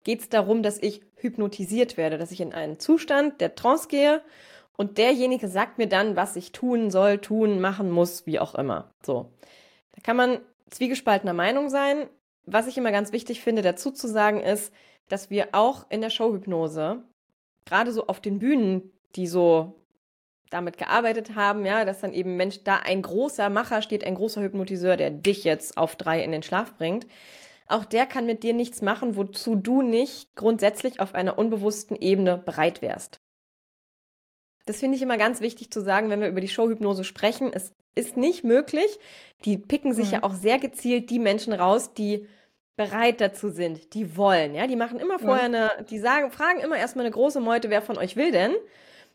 geht 0.04 0.20
es 0.20 0.28
darum, 0.28 0.62
dass 0.62 0.78
ich 0.78 1.02
hypnotisiert 1.16 1.96
werde, 1.96 2.18
dass 2.18 2.32
ich 2.32 2.40
in 2.40 2.52
einen 2.52 2.78
Zustand 2.78 3.40
der 3.40 3.54
Trance 3.54 3.88
gehe 3.88 4.22
und 4.78 4.96
derjenige 4.96 5.48
sagt 5.48 5.76
mir 5.78 5.88
dann, 5.88 6.14
was 6.14 6.36
ich 6.36 6.52
tun 6.52 6.92
soll, 6.92 7.18
tun, 7.18 7.60
machen 7.60 7.90
muss, 7.90 8.26
wie 8.26 8.38
auch 8.38 8.54
immer. 8.54 8.94
So. 9.04 9.32
Da 9.92 10.02
kann 10.02 10.16
man 10.16 10.38
zwiegespaltener 10.70 11.32
Meinung 11.32 11.68
sein. 11.68 12.08
Was 12.46 12.68
ich 12.68 12.78
immer 12.78 12.92
ganz 12.92 13.10
wichtig 13.10 13.42
finde, 13.42 13.62
dazu 13.62 13.90
zu 13.90 14.06
sagen, 14.06 14.40
ist, 14.40 14.72
dass 15.08 15.30
wir 15.30 15.48
auch 15.50 15.86
in 15.90 16.00
der 16.00 16.10
Showhypnose, 16.10 17.02
gerade 17.66 17.90
so 17.90 18.06
auf 18.06 18.20
den 18.20 18.38
Bühnen, 18.38 18.92
die 19.16 19.26
so 19.26 19.74
damit 20.48 20.78
gearbeitet 20.78 21.34
haben, 21.34 21.66
ja, 21.66 21.84
dass 21.84 22.00
dann 22.00 22.12
eben 22.12 22.36
Mensch, 22.36 22.62
da 22.62 22.76
ein 22.76 23.02
großer 23.02 23.50
Macher 23.50 23.82
steht, 23.82 24.04
ein 24.04 24.14
großer 24.14 24.42
Hypnotiseur, 24.42 24.96
der 24.96 25.10
dich 25.10 25.42
jetzt 25.42 25.76
auf 25.76 25.96
drei 25.96 26.22
in 26.22 26.30
den 26.30 26.44
Schlaf 26.44 26.76
bringt. 26.76 27.04
Auch 27.66 27.84
der 27.84 28.06
kann 28.06 28.26
mit 28.26 28.44
dir 28.44 28.54
nichts 28.54 28.80
machen, 28.80 29.16
wozu 29.16 29.56
du 29.56 29.82
nicht 29.82 30.36
grundsätzlich 30.36 31.00
auf 31.00 31.16
einer 31.16 31.36
unbewussten 31.36 31.96
Ebene 31.96 32.38
bereit 32.38 32.80
wärst. 32.80 33.17
Das 34.68 34.80
finde 34.80 34.96
ich 34.96 35.02
immer 35.02 35.16
ganz 35.16 35.40
wichtig 35.40 35.70
zu 35.70 35.80
sagen, 35.80 36.10
wenn 36.10 36.20
wir 36.20 36.28
über 36.28 36.40
die 36.40 36.48
Showhypnose 36.48 37.04
sprechen. 37.04 37.50
Es 37.52 37.72
ist 37.94 38.16
nicht 38.16 38.44
möglich. 38.44 38.98
Die 39.44 39.56
picken 39.56 39.94
sich 39.94 40.08
mhm. 40.08 40.12
ja 40.12 40.22
auch 40.22 40.34
sehr 40.34 40.58
gezielt 40.58 41.10
die 41.10 41.18
Menschen 41.18 41.52
raus, 41.52 41.94
die 41.94 42.26
bereit 42.76 43.20
dazu 43.20 43.48
sind, 43.48 43.94
die 43.94 44.16
wollen. 44.16 44.54
Ja, 44.54 44.66
die 44.68 44.76
machen 44.76 45.00
immer 45.00 45.18
vorher 45.18 45.46
eine, 45.46 45.70
die 45.90 45.98
sagen, 45.98 46.30
fragen 46.30 46.60
immer 46.60 46.76
erstmal 46.76 47.06
eine 47.06 47.12
große 47.12 47.40
Meute, 47.40 47.70
wer 47.70 47.82
von 47.82 47.98
euch 47.98 48.14
will 48.14 48.30
denn? 48.30 48.54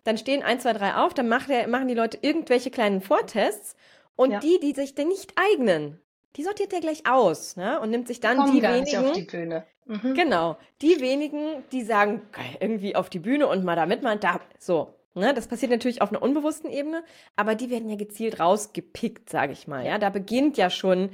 Dann 0.04 0.18
stehen 0.18 0.44
ein, 0.44 0.60
zwei, 0.60 0.74
drei 0.74 0.96
auf, 0.96 1.14
dann 1.14 1.30
macht 1.30 1.50
der, 1.50 1.68
machen 1.70 1.88
die 1.88 1.94
Leute 1.94 2.18
irgendwelche 2.22 2.72
kleinen 2.72 3.00
Vortests 3.00 3.78
und 4.18 4.32
ja. 4.32 4.40
die, 4.40 4.60
die 4.62 4.74
sich 4.74 4.96
denn 4.96 5.08
nicht 5.08 5.32
eignen, 5.38 5.98
die 6.36 6.44
sortiert 6.44 6.74
er 6.74 6.82
gleich 6.82 7.04
aus 7.10 7.56
ne? 7.56 7.80
und 7.80 7.90
nimmt 7.90 8.08
sich 8.10 8.20
dann 8.20 8.38
Kommen 8.38 8.54
die 8.54 8.60
gar 8.60 8.74
wenigen. 8.74 9.02
Nicht 9.02 9.12
auf 9.12 9.14
die 9.14 9.22
Bühne. 9.22 9.66
Mhm. 9.86 10.14
Genau, 10.14 10.58
die 10.82 11.00
wenigen, 11.00 11.64
die 11.72 11.84
sagen, 11.84 12.22
irgendwie 12.60 12.98
auf 12.98 13.10
die 13.10 13.20
Bühne 13.20 13.48
und 13.48 13.64
mal 13.64 13.78
da 13.78 13.86
mitmachen, 13.86 14.20
da 14.20 14.42
so. 14.60 14.94
Ne, 15.16 15.34
das 15.36 15.48
passiert 15.48 15.72
natürlich 15.72 16.02
auf 16.02 16.10
einer 16.10 16.24
unbewussten 16.24 16.72
Ebene, 16.72 17.04
aber 17.36 17.54
die 17.54 17.70
werden 17.70 17.88
ja 17.88 17.96
gezielt 17.96 18.40
rausgepickt, 18.40 19.30
sage 19.30 19.54
ich 19.54 19.68
mal. 19.68 19.86
Ja, 19.86 20.00
da 20.00 20.10
beginnt 20.10 20.58
ja 20.58 20.72
schon, 20.72 21.12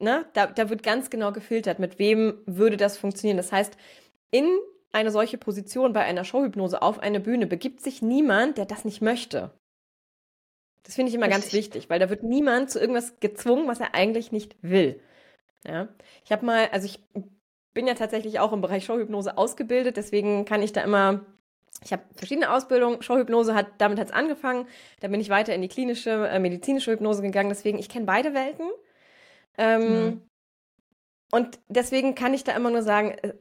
ne, 0.00 0.26
da, 0.32 0.46
da 0.46 0.68
wird 0.68 0.82
ganz 0.82 1.10
genau 1.10 1.30
gefiltert, 1.30 1.78
mit 1.78 2.00
wem 2.00 2.42
würde 2.46 2.76
das 2.76 2.98
funktionieren. 2.98 3.36
Das 3.36 3.52
heißt, 3.52 3.76
in 4.32 4.48
eine 4.90 5.12
solche 5.12 5.38
Position 5.38 5.92
bei 5.92 6.02
einer 6.02 6.24
Showhypnose 6.24 6.82
auf 6.82 6.98
eine 6.98 7.20
Bühne 7.20 7.46
begibt 7.46 7.80
sich 7.80 8.02
niemand, 8.02 8.58
der 8.58 8.64
das 8.64 8.84
nicht 8.84 9.00
möchte. 9.00 9.52
Das 10.82 10.96
finde 10.96 11.10
ich 11.10 11.14
immer 11.14 11.26
Richtig. 11.26 11.42
ganz 11.42 11.52
wichtig, 11.52 11.90
weil 11.90 12.00
da 12.00 12.10
wird 12.10 12.24
niemand 12.24 12.70
zu 12.70 12.80
irgendwas 12.80 13.20
gezwungen, 13.20 13.68
was 13.68 13.80
er 13.80 13.94
eigentlich 13.94 14.32
nicht 14.32 14.56
will. 14.60 15.00
Ja, 15.66 15.88
ich 16.24 16.32
habe 16.32 16.44
mal, 16.44 16.68
also 16.72 16.86
ich 16.86 16.98
bin 17.72 17.86
ja 17.86 17.94
tatsächlich 17.94 18.40
auch 18.40 18.52
im 18.52 18.60
Bereich 18.60 18.84
Showhypnose 18.84 19.38
ausgebildet, 19.38 19.96
deswegen 19.96 20.44
kann 20.44 20.62
ich 20.62 20.72
da 20.72 20.82
immer 20.82 21.24
ich 21.84 21.92
habe 21.92 22.02
verschiedene 22.14 22.50
Ausbildungen. 22.50 23.02
Showhypnose 23.02 23.54
hat, 23.54 23.66
damit 23.78 23.98
hat 23.98 24.08
es 24.08 24.12
angefangen. 24.12 24.66
Da 25.00 25.08
bin 25.08 25.20
ich 25.20 25.28
weiter 25.28 25.54
in 25.54 25.62
die 25.62 25.68
klinische, 25.68 26.28
äh, 26.28 26.38
medizinische 26.38 26.92
Hypnose 26.92 27.22
gegangen. 27.22 27.50
Deswegen, 27.50 27.78
ich 27.78 27.88
kenne 27.88 28.06
beide 28.06 28.34
Welten. 28.34 28.66
Ähm, 29.58 30.04
mhm. 30.04 30.22
Und 31.30 31.58
deswegen 31.68 32.14
kann 32.14 32.32
ich 32.32 32.44
da 32.44 32.52
immer 32.56 32.70
nur 32.70 32.82
sagen, 32.82 33.10
äh, 33.22 33.34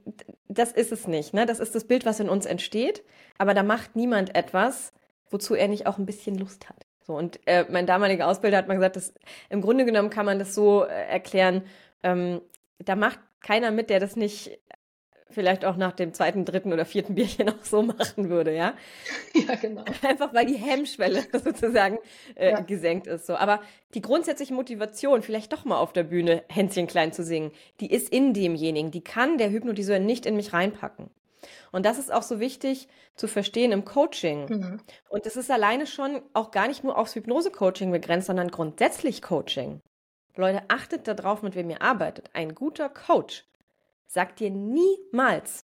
das 0.48 0.72
ist 0.72 0.92
es 0.92 1.08
nicht. 1.08 1.34
Ne? 1.34 1.46
Das 1.46 1.60
ist 1.60 1.74
das 1.74 1.86
Bild, 1.86 2.06
was 2.06 2.20
in 2.20 2.30
uns 2.30 2.46
entsteht. 2.46 3.04
Aber 3.38 3.54
da 3.54 3.64
macht 3.64 3.96
niemand 3.96 4.36
etwas, 4.36 4.94
wozu 5.30 5.56
er 5.56 5.68
nicht 5.68 5.88
auch 5.88 5.98
ein 5.98 6.06
bisschen 6.06 6.38
Lust 6.38 6.70
hat. 6.70 6.86
So, 7.06 7.16
und 7.16 7.40
äh, 7.46 7.66
mein 7.70 7.86
damaliger 7.86 8.28
Ausbilder 8.28 8.58
hat 8.58 8.68
mal 8.68 8.76
gesagt, 8.76 8.96
dass 8.96 9.14
im 9.50 9.62
Grunde 9.62 9.86
genommen 9.86 10.10
kann 10.10 10.26
man 10.26 10.40
das 10.40 10.54
so 10.56 10.84
äh, 10.84 11.08
erklären, 11.08 11.64
ähm, 12.02 12.42
da 12.80 12.96
macht 12.96 13.20
keiner 13.42 13.72
mit, 13.72 13.90
der 13.90 14.00
das 14.00 14.16
nicht 14.16 14.60
vielleicht 15.34 15.66
auch 15.66 15.76
nach 15.76 15.92
dem 15.92 16.14
zweiten, 16.14 16.46
dritten 16.46 16.72
oder 16.72 16.86
vierten 16.86 17.16
Bierchen 17.16 17.50
auch 17.50 17.64
so 17.64 17.82
machen 17.82 18.30
würde, 18.30 18.56
ja? 18.56 18.74
Ja, 19.34 19.56
genau. 19.56 19.84
Einfach 20.02 20.34
weil 20.34 20.46
die 20.46 20.56
Hemmschwelle 20.56 21.24
sozusagen 21.44 21.98
äh, 22.36 22.52
ja. 22.52 22.60
gesenkt 22.62 23.08
ist. 23.08 23.26
So. 23.26 23.36
Aber 23.36 23.62
die 23.94 24.02
grundsätzliche 24.02 24.54
Motivation, 24.54 25.22
vielleicht 25.22 25.52
doch 25.54 25.66
mal 25.66 25.78
auf 25.78 25.94
der 25.94 26.04
Bühne 26.04 26.44
Hänschen 26.50 26.88
klein 26.88 27.12
zu 27.12 27.24
singen, 27.24 27.52
die 27.80 27.92
ist 27.92 28.10
in 28.10 28.34
demjenigen. 28.34 28.92
Die 28.92 29.04
kann 29.04 29.38
der 29.38 29.50
Hypnotiseur 29.50 30.00
nicht 30.00 30.26
in 30.26 30.36
mich 30.36 30.54
reinpacken. 30.54 31.10
Und 31.72 31.86
das 31.86 32.00
ist 32.00 32.14
auch 32.14 32.24
so 32.24 32.40
wichtig 32.40 32.88
zu 33.16 33.28
verstehen 33.28 33.72
im 33.72 33.84
Coaching. 33.84 34.46
Mhm. 34.48 34.82
Und 35.10 35.26
es 35.26 35.36
ist 35.36 35.52
alleine 35.52 35.88
schon 35.88 36.22
auch 36.34 36.52
gar 36.52 36.68
nicht 36.68 36.84
nur 36.84 36.98
aufs 36.98 37.16
Hypnose-Coaching 37.16 37.92
begrenzt, 37.92 38.28
sondern 38.28 38.50
grundsätzlich 38.50 39.22
Coaching. 39.22 39.82
Leute, 40.36 40.64
achtet 40.68 41.08
darauf, 41.08 41.44
mit 41.44 41.56
wem 41.56 41.70
ihr 41.70 41.82
arbeitet. 41.82 42.30
Ein 42.34 42.56
guter 42.56 42.90
Coach 42.90 43.46
sagt 44.14 44.40
dir 44.40 44.52
niemals, 44.52 45.66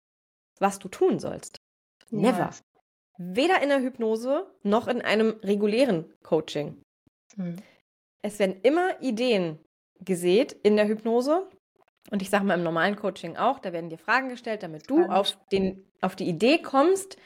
was 0.58 0.78
du 0.78 0.88
tun 0.88 1.18
sollst. 1.18 1.56
Never. 2.10 2.50
Weder 3.18 3.62
in 3.62 3.68
der 3.68 3.80
Hypnose 3.80 4.46
noch 4.62 4.88
in 4.88 5.02
einem 5.02 5.30
regulären 5.42 6.12
Coaching. 6.22 6.80
Hm. 7.34 7.56
Es 8.22 8.38
werden 8.38 8.60
immer 8.62 9.00
Ideen 9.02 9.58
gesät 10.00 10.52
in 10.52 10.76
der 10.76 10.88
Hypnose. 10.88 11.48
Und 12.10 12.22
ich 12.22 12.30
sage 12.30 12.44
mal 12.44 12.54
im 12.54 12.62
normalen 12.62 12.94
Coaching 12.94 13.36
auch, 13.36 13.58
da 13.58 13.72
werden 13.72 13.90
dir 13.90 13.98
Fragen 13.98 14.28
gestellt, 14.28 14.62
damit 14.62 14.88
du 14.88 15.04
auf, 15.06 15.36
den, 15.50 15.90
auf 16.00 16.14
die 16.14 16.28
Idee 16.28 16.58
kommst, 16.58 17.16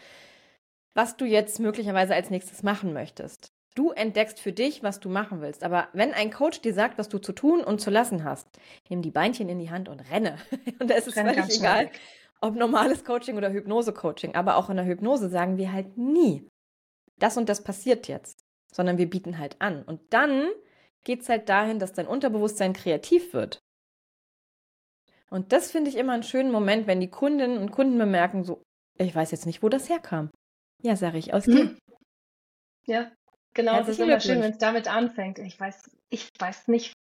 was 0.94 1.16
du 1.16 1.26
jetzt 1.26 1.60
möglicherweise 1.60 2.14
als 2.14 2.30
nächstes 2.30 2.62
machen 2.62 2.94
möchtest. 2.94 3.52
Du 3.74 3.90
entdeckst 3.92 4.40
für 4.40 4.52
dich, 4.52 4.82
was 4.82 4.98
du 4.98 5.08
machen 5.08 5.40
willst. 5.40 5.62
Aber 5.62 5.88
wenn 5.92 6.12
ein 6.12 6.32
Coach 6.32 6.60
dir 6.60 6.74
sagt, 6.74 6.98
was 6.98 7.08
du 7.08 7.18
zu 7.18 7.32
tun 7.32 7.62
und 7.62 7.80
zu 7.80 7.90
lassen 7.90 8.24
hast, 8.24 8.48
nimm 8.88 9.00
die 9.00 9.12
Beinchen 9.12 9.48
in 9.48 9.58
die 9.58 9.70
Hand 9.70 9.88
und 9.88 10.00
renne. 10.10 10.38
und 10.80 10.90
da 10.90 10.94
ist 10.94 11.06
es 11.06 11.14
völlig 11.14 11.56
egal, 11.56 11.90
ob 12.40 12.56
normales 12.56 13.04
Coaching 13.04 13.36
oder 13.36 13.52
Hypnose-Coaching. 13.52 14.34
Aber 14.34 14.56
auch 14.56 14.70
in 14.70 14.76
der 14.76 14.86
Hypnose 14.86 15.28
sagen 15.28 15.56
wir 15.56 15.72
halt 15.72 15.96
nie, 15.96 16.48
das 17.18 17.36
und 17.36 17.48
das 17.48 17.62
passiert 17.62 18.08
jetzt, 18.08 18.44
sondern 18.72 18.98
wir 18.98 19.08
bieten 19.08 19.38
halt 19.38 19.56
an. 19.60 19.82
Und 19.84 20.00
dann 20.12 20.48
geht 21.04 21.22
es 21.22 21.28
halt 21.28 21.48
dahin, 21.48 21.78
dass 21.78 21.92
dein 21.92 22.06
Unterbewusstsein 22.06 22.72
kreativ 22.72 23.32
wird. 23.32 23.60
Und 25.30 25.52
das 25.52 25.70
finde 25.70 25.90
ich 25.90 25.96
immer 25.96 26.12
einen 26.12 26.24
schönen 26.24 26.50
Moment, 26.50 26.88
wenn 26.88 27.00
die 27.00 27.10
Kundinnen 27.10 27.58
und 27.58 27.70
Kunden 27.70 27.96
bemerken, 27.98 28.42
so, 28.42 28.62
ich 28.98 29.14
weiß 29.14 29.30
jetzt 29.30 29.46
nicht, 29.46 29.62
wo 29.62 29.68
das 29.68 29.88
herkam. 29.88 30.30
Ja, 30.82 30.96
sage 30.96 31.18
ich, 31.18 31.32
aus 31.32 31.46
hm. 31.46 31.54
dir. 31.54 31.76
Ja, 32.86 33.12
Genau, 33.54 33.80
es 33.80 33.88
ist 33.88 34.00
immer 34.00 34.20
schön, 34.20 34.40
wenn 34.42 34.52
es 34.52 34.58
damit 34.58 34.88
anfängt. 34.88 35.38
Ich 35.38 35.58
weiß, 35.58 35.90
ich 36.08 36.30
weiß 36.38 36.68
nicht, 36.68 36.92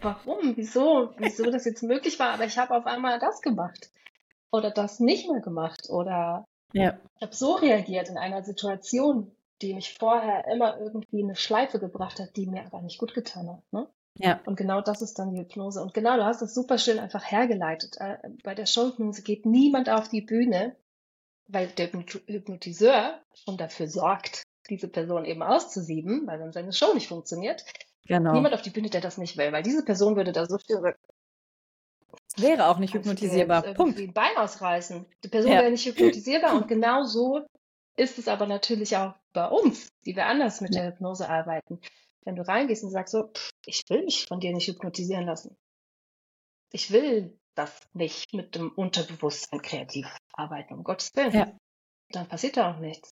warum, 0.00 0.56
wieso, 0.56 1.12
wieso 1.18 1.50
das 1.50 1.64
jetzt 1.64 1.82
möglich 1.82 2.18
war, 2.18 2.30
aber 2.30 2.44
ich 2.44 2.58
habe 2.58 2.74
auf 2.74 2.86
einmal 2.86 3.18
das 3.18 3.42
gemacht 3.42 3.90
oder 4.50 4.70
das 4.70 5.00
nicht 5.00 5.30
mehr 5.30 5.40
gemacht 5.40 5.88
oder 5.88 6.44
ja. 6.72 6.98
ich 7.16 7.22
habe 7.22 7.34
so 7.34 7.54
reagiert 7.54 8.08
in 8.08 8.16
einer 8.16 8.42
Situation, 8.42 9.34
die 9.60 9.74
mich 9.74 9.94
vorher 9.98 10.46
immer 10.48 10.78
irgendwie 10.78 11.22
eine 11.22 11.36
Schleife 11.36 11.78
gebracht 11.78 12.18
hat, 12.18 12.36
die 12.36 12.46
mir 12.46 12.64
aber 12.64 12.80
nicht 12.80 12.98
gut 12.98 13.14
getan 13.14 13.48
hat. 13.48 13.72
Ne? 13.72 13.86
Ja. 14.18 14.40
Und 14.44 14.56
genau 14.56 14.80
das 14.80 15.02
ist 15.02 15.18
dann 15.18 15.32
die 15.32 15.40
Hypnose. 15.40 15.82
Und 15.82 15.94
genau, 15.94 16.16
du 16.16 16.24
hast 16.24 16.42
es 16.42 16.54
super 16.54 16.78
schön 16.78 16.98
einfach 16.98 17.30
hergeleitet. 17.30 17.96
Äh, 17.98 18.18
bei 18.42 18.54
der 18.54 18.66
Showhypnose 18.66 19.22
geht 19.22 19.46
niemand 19.46 19.88
auf 19.88 20.08
die 20.08 20.20
Bühne, 20.20 20.76
weil 21.48 21.68
der 21.68 21.92
Hypnotiseur 21.92 23.20
schon 23.34 23.56
dafür 23.56 23.88
sorgt, 23.88 24.42
diese 24.72 24.88
Person 24.88 25.24
eben 25.26 25.42
auszusieben, 25.42 26.26
weil 26.26 26.38
dann 26.38 26.52
seine 26.52 26.72
Show 26.72 26.94
nicht 26.94 27.08
funktioniert. 27.08 27.64
Genau. 28.06 28.32
Niemand 28.32 28.54
auf 28.54 28.62
die 28.62 28.70
Bühne, 28.70 28.88
der 28.88 29.02
das 29.02 29.18
nicht 29.18 29.36
will, 29.36 29.52
weil 29.52 29.62
diese 29.62 29.84
Person 29.84 30.16
würde 30.16 30.32
da 30.32 30.46
so 30.46 30.58
viel 30.58 30.94
Wäre 32.36 32.68
auch 32.68 32.78
nicht 32.78 32.94
hypnotisierbar. 32.94 33.62
Punkt. 33.74 33.98
Ein 33.98 34.14
Bein 34.14 34.36
ausreißen. 34.36 35.06
Die 35.22 35.28
Person 35.28 35.52
ja. 35.52 35.60
wäre 35.60 35.70
nicht 35.70 35.84
hypnotisierbar 35.84 36.54
und 36.54 36.66
genau 36.66 37.04
so 37.04 37.46
ist 37.96 38.18
es 38.18 38.26
aber 38.26 38.46
natürlich 38.46 38.96
auch 38.96 39.14
bei 39.34 39.46
uns, 39.46 39.88
die 40.06 40.16
wir 40.16 40.26
anders 40.26 40.62
mit 40.62 40.74
ja. 40.74 40.82
der 40.82 40.92
Hypnose 40.92 41.28
arbeiten. 41.28 41.78
Wenn 42.24 42.36
du 42.36 42.46
reingehst 42.46 42.84
und 42.84 42.90
sagst 42.90 43.12
so, 43.12 43.28
pff, 43.28 43.50
ich 43.66 43.82
will 43.88 44.04
mich 44.04 44.26
von 44.26 44.40
dir 44.40 44.52
nicht 44.52 44.68
hypnotisieren 44.68 45.26
lassen. 45.26 45.56
Ich 46.70 46.90
will 46.90 47.38
das 47.54 47.78
nicht 47.92 48.32
mit 48.32 48.54
dem 48.54 48.70
Unterbewusstsein 48.72 49.60
kreativ 49.60 50.06
arbeiten, 50.32 50.72
um 50.72 50.84
Gottes 50.84 51.10
Willen. 51.14 51.32
Ja. 51.34 51.52
Dann 52.10 52.28
passiert 52.28 52.56
da 52.56 52.72
auch 52.72 52.78
nichts. 52.78 53.10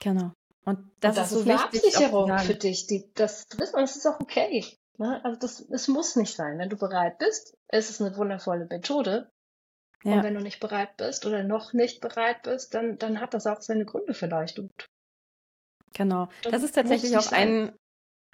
Genau. 0.00 0.32
Und 0.64 0.90
das, 1.00 1.16
und 1.16 1.18
das 1.18 1.32
ist 1.32 1.38
so 1.38 1.50
eine 1.50 1.64
Absicherung 1.64 2.38
für 2.38 2.54
dich. 2.54 2.86
Die, 2.86 3.10
das 3.14 3.46
zu 3.48 3.58
wissen, 3.58 3.76
das 3.76 3.96
ist 3.96 4.06
auch 4.06 4.20
okay. 4.20 4.64
Ne? 4.98 5.24
Also 5.24 5.38
das, 5.38 5.60
es 5.70 5.88
muss 5.88 6.16
nicht 6.16 6.34
sein. 6.34 6.58
Wenn 6.58 6.68
du 6.68 6.76
bereit 6.76 7.18
bist, 7.18 7.54
ist 7.72 7.90
es 7.90 8.00
eine 8.00 8.16
wundervolle 8.16 8.66
Methode. 8.66 9.30
Ja. 10.02 10.14
Und 10.14 10.24
wenn 10.24 10.34
du 10.34 10.40
nicht 10.40 10.60
bereit 10.60 10.96
bist 10.96 11.26
oder 11.26 11.42
noch 11.42 11.72
nicht 11.72 12.00
bereit 12.00 12.42
bist, 12.42 12.74
dann, 12.74 12.98
dann 12.98 13.20
hat 13.20 13.34
das 13.34 13.46
auch 13.46 13.60
seine 13.60 13.84
Gründe 13.84 14.14
vielleicht. 14.14 14.58
Und 14.58 14.70
genau. 15.92 16.28
Das, 16.42 16.52
das 16.52 16.62
ist 16.62 16.74
tatsächlich 16.74 17.16
auch 17.16 17.32
ein, 17.32 17.72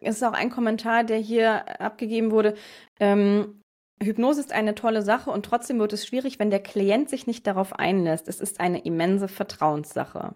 es 0.01 0.17
ist 0.17 0.23
auch 0.23 0.33
ein 0.33 0.51
Kommentar, 0.51 1.05
der 1.05 1.19
hier 1.19 1.81
abgegeben 1.81 2.31
wurde. 2.31 2.57
Ähm, 3.01 3.63
Hypnose 4.03 4.41
ist 4.41 4.53
eine 4.53 4.75
tolle 4.75 5.03
Sache 5.03 5.31
und 5.31 5.47
trotzdem 5.47 5.79
wird 5.79 5.93
es 5.93 6.07
schwierig, 6.07 6.39
wenn 6.39 6.51
der 6.51 6.63
Klient 6.63 7.09
sich 7.09 7.27
nicht 7.27 7.47
darauf 7.47 7.73
einlässt. 7.73 8.29
Es 8.29 8.41
ist 8.41 8.61
eine 8.61 8.85
immense 8.85 9.27
Vertrauenssache. 9.27 10.35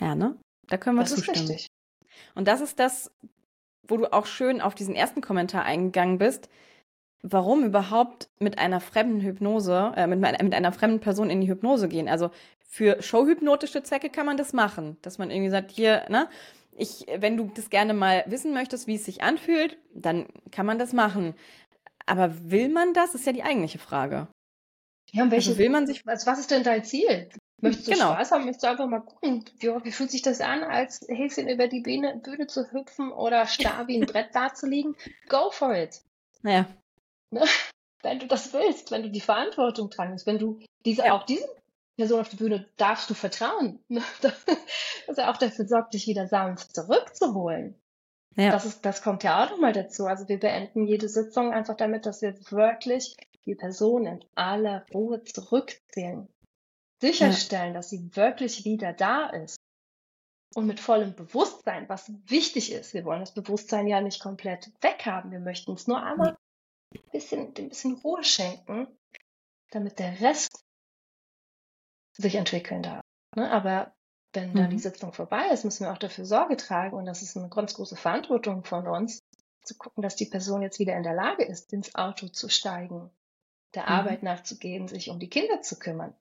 Ja. 0.00 0.14
Ne? 0.14 0.36
Da 0.68 0.76
können 0.76 0.96
wir 0.96 1.02
das 1.02 1.14
zustimmen. 1.14 1.36
Ist 1.36 1.50
richtig. 1.50 1.66
Und 2.34 2.48
das 2.48 2.60
ist 2.60 2.78
das, 2.78 3.10
wo 3.86 3.96
du 3.96 4.12
auch 4.12 4.26
schön 4.26 4.60
auf 4.60 4.74
diesen 4.74 4.94
ersten 4.94 5.20
Kommentar 5.20 5.64
eingegangen 5.64 6.18
bist. 6.18 6.48
Warum 7.22 7.64
überhaupt 7.64 8.30
mit 8.38 8.58
einer 8.58 8.80
fremden 8.80 9.20
Hypnose, 9.20 9.92
äh, 9.94 10.06
mit, 10.06 10.20
mit 10.20 10.54
einer 10.54 10.72
fremden 10.72 11.00
Person 11.00 11.28
in 11.28 11.40
die 11.40 11.48
Hypnose 11.48 11.88
gehen? 11.88 12.08
Also 12.08 12.30
für 12.66 13.02
showhypnotische 13.02 13.82
Zwecke 13.82 14.08
kann 14.08 14.26
man 14.26 14.36
das 14.36 14.52
machen, 14.52 14.96
dass 15.02 15.18
man 15.18 15.30
irgendwie 15.30 15.50
sagt, 15.50 15.70
hier, 15.70 16.06
ne? 16.08 16.28
ich, 16.80 17.06
wenn 17.18 17.36
du 17.36 17.50
das 17.54 17.68
gerne 17.70 17.94
mal 17.94 18.24
wissen 18.26 18.54
möchtest, 18.54 18.86
wie 18.86 18.94
es 18.94 19.04
sich 19.04 19.22
anfühlt, 19.22 19.76
dann 19.92 20.26
kann 20.50 20.66
man 20.66 20.78
das 20.78 20.92
machen. 20.92 21.34
Aber 22.06 22.50
will 22.50 22.68
man 22.70 22.94
das? 22.94 23.14
Ist 23.14 23.26
ja 23.26 23.32
die 23.32 23.42
eigentliche 23.42 23.78
Frage. 23.78 24.28
Ja, 25.12 25.24
und 25.24 25.30
welche, 25.30 25.50
also 25.50 25.58
will 25.58 25.68
man 25.68 25.86
sich. 25.86 26.06
Was, 26.06 26.26
was 26.26 26.38
ist 26.38 26.50
denn 26.50 26.62
dein 26.62 26.84
Ziel? 26.84 27.28
Möchtest 27.60 27.88
du 27.88 27.92
genau. 27.92 28.14
Spaß 28.14 28.32
haben? 28.32 28.44
Möchtest 28.44 28.64
du 28.64 28.68
einfach 28.68 28.86
mal 28.86 29.00
gucken, 29.00 29.44
wie, 29.58 29.68
wie 29.68 29.92
fühlt 29.92 30.10
sich 30.10 30.22
das 30.22 30.40
an, 30.40 30.62
als 30.62 31.00
Häschen 31.08 31.48
über 31.48 31.68
die 31.68 31.80
Bühne, 31.80 32.20
Bühne 32.22 32.46
zu 32.46 32.70
hüpfen 32.72 33.12
oder 33.12 33.46
starr 33.46 33.86
wie 33.86 34.00
ein 34.00 34.06
Brett 34.06 34.28
dazulegen? 34.34 34.96
Go 35.28 35.50
for 35.50 35.74
it. 35.74 36.00
Naja. 36.42 36.66
Ne? 37.30 37.44
Wenn 38.02 38.18
du 38.18 38.26
das 38.26 38.52
willst, 38.52 38.90
wenn 38.90 39.02
du 39.02 39.10
die 39.10 39.20
Verantwortung 39.20 39.90
tragen 39.90 40.12
willst, 40.12 40.26
wenn 40.26 40.38
du 40.38 40.60
diese, 40.84 41.04
ja. 41.04 41.12
auch 41.12 41.24
diesem 41.24 41.50
Person 41.96 42.20
auf 42.20 42.30
der 42.30 42.38
Bühne 42.38 42.66
darfst 42.78 43.10
du 43.10 43.14
vertrauen, 43.14 43.78
dass 44.22 45.18
er 45.18 45.30
auch 45.30 45.36
dafür 45.36 45.66
sorgt, 45.66 45.94
dich 45.94 46.06
wieder 46.06 46.26
sanft 46.26 46.74
zurückzuholen. 46.74 47.74
Ja. 48.36 48.52
Das, 48.52 48.64
ist, 48.64 48.84
das 48.86 49.02
kommt 49.02 49.22
ja 49.22 49.44
auch 49.44 49.50
nochmal 49.50 49.72
dazu. 49.72 50.06
Also 50.06 50.28
wir 50.28 50.38
beenden 50.38 50.86
jede 50.86 51.08
Sitzung 51.08 51.52
einfach 51.52 51.76
damit, 51.76 52.06
dass 52.06 52.22
wir 52.22 52.34
wirklich 52.50 53.16
die 53.44 53.54
Person 53.54 54.06
in 54.06 54.24
aller 54.34 54.86
Ruhe 54.94 55.22
zurückzählen. 55.24 56.28
Sicherstellen, 57.00 57.68
ja. 57.68 57.74
dass 57.74 57.90
sie 57.90 58.14
wirklich 58.14 58.64
wieder 58.64 58.92
da 58.92 59.28
ist. 59.30 59.56
Und 60.54 60.66
mit 60.66 60.80
vollem 60.80 61.14
Bewusstsein, 61.14 61.88
was 61.88 62.10
wichtig 62.26 62.72
ist. 62.72 62.92
Wir 62.92 63.04
wollen 63.04 63.20
das 63.20 63.34
Bewusstsein 63.34 63.86
ja 63.86 64.00
nicht 64.00 64.20
komplett 64.20 64.72
weghaben. 64.80 65.30
Wir 65.30 65.38
möchten 65.38 65.70
uns 65.70 65.86
nur 65.86 66.02
einmal 66.02 66.36
ein 66.92 67.10
bisschen, 67.12 67.54
ein 67.56 67.68
bisschen 67.68 67.94
Ruhe 67.98 68.24
schenken, 68.24 68.88
damit 69.70 70.00
der 70.00 70.20
Rest 70.20 70.64
sich 72.16 72.34
entwickeln 72.34 72.82
darf. 72.82 73.04
Ne? 73.36 73.48
Aber 73.50 73.94
wenn 74.32 74.54
dann 74.54 74.70
die 74.70 74.76
mhm. 74.76 74.80
Sitzung 74.80 75.12
vorbei 75.12 75.48
ist, 75.52 75.64
müssen 75.64 75.84
wir 75.84 75.92
auch 75.92 75.98
dafür 75.98 76.24
Sorge 76.24 76.56
tragen 76.56 76.96
und 76.96 77.06
das 77.06 77.22
ist 77.22 77.36
eine 77.36 77.48
ganz 77.48 77.74
große 77.74 77.96
Verantwortung 77.96 78.64
von 78.64 78.86
uns, 78.86 79.20
zu 79.62 79.76
gucken, 79.76 80.02
dass 80.02 80.16
die 80.16 80.26
Person 80.26 80.62
jetzt 80.62 80.78
wieder 80.78 80.96
in 80.96 81.02
der 81.02 81.14
Lage 81.14 81.44
ist, 81.44 81.72
ins 81.72 81.94
Auto 81.94 82.28
zu 82.28 82.48
steigen, 82.48 83.10
der 83.74 83.84
mhm. 83.84 83.88
Arbeit 83.88 84.22
nachzugehen, 84.22 84.88
sich 84.88 85.10
um 85.10 85.18
die 85.18 85.28
Kinder 85.28 85.62
zu 85.62 85.78
kümmern. 85.78 86.14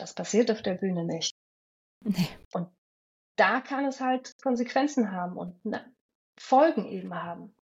Das 0.00 0.14
passiert 0.14 0.50
auf 0.50 0.62
der 0.62 0.74
Bühne 0.74 1.04
nicht. 1.04 1.34
Nee. 2.02 2.28
Und 2.52 2.68
da 3.36 3.60
kann 3.60 3.84
es 3.84 4.00
halt 4.00 4.34
Konsequenzen 4.42 5.12
haben 5.12 5.36
und 5.36 5.60
Folgen 6.38 6.86
eben 6.86 7.14
haben. 7.14 7.54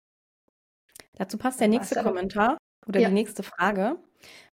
Dazu 1.15 1.37
passt 1.37 1.59
der 1.59 1.67
nächste 1.67 2.01
Kommentar 2.03 2.57
oder 2.85 2.99
ja. 2.99 3.09
die 3.09 3.13
nächste 3.13 3.43
Frage. 3.43 3.97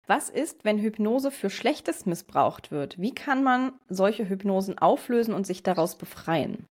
Was 0.07 0.29
ist, 0.29 0.65
wenn 0.65 0.79
Hypnose 0.79 1.31
für 1.31 1.49
Schlechtes 1.49 2.05
missbraucht 2.05 2.71
wird? 2.71 2.99
Wie 2.99 3.13
kann 3.13 3.43
man 3.43 3.79
solche 3.87 4.27
Hypnosen 4.27 4.77
auflösen 4.77 5.33
und 5.33 5.45
sich 5.45 5.63
daraus 5.63 5.97
befreien? 5.97 6.67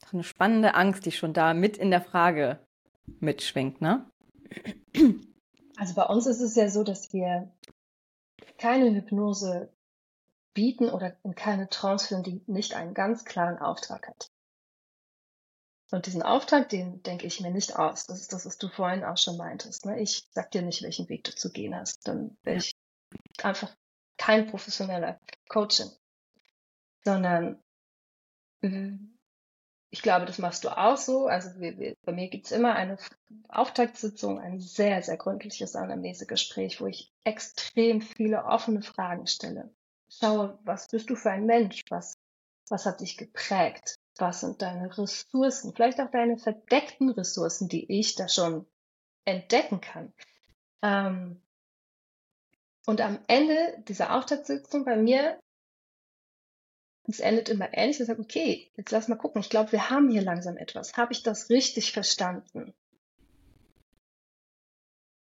Das 0.00 0.10
ist 0.10 0.14
eine 0.14 0.24
spannende 0.24 0.74
Angst, 0.74 1.06
die 1.06 1.12
schon 1.12 1.32
da 1.32 1.54
mit 1.54 1.76
in 1.76 1.90
der 1.90 2.00
Frage 2.00 2.64
mitschwingt, 3.20 3.80
ne? 3.80 4.08
Also 5.76 5.94
bei 5.94 6.04
uns 6.04 6.26
ist 6.26 6.40
es 6.40 6.56
ja 6.56 6.68
so, 6.68 6.82
dass 6.82 7.12
wir 7.12 7.52
keine 8.56 8.94
Hypnose 8.94 9.72
bieten 10.54 10.90
oder 10.90 11.16
in 11.22 11.34
keine 11.34 11.68
Trance 11.68 12.08
führen, 12.08 12.22
die 12.22 12.42
nicht 12.46 12.74
einen 12.74 12.94
ganz 12.94 13.24
klaren 13.24 13.58
Auftrag 13.58 14.08
hat. 14.08 14.30
Und 15.90 16.06
diesen 16.06 16.22
Auftrag, 16.22 16.68
den 16.68 17.02
denke 17.02 17.26
ich 17.26 17.40
mir 17.40 17.50
nicht 17.50 17.76
aus. 17.76 18.06
Das 18.06 18.20
ist 18.20 18.32
das, 18.32 18.44
was 18.44 18.58
du 18.58 18.68
vorhin 18.68 19.04
auch 19.04 19.16
schon 19.16 19.36
meintest. 19.36 19.86
Ne? 19.86 19.98
Ich 20.00 20.28
sag 20.32 20.50
dir 20.50 20.62
nicht, 20.62 20.82
welchen 20.82 21.08
Weg 21.08 21.24
du 21.24 21.34
zu 21.34 21.50
gehen 21.50 21.74
hast. 21.74 22.06
Dann 22.06 22.36
wäre 22.42 22.58
ich 22.58 22.74
einfach 23.42 23.74
kein 24.18 24.48
professioneller 24.48 25.18
Coaching. 25.48 25.90
Sondern 27.04 27.62
ich 29.90 30.02
glaube, 30.02 30.26
das 30.26 30.38
machst 30.38 30.64
du 30.64 30.76
auch 30.76 30.96
so. 30.96 31.26
Also 31.26 31.58
wir, 31.60 31.78
wir, 31.78 31.96
bei 32.02 32.12
mir 32.12 32.28
gibt's 32.28 32.50
immer 32.50 32.74
eine 32.74 32.98
Auftaktsitzung, 33.48 34.38
ein 34.38 34.60
sehr, 34.60 35.02
sehr 35.02 35.16
gründliches 35.16 35.76
Anamnesegespräch, 35.76 36.80
wo 36.80 36.86
ich 36.86 37.12
extrem 37.24 38.00
viele 38.00 38.44
offene 38.44 38.82
Fragen 38.82 39.26
stelle. 39.26 39.70
Schaue, 40.10 40.58
was 40.64 40.88
bist 40.88 41.10
du 41.10 41.16
für 41.16 41.30
ein 41.30 41.46
Mensch? 41.46 41.84
Was, 41.90 42.18
was 42.68 42.86
hat 42.86 43.00
dich 43.00 43.16
geprägt? 43.16 43.98
was 44.20 44.40
sind 44.40 44.62
deine 44.62 44.96
Ressourcen, 44.96 45.72
vielleicht 45.74 46.00
auch 46.00 46.10
deine 46.10 46.36
verdeckten 46.36 47.10
Ressourcen, 47.10 47.68
die 47.68 47.90
ich 47.98 48.14
da 48.14 48.28
schon 48.28 48.66
entdecken 49.24 49.80
kann. 49.80 50.12
Ähm, 50.82 51.40
und 52.86 53.00
am 53.00 53.18
Ende 53.28 53.82
dieser 53.86 54.16
Auftaktsitzung 54.16 54.84
bei 54.84 54.96
mir, 54.96 55.38
es 57.08 57.20
endet 57.20 57.48
immer 57.48 57.72
ähnlich, 57.72 58.00
ich 58.00 58.06
sage, 58.06 58.20
okay, 58.20 58.70
jetzt 58.76 58.90
lass 58.90 59.08
mal 59.08 59.16
gucken, 59.16 59.40
ich 59.40 59.48
glaube, 59.48 59.72
wir 59.72 59.90
haben 59.90 60.10
hier 60.10 60.22
langsam 60.22 60.56
etwas. 60.56 60.94
Habe 60.96 61.12
ich 61.12 61.22
das 61.22 61.48
richtig 61.48 61.92
verstanden? 61.92 62.74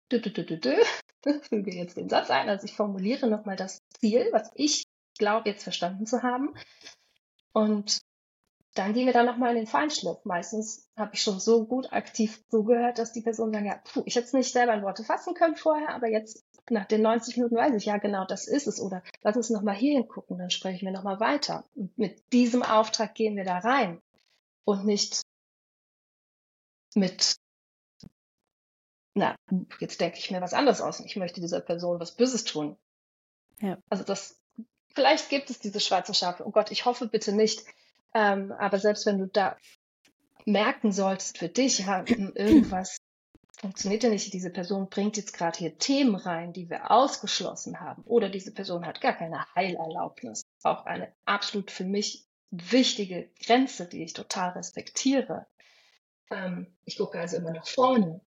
Du, 0.09 0.21
du, 0.21 0.31
du, 0.31 0.45
du. 0.57 0.77
Füge 1.49 1.75
jetzt 1.75 1.97
den 1.97 2.09
Satz 2.09 2.31
ein, 2.31 2.49
also 2.49 2.67
ich 2.67 2.75
formuliere 2.75 3.27
nochmal 3.27 3.57
das 3.57 3.81
Ziel, 3.99 4.29
was 4.31 4.51
ich 4.55 4.85
glaube 5.19 5.49
jetzt 5.49 5.63
verstanden 5.63 6.07
zu 6.07 6.23
haben. 6.23 6.55
Und 7.53 8.03
dann 8.75 8.93
gehen 8.93 9.07
wir 9.07 9.13
dann 9.13 9.27
nochmal 9.27 9.51
in 9.51 9.57
den 9.57 9.67
Feinschliff. 9.67 10.25
Meistens 10.25 10.89
habe 10.97 11.15
ich 11.15 11.23
schon 11.23 11.39
so 11.39 11.65
gut 11.65 11.93
aktiv 11.93 12.43
zugehört, 12.51 12.99
dass 12.99 13.13
die 13.13 13.23
Person 13.23 13.53
sagen, 13.53 13.67
ja, 13.67 13.81
puh, 13.85 14.03
ich 14.05 14.17
hätte 14.17 14.27
es 14.27 14.33
nicht 14.33 14.53
selber 14.53 14.75
in 14.75 14.83
Worte 14.83 15.05
fassen 15.05 15.35
können 15.35 15.55
vorher, 15.55 15.91
aber 15.91 16.09
jetzt 16.09 16.45
nach 16.71 16.87
den 16.87 17.03
90 17.03 17.37
Minuten 17.37 17.57
weiß 17.57 17.75
ich, 17.75 17.85
ja, 17.85 17.99
genau, 17.99 18.25
das 18.27 18.49
ist 18.49 18.67
es. 18.67 18.81
Oder 18.81 19.03
lass 19.23 19.37
uns 19.37 19.51
nochmal 19.51 19.77
hier 19.77 19.95
hingucken, 19.95 20.39
dann 20.39 20.51
sprechen 20.51 20.87
wir 20.87 20.93
nochmal 20.93 21.21
weiter. 21.21 21.65
Und 21.75 21.97
mit 21.97 22.33
diesem 22.33 22.63
Auftrag 22.63 23.15
gehen 23.15 23.37
wir 23.37 23.45
da 23.45 23.59
rein. 23.59 24.01
Und 24.65 24.85
nicht 24.85 25.23
mit, 26.95 27.37
na, 29.15 29.37
jetzt 29.79 30.01
denke 30.01 30.19
ich 30.19 30.31
mir 30.31 30.41
was 30.41 30.55
anderes 30.55 30.81
aus. 30.81 31.01
Ich 31.01 31.17
möchte 31.17 31.41
dieser 31.41 31.61
Person 31.61 32.01
was 32.01 32.17
Böses 32.17 32.45
tun. 32.45 32.77
Ja. 33.61 33.79
Also 33.89 34.05
das, 34.05 34.41
vielleicht 34.95 35.29
gibt 35.29 35.51
es 35.51 35.59
diese 35.61 35.81
schwarze 35.81 36.15
Schafe. 36.15 36.45
Oh 36.47 36.51
Gott, 36.51 36.71
ich 36.71 36.87
hoffe 36.87 37.07
bitte 37.07 37.33
nicht. 37.33 37.65
Ähm, 38.15 38.53
aber 38.53 38.79
selbst 38.79 39.07
wenn 39.07 39.19
du 39.19 39.27
da 39.27 39.57
merken 40.47 40.93
solltest 40.93 41.39
für 41.39 41.49
dich, 41.49 41.81
ja, 41.81 42.05
irgendwas 42.35 42.99
funktioniert 43.61 44.03
ja 44.03 44.11
nicht, 44.11 44.33
diese 44.33 44.51
Person 44.51 44.89
bringt 44.89 45.17
jetzt 45.17 45.33
gerade 45.33 45.59
hier 45.59 45.79
Themen 45.79 46.15
rein, 46.17 46.53
die 46.53 46.69
wir 46.69 46.91
ausgeschlossen 46.91 47.81
haben, 47.81 48.03
oder 48.05 48.29
diese 48.29 48.53
Person 48.53 48.87
hat 48.87 49.01
gar 49.01 49.15
keine 49.15 49.45
Heilerlaubnis, 49.55 50.43
auch 50.63 50.85
eine 50.87 51.13
absolut 51.25 51.71
für 51.71 51.85
mich 51.85 52.27
wichtige 52.51 53.31
Grenze, 53.45 53.87
die 53.89 54.05
ich 54.05 54.13
total 54.13 54.51
respektiere. 54.51 55.47
Ähm, 56.31 56.77
ich 56.85 56.99
gucke 56.99 57.19
also 57.19 57.37
immer 57.37 57.53
nach 57.53 57.67
vorne, 57.67 58.21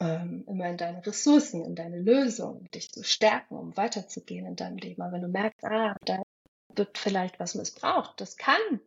ähm, 0.00 0.44
immer 0.46 0.68
in 0.68 0.76
deine 0.76 1.04
Ressourcen, 1.04 1.64
in 1.64 1.74
deine 1.74 1.98
Lösung, 1.98 2.70
dich 2.70 2.90
zu 2.90 3.02
stärken, 3.02 3.56
um 3.56 3.76
weiterzugehen 3.76 4.46
in 4.46 4.56
deinem 4.56 4.76
Leben. 4.76 5.02
Aber 5.02 5.12
wenn 5.12 5.22
du 5.22 5.28
merkst, 5.28 5.64
ah, 5.64 5.96
da 6.04 6.22
wird 6.74 6.98
vielleicht 6.98 7.40
was 7.40 7.54
missbraucht, 7.54 8.20
das 8.20 8.36
kann 8.36 8.80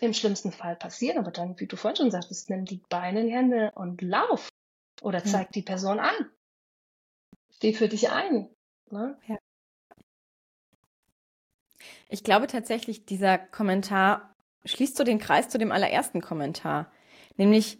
im 0.00 0.14
schlimmsten 0.14 0.52
Fall 0.52 0.76
passieren, 0.76 1.18
aber 1.18 1.30
dann, 1.30 1.58
wie 1.58 1.66
du 1.66 1.76
vorhin 1.76 1.96
schon 1.96 2.10
sagtest, 2.10 2.48
nimm 2.48 2.64
die 2.64 2.82
Beine 2.88 3.20
in 3.20 3.26
die 3.26 3.34
Hände 3.34 3.72
und 3.74 4.00
lauf. 4.02 4.48
Oder 5.02 5.24
zeig 5.24 5.46
ja. 5.46 5.52
die 5.54 5.62
Person 5.62 5.98
an. 5.98 6.14
Steh 7.50 7.72
für 7.72 7.88
dich 7.88 8.10
ein. 8.10 8.48
Ne? 8.90 9.18
Ja. 9.26 9.38
Ich 12.08 12.24
glaube 12.24 12.46
tatsächlich, 12.46 13.06
dieser 13.06 13.38
Kommentar 13.38 14.34
schließt 14.64 14.96
so 14.96 15.04
den 15.04 15.18
Kreis 15.18 15.48
zu 15.48 15.58
dem 15.58 15.72
allerersten 15.72 16.20
Kommentar. 16.20 16.92
Nämlich, 17.36 17.78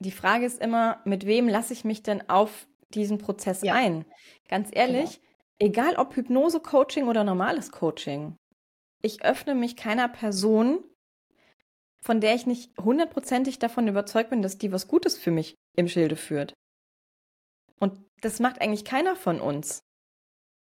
die 0.00 0.10
Frage 0.10 0.46
ist 0.46 0.60
immer, 0.60 1.00
mit 1.04 1.26
wem 1.26 1.48
lasse 1.48 1.72
ich 1.72 1.84
mich 1.84 2.02
denn 2.02 2.28
auf 2.28 2.66
diesen 2.90 3.18
Prozess 3.18 3.62
ja. 3.62 3.74
ein? 3.74 4.04
Ganz 4.48 4.70
ehrlich, 4.72 5.20
genau. 5.20 5.70
egal 5.70 5.96
ob 5.96 6.16
Hypnose, 6.16 6.60
Coaching 6.60 7.06
oder 7.06 7.24
normales 7.24 7.70
Coaching, 7.70 8.36
ich 9.02 9.24
öffne 9.24 9.54
mich 9.54 9.76
keiner 9.76 10.08
Person, 10.08 10.84
von 12.02 12.20
der 12.20 12.34
ich 12.34 12.46
nicht 12.46 12.76
hundertprozentig 12.78 13.58
davon 13.58 13.88
überzeugt 13.88 14.30
bin, 14.30 14.42
dass 14.42 14.58
die 14.58 14.72
was 14.72 14.88
Gutes 14.88 15.18
für 15.18 15.30
mich 15.30 15.54
im 15.76 15.88
Schilde 15.88 16.16
führt. 16.16 16.54
Und 17.78 18.00
das 18.20 18.40
macht 18.40 18.60
eigentlich 18.60 18.84
keiner 18.84 19.16
von 19.16 19.40
uns. 19.40 19.80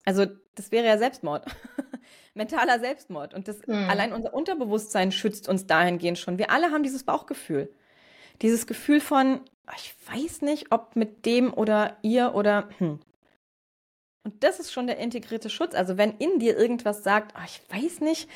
Also, 0.06 0.26
das 0.56 0.72
wäre 0.72 0.86
ja 0.86 0.98
Selbstmord. 0.98 1.46
Mentaler 2.34 2.80
Selbstmord. 2.80 3.34
Und 3.34 3.48
das, 3.48 3.60
mhm. 3.68 3.90
allein 3.90 4.14
unser 4.14 4.34
Unterbewusstsein 4.34 5.12
schützt 5.12 5.50
uns 5.50 5.68
dahingehend 5.68 6.18
schon. 6.18 6.38
Wir 6.38 6.52
alle 6.52 6.72
haben 6.72 6.84
dieses 6.84 7.04
Bauchgefühl. 7.04 7.74
Dieses 8.42 8.68
Gefühl 8.68 9.02
von, 9.02 9.42
ich 9.76 9.96
weiß 10.08 10.42
nicht, 10.42 10.72
ob 10.72 10.96
mit 10.96 11.26
dem 11.26 11.54
oder 11.54 11.98
ihr 12.04 12.36
oder 12.36 12.70
hm. 12.78 13.00
Und 14.28 14.44
das 14.44 14.60
ist 14.60 14.74
schon 14.74 14.88
der 14.88 14.98
integrierte 14.98 15.50
Schutz. 15.50 15.74
Also 15.74 15.96
wenn 15.96 16.18
in 16.18 16.38
dir 16.38 16.58
irgendwas 16.58 17.02
sagt, 17.02 17.34
oh, 17.38 17.46
ich 17.46 17.62
weiß 17.70 18.02
nicht, 18.02 18.28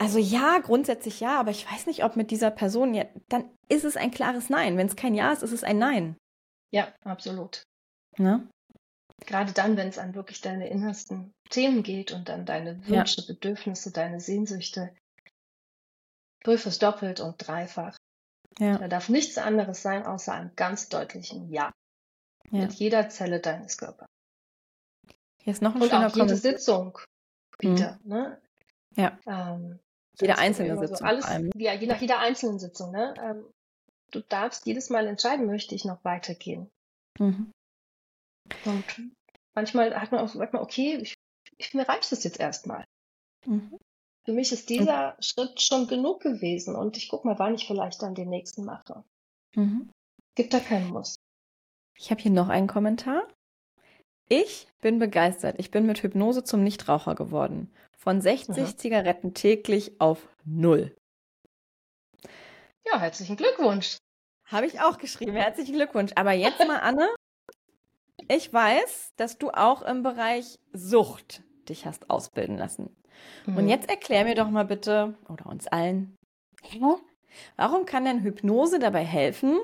also 0.00 0.18
ja, 0.18 0.58
grundsätzlich 0.58 1.20
ja, 1.20 1.38
aber 1.38 1.52
ich 1.52 1.70
weiß 1.70 1.86
nicht, 1.86 2.02
ob 2.02 2.16
mit 2.16 2.32
dieser 2.32 2.50
Person, 2.50 2.92
ja, 2.92 3.04
dann 3.28 3.48
ist 3.68 3.84
es 3.84 3.96
ein 3.96 4.10
klares 4.10 4.50
Nein. 4.50 4.76
Wenn 4.76 4.88
es 4.88 4.96
kein 4.96 5.14
Ja 5.14 5.32
ist, 5.32 5.44
ist 5.44 5.52
es 5.52 5.62
ein 5.62 5.78
Nein. 5.78 6.16
Ja, 6.72 6.92
absolut. 7.04 7.62
Ne? 8.18 8.48
Gerade 9.24 9.52
dann, 9.52 9.76
wenn 9.76 9.86
es 9.86 9.98
an 9.98 10.16
wirklich 10.16 10.40
deine 10.40 10.68
innersten 10.68 11.30
Themen 11.50 11.84
geht 11.84 12.10
und 12.10 12.28
an 12.28 12.44
deine 12.44 12.84
Wünsche, 12.88 13.20
ja. 13.20 13.26
Bedürfnisse, 13.28 13.92
deine 13.92 14.18
Sehnsüchte, 14.18 14.92
prüfe 16.42 16.68
es 16.68 16.80
doppelt 16.80 17.20
und 17.20 17.36
dreifach. 17.46 17.96
Ja. 18.58 18.76
Da 18.76 18.88
darf 18.88 19.08
nichts 19.08 19.38
anderes 19.38 19.82
sein, 19.82 20.04
außer 20.04 20.32
einem 20.32 20.50
ganz 20.56 20.88
deutlichen 20.88 21.48
Ja. 21.52 21.70
ja. 22.50 22.62
Mit 22.62 22.72
jeder 22.72 23.08
Zelle 23.08 23.38
deines 23.38 23.78
Körpers. 23.78 24.08
Hier 25.42 25.52
ist 25.52 25.62
noch 25.62 25.74
ein 25.74 25.82
und 25.82 25.90
schöner 25.90 26.06
auch 26.06 26.16
jede 26.16 26.36
Sitzung, 26.36 26.98
Peter. 27.58 27.98
Mhm. 28.04 28.10
Ne? 28.10 28.42
Ja. 28.96 29.18
Ähm, 29.26 29.78
jede 30.20 30.38
einzelne 30.38 30.78
Sitzung. 30.78 30.96
So 30.98 31.04
alles, 31.04 31.26
ja, 31.56 31.74
je 31.74 31.86
nach 31.86 32.00
jeder 32.00 32.18
einzelnen 32.18 32.58
Sitzung. 32.58 32.92
Ne? 32.92 33.14
Ähm, 33.20 33.44
du 34.10 34.20
darfst 34.20 34.66
jedes 34.66 34.90
Mal 34.90 35.06
entscheiden, 35.06 35.46
möchte 35.46 35.74
ich 35.74 35.84
noch 35.84 36.04
weitergehen. 36.04 36.70
Mhm. 37.18 37.50
Und 38.64 38.84
manchmal 39.54 39.98
hat 39.98 40.12
man 40.12 40.20
auch, 40.20 40.28
sagt 40.28 40.52
man, 40.52 40.62
okay, 40.62 40.98
ich, 41.02 41.14
ich, 41.56 41.74
mir 41.74 41.88
reicht 41.88 42.12
es 42.12 42.22
jetzt 42.22 42.38
erstmal. 42.38 42.84
Mhm. 43.46 43.78
Für 44.24 44.32
mich 44.32 44.52
ist 44.52 44.68
dieser 44.70 45.14
mhm. 45.14 45.22
Schritt 45.22 45.60
schon 45.60 45.88
genug 45.88 46.20
gewesen 46.20 46.76
und 46.76 46.96
ich 46.96 47.08
gucke 47.08 47.26
mal, 47.26 47.38
wann 47.38 47.54
ich 47.54 47.66
vielleicht 47.66 48.02
dann 48.02 48.14
den 48.14 48.28
nächsten 48.28 48.64
mache. 48.64 49.02
Mhm. 49.56 49.90
Gibt 50.36 50.54
da 50.54 50.60
keinen 50.60 50.90
Muss. 50.90 51.16
Ich 51.98 52.10
habe 52.10 52.22
hier 52.22 52.30
noch 52.30 52.48
einen 52.48 52.68
Kommentar. 52.68 53.26
Ich 54.34 54.66
bin 54.80 54.98
begeistert. 54.98 55.56
Ich 55.58 55.70
bin 55.70 55.84
mit 55.84 56.02
Hypnose 56.02 56.42
zum 56.42 56.64
Nichtraucher 56.64 57.14
geworden. 57.14 57.70
Von 57.98 58.22
60 58.22 58.56
mhm. 58.56 58.78
Zigaretten 58.78 59.34
täglich 59.34 60.00
auf 60.00 60.26
null. 60.46 60.96
Ja, 62.86 62.98
herzlichen 62.98 63.36
Glückwunsch. 63.36 63.98
Habe 64.46 64.64
ich 64.64 64.80
auch 64.80 64.96
geschrieben. 64.96 65.36
Herzlichen 65.36 65.74
Glückwunsch. 65.74 66.12
Aber 66.16 66.32
jetzt 66.32 66.66
mal, 66.66 66.78
Anne, 66.78 67.14
ich 68.26 68.50
weiß, 68.50 69.12
dass 69.16 69.36
du 69.36 69.50
auch 69.50 69.82
im 69.82 70.02
Bereich 70.02 70.58
Sucht 70.72 71.42
dich 71.68 71.84
hast 71.84 72.08
ausbilden 72.08 72.56
lassen. 72.56 72.96
Mhm. 73.44 73.56
Und 73.58 73.68
jetzt 73.68 73.90
erklär 73.90 74.24
mir 74.24 74.34
doch 74.34 74.48
mal 74.48 74.64
bitte, 74.64 75.14
oder 75.28 75.44
uns 75.44 75.66
allen, 75.66 76.16
warum 77.56 77.84
kann 77.84 78.06
denn 78.06 78.22
Hypnose 78.22 78.78
dabei 78.78 79.04
helfen, 79.04 79.60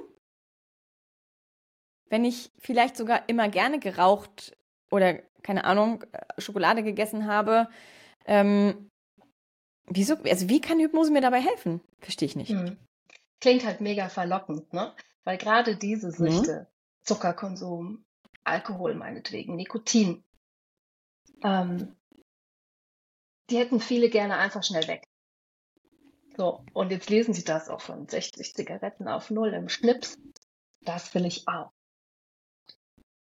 wenn 2.10 2.26
ich 2.26 2.50
vielleicht 2.58 2.98
sogar 2.98 3.30
immer 3.30 3.48
gerne 3.48 3.78
geraucht 3.78 4.57
oder, 4.90 5.18
keine 5.42 5.64
Ahnung, 5.64 6.04
äh, 6.12 6.40
Schokolade 6.40 6.82
gegessen 6.82 7.26
habe, 7.26 7.68
ähm, 8.24 8.90
wieso, 9.86 10.14
also 10.22 10.48
wie 10.48 10.60
kann 10.60 10.80
Hypnose 10.80 11.10
mir 11.10 11.20
dabei 11.20 11.40
helfen? 11.40 11.80
Verstehe 12.00 12.26
ich 12.26 12.36
nicht. 12.36 12.50
Mhm. 12.50 12.76
Klingt 13.40 13.64
halt 13.64 13.80
mega 13.80 14.08
verlockend, 14.08 14.72
ne? 14.72 14.94
Weil 15.24 15.38
gerade 15.38 15.76
diese 15.76 16.08
mhm. 16.08 16.12
Süchte, 16.12 16.60
mhm. 16.60 17.04
Zuckerkonsum, 17.04 18.04
Alkohol 18.44 18.94
meinetwegen, 18.94 19.56
Nikotin, 19.56 20.24
ähm, 21.42 21.96
die 23.50 23.58
hätten 23.58 23.80
viele 23.80 24.10
gerne 24.10 24.36
einfach 24.36 24.62
schnell 24.62 24.86
weg. 24.88 25.08
So, 26.36 26.64
und 26.72 26.92
jetzt 26.92 27.10
lesen 27.10 27.34
Sie 27.34 27.44
das 27.44 27.68
auch 27.68 27.80
von 27.80 28.06
60 28.06 28.54
Zigaretten 28.54 29.08
auf 29.08 29.30
Null 29.30 29.54
im 29.54 29.68
Schnips. 29.68 30.18
Das 30.82 31.12
will 31.14 31.26
ich 31.26 31.48
auch. 31.48 31.72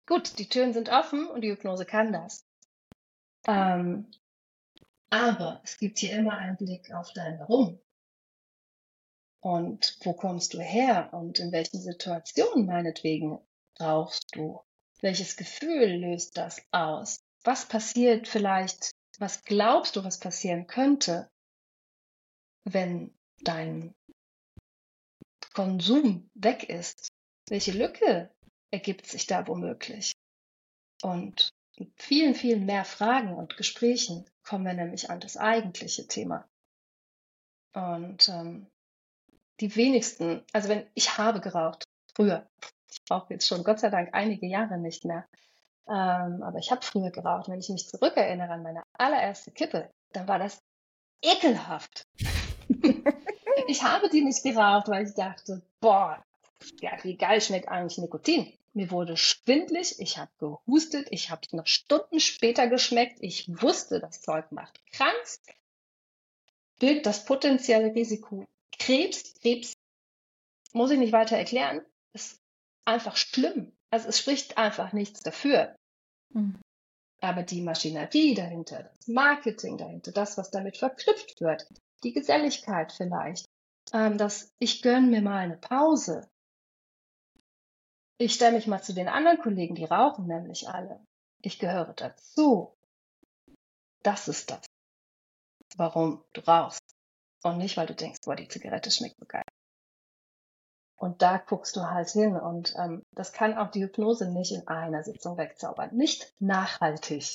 Gut, 0.07 0.39
die 0.39 0.49
Türen 0.49 0.73
sind 0.73 0.89
offen 0.91 1.29
und 1.29 1.41
die 1.41 1.51
Hypnose 1.51 1.87
kann 1.87 2.13
das. 2.13 2.47
Ähm, 3.47 4.11
aber 5.11 5.61
es 5.65 5.79
gibt 5.79 5.99
hier 5.99 6.19
immer 6.19 6.37
einen 6.37 6.57
Blick 6.57 6.93
auf 6.93 7.13
dein 7.13 7.39
Warum. 7.39 7.81
Und 9.41 9.99
wo 10.03 10.15
kommst 10.15 10.55
du 10.55 10.61
her 10.61 11.13
und 11.13 11.39
in 11.39 11.53
welchen 11.53 11.81
Situationen 11.81 12.67
meinetwegen 12.67 13.39
brauchst 13.77 14.35
du? 14.35 14.61
Welches 15.01 15.37
Gefühl 15.37 15.97
löst 15.97 16.37
das 16.37 16.63
aus? 16.71 17.21
Was 17.43 17.67
passiert 17.67 18.27
vielleicht 18.27 18.95
was 19.19 19.45
glaubst 19.45 19.97
du, 19.97 20.05
was 20.05 20.19
passieren 20.19 20.67
könnte, 20.67 21.31
wenn 22.65 23.17
dein 23.43 23.95
Konsum 25.53 26.31
weg 26.35 26.69
ist? 26.69 27.09
Welche 27.49 27.73
Lücke 27.73 28.34
ergibt 28.75 29.07
sich 29.07 29.27
da 29.27 29.47
womöglich? 29.47 30.13
Und 31.03 31.51
mit 31.79 31.91
vielen, 31.97 32.35
vielen 32.35 32.67
mehr 32.67 32.85
Fragen 32.85 33.35
und 33.35 33.57
Gesprächen 33.57 34.29
kommen 34.43 34.67
wir 34.67 34.75
nämlich 34.75 35.11
an 35.11 35.21
das 35.21 35.37
eigentliche 35.37 36.07
Thema. 36.07 36.47
Und 37.73 38.29
ähm, 38.29 38.67
die 39.61 39.75
wenigsten, 39.77 40.45
also 40.53 40.69
wenn 40.69 40.87
ich 40.95 41.19
habe 41.19 41.41
geraucht, 41.41 41.85
früher, 42.15 42.49
ich 42.91 42.99
rauche 43.11 43.35
jetzt 43.35 43.47
schon 43.47 43.65
Gott 43.65 43.81
sei 43.81 43.91
Dank 43.91 44.11
einige 44.13 44.47
Jahre 44.47 44.79
nicht 44.79 45.05
mehr, 45.05 45.27
ähm, 45.89 46.43
aber 46.43 46.59
ich 46.59 46.71
habe 46.71 46.83
früher 46.83 47.11
geraucht. 47.11 47.49
Wenn 47.49 47.61
ich 47.61 47.69
mich 47.69 47.89
zurückerinnere 47.89 48.53
an 48.53 48.63
meine 48.63 48.83
allererste 48.99 49.51
Kippe, 49.51 49.91
dann 50.13 50.27
war 50.27 50.39
das 50.39 50.61
ekelhaft. 51.23 52.05
ich 53.69 53.83
habe 53.83 54.09
die 54.09 54.23
nicht 54.23 54.43
geraucht, 54.43 54.89
weil 54.89 55.07
ich 55.07 55.15
dachte, 55.15 55.63
boah, 55.81 56.23
ja, 56.81 56.93
wie 57.03 57.17
geil 57.17 57.41
schmeckt 57.41 57.69
eigentlich 57.69 57.99
Nikotin. 57.99 58.53
Mir 58.73 58.91
wurde 58.91 59.17
schwindlig, 59.17 60.01
ich 60.01 60.19
habe 60.19 60.33
gehustet, 60.39 61.07
ich 61.11 61.31
habe 61.31 61.43
noch 61.53 61.67
Stunden 61.67 62.19
später 62.19 62.67
geschmeckt. 62.67 63.19
Ich 63.21 63.49
wusste, 63.49 64.01
das 64.01 64.21
Zeug 64.21 64.51
macht 64.51 64.81
krank, 64.93 65.15
birgt 66.81 67.07
das 67.07 67.25
potenzielle 67.25 67.95
Risiko 67.95 68.45
Krebs. 68.79 69.35
Krebs 69.41 69.75
muss 70.73 70.91
ich 70.91 70.99
nicht 70.99 71.13
weiter 71.13 71.37
erklären, 71.37 71.83
ist 72.13 72.41
einfach 72.85 73.17
schlimm. 73.17 73.73
Also 73.91 74.09
es 74.09 74.19
spricht 74.19 74.59
einfach 74.59 74.93
nichts 74.93 75.21
dafür. 75.21 75.77
Mhm. 76.31 76.61
Aber 77.21 77.43
die 77.43 77.63
Maschinerie 77.63 78.35
dahinter, 78.35 78.83
das 78.83 79.07
Marketing 79.07 79.79
dahinter, 79.79 80.13
das, 80.13 80.37
was 80.37 80.51
damit 80.51 80.77
verknüpft 80.77 81.41
wird, 81.41 81.67
die 82.03 82.13
Geselligkeit 82.13 82.93
vielleicht, 82.93 83.47
ähm, 83.93 84.19
dass 84.19 84.53
ich 84.59 84.83
gönne 84.83 85.07
mir 85.07 85.23
mal 85.23 85.39
eine 85.39 85.57
Pause. 85.57 86.29
Ich 88.19 88.35
stelle 88.35 88.53
mich 88.57 88.67
mal 88.67 88.83
zu 88.83 88.95
den 88.95 89.09
anderen 89.09 89.39
Kollegen, 89.39 89.75
die 89.75 89.85
rauchen 89.85 90.27
nämlich 90.27 90.69
alle. 90.69 91.05
Ich 91.43 91.59
gehöre 91.59 91.93
dazu. 91.95 92.77
Das 94.03 94.29
ist 94.29 94.51
das, 94.51 94.65
warum 95.77 96.23
du 96.33 96.41
rauchst. 96.43 96.81
Und 97.43 97.59
nicht, 97.59 97.77
weil 97.77 97.87
du 97.87 97.95
denkst, 97.95 98.21
boah, 98.25 98.37
die 98.37 98.49
Zigarette 98.49 98.91
schmeckt 98.91 99.19
so 99.19 99.27
geil. 99.27 99.45
Und 100.97 101.21
da 101.21 101.39
guckst 101.39 101.77
du 101.77 101.83
halt 101.83 102.09
hin. 102.11 102.37
Und 102.37 102.75
ähm, 102.79 103.03
das 103.13 103.33
kann 103.33 103.59
auch 103.59 103.71
die 103.71 103.83
Hypnose 103.83 104.31
nicht 104.31 104.53
in 104.53 104.67
einer 104.69 105.03
Sitzung 105.03 105.37
wegzaubern. 105.37 105.95
Nicht 105.95 106.33
nachhaltig. 106.39 107.35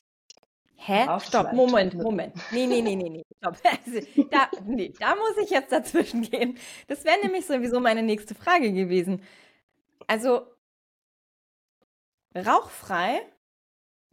Hä? 0.75 1.07
Stopp, 1.19 1.51
Moment, 1.53 1.93
Moment. 1.93 2.35
Nee, 2.51 2.65
nee, 2.65 2.81
nee, 2.81 2.95
nee, 2.95 3.09
nee. 3.09 3.23
Stopp. 3.37 3.57
Also, 3.63 3.99
da, 4.31 4.49
nee, 4.65 4.93
da 4.97 5.15
muss 5.15 5.37
ich 5.43 5.49
jetzt 5.49 5.71
dazwischen 5.71 6.21
gehen. 6.21 6.57
Das 6.87 7.03
wäre 7.03 7.19
nämlich 7.21 7.45
sowieso 7.45 7.79
meine 7.79 8.01
nächste 8.01 8.33
Frage 8.33 8.71
gewesen. 8.71 9.21
Also, 10.07 10.47
rauchfrei 12.35 13.21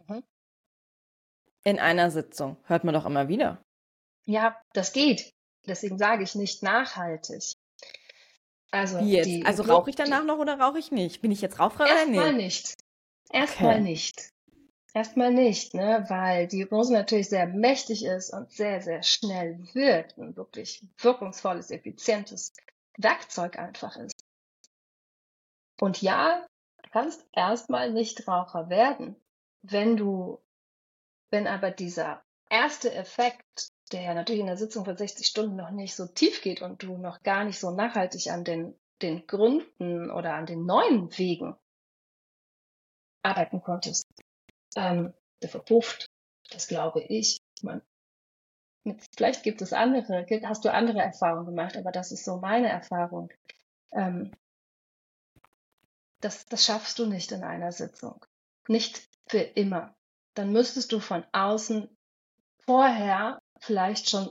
mhm. 0.06 0.22
in 1.64 1.78
einer 1.78 2.10
Sitzung 2.10 2.56
hört 2.64 2.84
man 2.84 2.94
doch 2.94 3.06
immer 3.06 3.28
wieder. 3.28 3.62
Ja, 4.24 4.60
das 4.72 4.92
geht. 4.92 5.32
Deswegen 5.66 5.98
sage 5.98 6.22
ich 6.22 6.34
nicht 6.34 6.62
nachhaltig. 6.62 7.54
Also? 8.70 8.98
Die, 9.00 9.44
also 9.44 9.62
rauche 9.62 9.90
ich 9.90 9.96
danach 9.96 10.24
noch 10.24 10.38
oder 10.38 10.58
rauche 10.58 10.78
ich 10.78 10.90
nicht? 10.90 11.22
Bin 11.22 11.30
ich 11.30 11.40
jetzt 11.40 11.58
rauchfrei 11.58 11.84
oder 11.84 12.06
nicht? 12.06 12.16
Erstmal 12.16 12.32
nicht. 12.34 12.76
Erstmal 13.30 13.74
okay. 13.74 13.82
nicht. 13.82 14.30
Erstmal 14.94 15.30
nicht, 15.30 15.74
ne? 15.74 16.06
weil 16.08 16.46
die 16.46 16.62
Hypnose 16.62 16.92
natürlich 16.92 17.28
sehr 17.28 17.46
mächtig 17.46 18.02
ist 18.02 18.32
und 18.32 18.50
sehr, 18.50 18.80
sehr 18.80 19.02
schnell 19.02 19.58
wirkt 19.74 20.16
und 20.16 20.38
wirklich 20.38 20.82
wirkungsvolles, 20.98 21.70
effizientes 21.70 22.54
Werkzeug 22.96 23.58
einfach 23.58 23.96
ist. 23.96 24.18
Und 25.78 26.00
ja, 26.00 26.46
kannst 26.90 27.26
erstmal 27.32 27.92
nicht 27.92 28.26
Raucher 28.26 28.68
werden, 28.68 29.16
wenn 29.62 29.96
du, 29.96 30.38
wenn 31.30 31.46
aber 31.46 31.70
dieser 31.70 32.22
erste 32.48 32.92
Effekt, 32.92 33.70
der 33.92 34.02
ja 34.02 34.14
natürlich 34.14 34.40
in 34.40 34.46
der 34.46 34.56
Sitzung 34.56 34.84
von 34.84 34.96
60 34.96 35.26
Stunden 35.26 35.56
noch 35.56 35.70
nicht 35.70 35.94
so 35.94 36.06
tief 36.06 36.42
geht 36.42 36.62
und 36.62 36.82
du 36.82 36.96
noch 36.98 37.22
gar 37.22 37.44
nicht 37.44 37.58
so 37.58 37.70
nachhaltig 37.70 38.30
an 38.30 38.44
den, 38.44 38.74
den 39.02 39.26
Gründen 39.26 40.10
oder 40.10 40.34
an 40.34 40.46
den 40.46 40.64
neuen 40.64 41.16
Wegen 41.18 41.56
arbeiten 43.22 43.60
konntest, 43.60 44.06
ähm, 44.76 45.12
der 45.42 45.48
verpufft. 45.48 46.06
Das 46.50 46.68
glaube 46.68 47.02
ich. 47.02 47.38
Man, 47.62 47.82
vielleicht 49.16 49.42
gibt 49.42 49.62
es 49.62 49.72
andere, 49.72 50.26
hast 50.44 50.64
du 50.64 50.72
andere 50.72 51.00
Erfahrungen 51.00 51.46
gemacht, 51.46 51.76
aber 51.76 51.90
das 51.90 52.12
ist 52.12 52.24
so 52.24 52.36
meine 52.38 52.68
Erfahrung. 52.68 53.30
Ähm, 53.92 54.32
das, 56.26 56.44
das 56.46 56.64
schaffst 56.64 56.98
du 56.98 57.06
nicht 57.06 57.30
in 57.30 57.44
einer 57.44 57.70
Sitzung. 57.70 58.24
Nicht 58.66 59.08
für 59.28 59.38
immer. 59.38 59.94
Dann 60.34 60.50
müsstest 60.50 60.90
du 60.90 60.98
von 60.98 61.24
außen 61.32 61.88
vorher 62.58 63.38
vielleicht 63.60 64.10
schon 64.10 64.30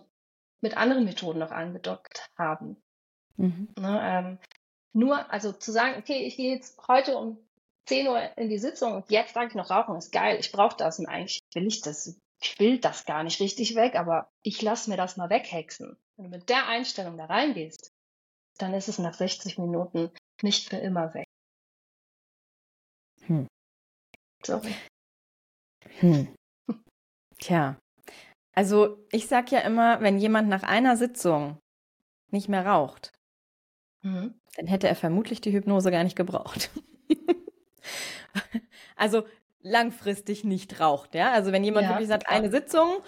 mit 0.59 0.75
anderen 0.75 1.05
Methoden 1.05 1.39
noch 1.39 1.51
angedockt 1.51 2.29
haben. 2.37 2.75
Mhm. 3.37 3.69
Ne, 3.79 3.99
ähm, 4.03 4.39
nur, 4.91 5.31
also 5.31 5.53
zu 5.53 5.71
sagen, 5.71 5.97
okay, 5.97 6.25
ich 6.25 6.35
gehe 6.35 6.53
jetzt 6.53 6.77
heute 6.87 7.17
um 7.17 7.37
10 7.85 8.07
Uhr 8.07 8.37
in 8.37 8.49
die 8.49 8.57
Sitzung 8.57 8.93
und 8.93 9.09
jetzt 9.09 9.33
sage 9.33 9.47
ich 9.47 9.55
noch, 9.55 9.69
Rauchen 9.69 9.95
ist 9.95 10.11
geil, 10.11 10.37
ich 10.39 10.51
brauche 10.51 10.75
das 10.75 10.99
und 10.99 11.05
eigentlich 11.05 11.39
will 11.53 11.67
ich 11.67 11.81
das, 11.81 12.19
ich 12.41 12.59
will 12.59 12.79
das 12.79 13.05
gar 13.05 13.23
nicht 13.23 13.39
richtig 13.39 13.75
weg, 13.75 13.95
aber 13.95 14.29
ich 14.41 14.61
lasse 14.61 14.89
mir 14.89 14.97
das 14.97 15.15
mal 15.15 15.29
weghexen. 15.29 15.97
Wenn 16.17 16.25
du 16.25 16.37
mit 16.37 16.49
der 16.49 16.67
Einstellung 16.67 17.17
da 17.17 17.25
reingehst, 17.25 17.93
dann 18.57 18.73
ist 18.73 18.89
es 18.89 18.99
nach 18.99 19.13
60 19.13 19.57
Minuten 19.59 20.11
nicht 20.41 20.69
für 20.69 20.77
immer 20.77 21.13
weg. 21.13 21.24
Sorry. 24.45 24.75
Hm. 25.99 26.27
Tja. 27.39 27.77
Also 28.53 28.97
ich 29.11 29.27
sag 29.27 29.51
ja 29.51 29.59
immer, 29.59 30.01
wenn 30.01 30.17
jemand 30.17 30.47
nach 30.47 30.63
einer 30.63 30.95
Sitzung 30.95 31.57
nicht 32.31 32.47
mehr 32.47 32.65
raucht, 32.65 33.11
mhm. 34.01 34.39
dann 34.55 34.67
hätte 34.67 34.87
er 34.87 34.95
vermutlich 34.95 35.41
die 35.41 35.51
Hypnose 35.51 35.91
gar 35.91 36.03
nicht 36.03 36.15
gebraucht. 36.15 36.69
also 38.95 39.25
langfristig 39.61 40.43
nicht 40.43 40.79
raucht, 40.79 41.15
ja. 41.15 41.31
Also 41.33 41.51
wenn 41.51 41.63
jemand 41.63 41.85
ja, 41.85 41.89
wirklich 41.89 42.07
sagt, 42.07 42.29
eine 42.29 42.49
Sitzung, 42.49 43.01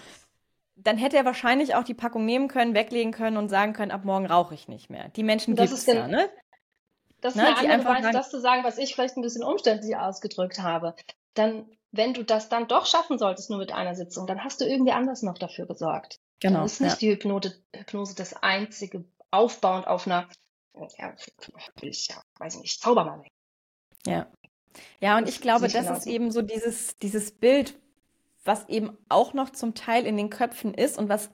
dann 0.75 0.97
hätte 0.97 1.17
er 1.17 1.25
wahrscheinlich 1.25 1.75
auch 1.75 1.83
die 1.83 1.93
Packung 1.93 2.25
nehmen 2.25 2.47
können, 2.47 2.73
weglegen 2.73 3.11
können 3.11 3.37
und 3.37 3.49
sagen 3.49 3.73
können, 3.73 3.91
ab 3.91 4.05
morgen 4.05 4.25
rauche 4.25 4.53
ich 4.53 4.67
nicht 4.67 4.89
mehr. 4.89 5.09
Die 5.09 5.23
Menschen 5.23 5.55
gibt 5.55 5.71
es 5.71 5.85
ja, 5.85 6.07
ne? 6.07 6.29
Das 7.21 7.35
ist 7.35 7.41
ne? 7.41 7.55
eine 7.57 7.73
andere 7.73 7.89
Weise, 7.89 8.11
das 8.11 8.29
zu 8.29 8.39
sagen, 8.39 8.63
was 8.63 8.77
ich 8.77 8.93
vielleicht 8.93 9.17
ein 9.17 9.23
bisschen 9.23 9.43
umständlich 9.43 9.95
ausgedrückt 9.95 10.59
habe. 10.59 10.95
Dann, 11.33 11.69
wenn 11.91 12.13
du 12.13 12.23
das 12.23 12.49
dann 12.49 12.67
doch 12.67 12.85
schaffen 12.85 13.17
solltest, 13.17 13.49
nur 13.49 13.59
mit 13.59 13.71
einer 13.71 13.95
Sitzung, 13.95 14.27
dann 14.27 14.43
hast 14.43 14.61
du 14.61 14.65
irgendwie 14.65 14.91
anders 14.91 15.21
noch 15.21 15.37
dafür 15.37 15.67
gesorgt. 15.67 16.19
Genau. 16.39 16.59
Dann 16.59 16.65
ist 16.65 16.81
nicht 16.81 16.93
ja. 16.93 16.97
die 16.99 17.11
Hypnose, 17.11 17.61
Hypnose 17.75 18.15
das 18.15 18.33
einzige 18.33 19.05
aufbauend 19.31 19.87
auf 19.87 20.05
einer, 20.05 20.27
ja, 20.97 21.13
ich 21.81 22.07
ja, 22.07 22.21
weiß 22.39 22.59
nicht, 22.59 22.81
Zaubermann. 22.81 23.23
Ja. 24.05 24.27
Ja, 24.99 25.17
und 25.17 25.27
ich 25.27 25.41
glaube, 25.41 25.67
das 25.67 25.89
ist 25.89 26.07
eben 26.07 26.31
so 26.31 26.41
dieses, 26.41 26.97
dieses 26.99 27.31
Bild, 27.31 27.75
was 28.43 28.69
eben 28.69 28.97
auch 29.09 29.33
noch 29.33 29.49
zum 29.49 29.73
Teil 29.73 30.05
in 30.05 30.17
den 30.17 30.29
Köpfen 30.29 30.73
ist 30.73 30.97
und 30.97 31.09
was, 31.09 31.29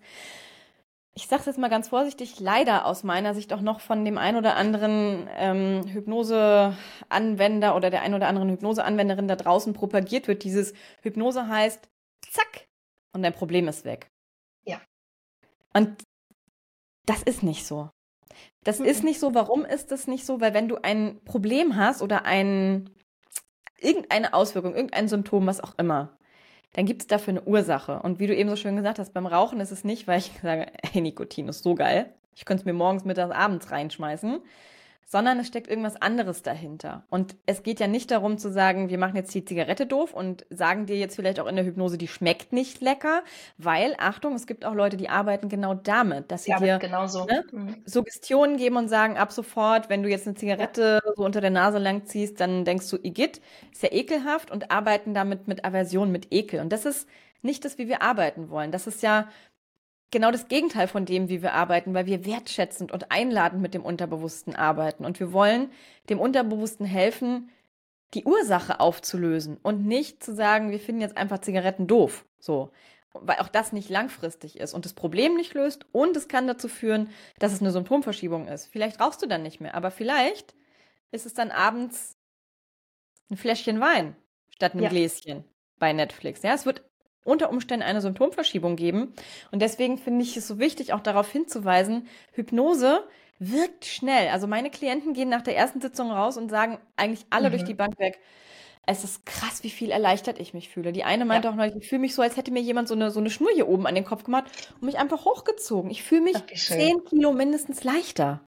ich 1.15 1.27
sage 1.27 1.41
es 1.41 1.45
jetzt 1.45 1.59
mal 1.59 1.69
ganz 1.69 1.89
vorsichtig, 1.89 2.39
leider 2.39 2.85
aus 2.85 3.03
meiner 3.03 3.35
Sicht 3.35 3.53
auch 3.53 3.61
noch 3.61 3.81
von 3.81 4.03
dem 4.03 4.17
ein 4.17 4.35
oder 4.35 4.55
anderen 4.55 5.29
ähm, 5.35 5.85
Hypnose-Anwender 5.87 7.75
oder 7.75 7.91
der 7.91 8.01
ein 8.01 8.15
oder 8.15 8.27
anderen 8.27 8.49
Hypnose-Anwenderin 8.49 9.27
da 9.27 9.35
draußen 9.35 9.73
propagiert 9.73 10.27
wird. 10.27 10.43
Dieses 10.43 10.73
Hypnose 11.01 11.47
heißt, 11.47 11.87
zack, 12.31 12.67
und 13.13 13.21
dein 13.21 13.33
Problem 13.33 13.67
ist 13.67 13.85
weg. 13.85 14.09
Ja. 14.65 14.81
Und 15.73 16.03
das 17.05 17.21
ist 17.21 17.43
nicht 17.43 17.67
so. 17.67 17.91
Das 18.63 18.79
mhm. 18.79 18.85
ist 18.85 19.03
nicht 19.03 19.19
so. 19.19 19.35
Warum 19.35 19.65
ist 19.65 19.91
das 19.91 20.07
nicht 20.07 20.25
so? 20.25 20.41
Weil 20.41 20.55
wenn 20.55 20.67
du 20.67 20.77
ein 20.81 21.23
Problem 21.25 21.75
hast 21.75 22.01
oder 22.01 22.25
ein, 22.25 22.89
irgendeine 23.77 24.33
Auswirkung, 24.33 24.73
irgendein 24.73 25.07
Symptom, 25.07 25.45
was 25.45 25.61
auch 25.61 25.77
immer, 25.77 26.17
dann 26.73 26.85
gibt 26.85 27.03
es 27.03 27.07
dafür 27.07 27.31
eine 27.31 27.43
Ursache. 27.43 27.99
Und 28.01 28.19
wie 28.19 28.27
du 28.27 28.35
eben 28.35 28.49
so 28.49 28.55
schön 28.55 28.75
gesagt 28.75 28.99
hast, 28.99 29.13
beim 29.13 29.27
Rauchen 29.27 29.59
ist 29.59 29.71
es 29.71 29.83
nicht, 29.83 30.07
weil 30.07 30.19
ich 30.19 30.31
sage, 30.41 30.67
hey, 30.91 31.01
Nikotin 31.01 31.47
ist 31.47 31.63
so 31.63 31.75
geil. 31.75 32.13
Ich 32.35 32.45
könnte 32.45 32.61
es 32.61 32.65
mir 32.65 32.73
morgens, 32.73 33.05
mittags, 33.05 33.33
abends 33.33 33.71
reinschmeißen, 33.71 34.39
sondern 35.05 35.37
es 35.37 35.47
steckt 35.47 35.67
irgendwas 35.67 36.01
anderes 36.01 36.41
dahinter. 36.41 37.03
Und 37.11 37.35
es 37.45 37.61
geht 37.61 37.79
ja 37.79 37.85
nicht 37.85 38.09
darum 38.09 38.39
zu 38.39 38.51
sagen, 38.51 38.89
wir 38.89 38.97
machen 38.97 39.15
jetzt 39.15 39.35
die 39.35 39.45
Zigarette 39.45 39.85
doof 39.85 40.13
und 40.13 40.47
sagen 40.49 40.87
dir 40.87 40.97
jetzt 40.97 41.15
vielleicht 41.15 41.39
auch 41.39 41.45
in 41.45 41.55
der 41.55 41.65
Hypnose, 41.65 41.99
die 41.99 42.07
schmeckt 42.07 42.51
nicht 42.51 42.81
lecker, 42.81 43.21
weil, 43.59 43.95
Achtung, 43.99 44.33
es 44.33 44.47
gibt 44.47 44.65
auch 44.65 44.73
Leute, 44.73 44.97
die 44.97 45.09
arbeiten 45.09 45.49
genau 45.49 45.75
damit, 45.75 46.31
dass 46.31 46.45
sie 46.45 46.51
ja, 46.51 46.59
dir 46.59 46.79
genauso. 46.79 47.25
ne, 47.25 47.45
mhm. 47.51 47.75
Suggestionen 47.85 48.57
geben 48.57 48.77
und 48.77 48.87
sagen, 48.87 49.17
ab 49.17 49.31
sofort, 49.31 49.89
wenn 49.89 50.01
du 50.01 50.09
jetzt 50.09 50.25
eine 50.25 50.35
Zigarette 50.35 51.01
so 51.15 51.23
unter 51.23 51.41
der 51.41 51.49
Nase 51.49 51.77
lang 51.77 52.05
ziehst, 52.05 52.39
dann 52.39 52.65
denkst 52.65 52.89
du, 52.89 52.97
Igitt, 52.97 53.41
ist 53.71 53.83
ja 53.83 53.91
ekelhaft 53.91 54.51
und 54.51 54.71
arbeiten 54.71 55.13
damit 55.13 55.47
mit 55.47 55.65
Aversion, 55.65 56.11
mit 56.11 56.27
Ekel. 56.31 56.59
Und 56.59 56.69
das 56.69 56.85
ist 56.85 57.07
nicht 57.41 57.65
das, 57.65 57.77
wie 57.77 57.87
wir 57.87 58.01
arbeiten 58.01 58.49
wollen. 58.49 58.71
Das 58.71 58.87
ist 58.87 59.03
ja 59.03 59.27
genau 60.11 60.31
das 60.31 60.47
Gegenteil 60.47 60.87
von 60.87 61.05
dem, 61.05 61.27
wie 61.29 61.41
wir 61.41 61.53
arbeiten, 61.53 61.93
weil 61.93 62.05
wir 62.05 62.25
wertschätzend 62.25 62.91
und 62.91 63.11
einladend 63.11 63.61
mit 63.61 63.73
dem 63.73 63.83
Unterbewussten 63.83 64.55
arbeiten. 64.55 65.05
Und 65.05 65.19
wir 65.19 65.33
wollen 65.33 65.69
dem 66.09 66.19
Unterbewussten 66.19 66.85
helfen, 66.85 67.49
die 68.13 68.25
Ursache 68.25 68.79
aufzulösen 68.79 69.57
und 69.61 69.85
nicht 69.85 70.23
zu 70.23 70.33
sagen, 70.33 70.69
wir 70.69 70.79
finden 70.79 71.01
jetzt 71.01 71.17
einfach 71.17 71.39
Zigaretten 71.39 71.87
doof. 71.87 72.25
So. 72.39 72.71
Weil 73.13 73.37
auch 73.37 73.47
das 73.47 73.73
nicht 73.73 73.89
langfristig 73.89 74.59
ist 74.59 74.73
und 74.73 74.85
das 74.85 74.93
Problem 74.93 75.35
nicht 75.35 75.53
löst 75.53 75.85
und 75.91 76.15
es 76.15 76.27
kann 76.27 76.47
dazu 76.47 76.67
führen, 76.67 77.09
dass 77.39 77.53
es 77.53 77.61
eine 77.61 77.71
Symptomverschiebung 77.71 78.47
ist. 78.47 78.67
Vielleicht 78.67 78.99
rauchst 78.99 79.21
du 79.21 79.27
dann 79.27 79.43
nicht 79.43 79.61
mehr, 79.61 79.75
aber 79.75 79.91
vielleicht 79.91 80.55
ist 81.13 81.25
es 81.25 81.33
dann 81.33 81.51
abends 81.51 82.17
ein 83.29 83.37
Fläschchen 83.37 83.79
Wein 83.79 84.15
statt 84.49 84.73
einem 84.73 84.83
ja. 84.83 84.89
Gläschen 84.89 85.43
bei 85.79 85.93
Netflix. 85.93 86.43
Ja, 86.43 86.53
es 86.53 86.65
wird 86.65 86.83
unter 87.23 87.49
Umständen 87.49 87.85
eine 87.85 88.01
Symptomverschiebung 88.01 88.75
geben. 88.75 89.13
Und 89.51 89.61
deswegen 89.61 89.97
finde 89.97 90.23
ich 90.23 90.35
es 90.35 90.47
so 90.47 90.59
wichtig, 90.59 90.93
auch 90.93 90.99
darauf 90.99 91.31
hinzuweisen, 91.31 92.07
Hypnose 92.33 93.07
wirkt 93.39 93.85
schnell. 93.85 94.29
Also 94.29 94.47
meine 94.47 94.69
Klienten 94.69 95.13
gehen 95.13 95.29
nach 95.29 95.41
der 95.41 95.55
ersten 95.55 95.81
Sitzung 95.81 96.11
raus 96.11 96.37
und 96.37 96.49
sagen 96.49 96.79
eigentlich 96.95 97.25
alle 97.29 97.47
mhm. 97.47 97.51
durch 97.53 97.63
die 97.63 97.73
Bank 97.73 97.97
weg, 97.99 98.19
es 98.85 99.05
ist 99.05 99.25
krass, 99.25 99.63
wie 99.63 99.69
viel 99.69 99.91
erleichtert 99.91 100.39
ich 100.39 100.53
mich 100.53 100.67
fühle. 100.67 100.91
Die 100.91 101.05
eine 101.05 101.23
meinte 101.23 101.47
ja. 101.47 101.53
auch 101.53 101.55
neulich, 101.55 101.75
ich 101.77 101.87
fühle 101.87 102.01
mich 102.01 102.13
so, 102.15 102.21
als 102.21 102.35
hätte 102.35 102.51
mir 102.51 102.61
jemand 102.61 102.89
so 102.89 102.95
eine, 102.95 103.11
so 103.11 103.19
eine 103.21 103.29
Schnur 103.29 103.49
hier 103.53 103.69
oben 103.69 103.87
an 103.87 103.95
den 103.95 104.03
Kopf 104.03 104.25
gemacht 104.25 104.45
und 104.75 104.83
mich 104.83 104.97
einfach 104.97 105.23
hochgezogen. 105.23 105.89
Ich 105.89 106.03
fühle 106.03 106.21
mich 106.21 106.35
zehn 106.55 107.03
Kilo 107.05 107.31
mindestens 107.31 107.83
leichter. 107.85 108.45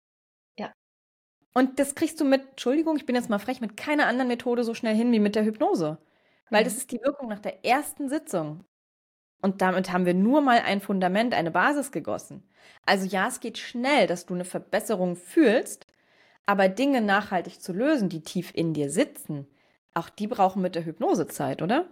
Und 1.55 1.79
das 1.79 1.95
kriegst 1.95 2.19
du 2.19 2.25
mit, 2.25 2.49
Entschuldigung, 2.49 2.97
ich 2.97 3.05
bin 3.05 3.15
jetzt 3.15 3.29
mal 3.29 3.39
frech, 3.39 3.61
mit 3.61 3.77
keiner 3.77 4.07
anderen 4.07 4.27
Methode 4.27 4.65
so 4.65 4.73
schnell 4.73 4.93
hin 4.93 5.11
wie 5.13 5.19
mit 5.19 5.35
der 5.35 5.45
Hypnose. 5.45 5.97
Weil 6.49 6.61
mhm. 6.61 6.65
das 6.65 6.75
ist 6.75 6.91
die 6.91 7.01
Wirkung 7.01 7.29
nach 7.29 7.39
der 7.39 7.65
ersten 7.65 8.09
Sitzung. 8.09 8.65
Und 9.41 9.61
damit 9.61 9.91
haben 9.91 10.05
wir 10.05 10.13
nur 10.13 10.41
mal 10.41 10.59
ein 10.59 10.81
Fundament, 10.81 11.33
eine 11.33 11.51
Basis 11.51 11.91
gegossen. 11.91 12.43
Also 12.85 13.05
ja, 13.07 13.27
es 13.27 13.39
geht 13.39 13.57
schnell, 13.57 14.05
dass 14.05 14.25
du 14.25 14.33
eine 14.33 14.43
Verbesserung 14.43 15.15
fühlst, 15.15 15.87
aber 16.45 16.67
Dinge 16.67 17.01
nachhaltig 17.01 17.61
zu 17.61 17.71
lösen, 17.71 18.09
die 18.09 18.21
tief 18.21 18.51
in 18.53 18.73
dir 18.73 18.89
sitzen, 18.89 19.47
auch 19.93 20.09
die 20.09 20.27
brauchen 20.27 20.61
mit 20.61 20.75
der 20.75 20.85
Hypnose 20.85 21.27
Zeit, 21.27 21.61
oder? 21.61 21.87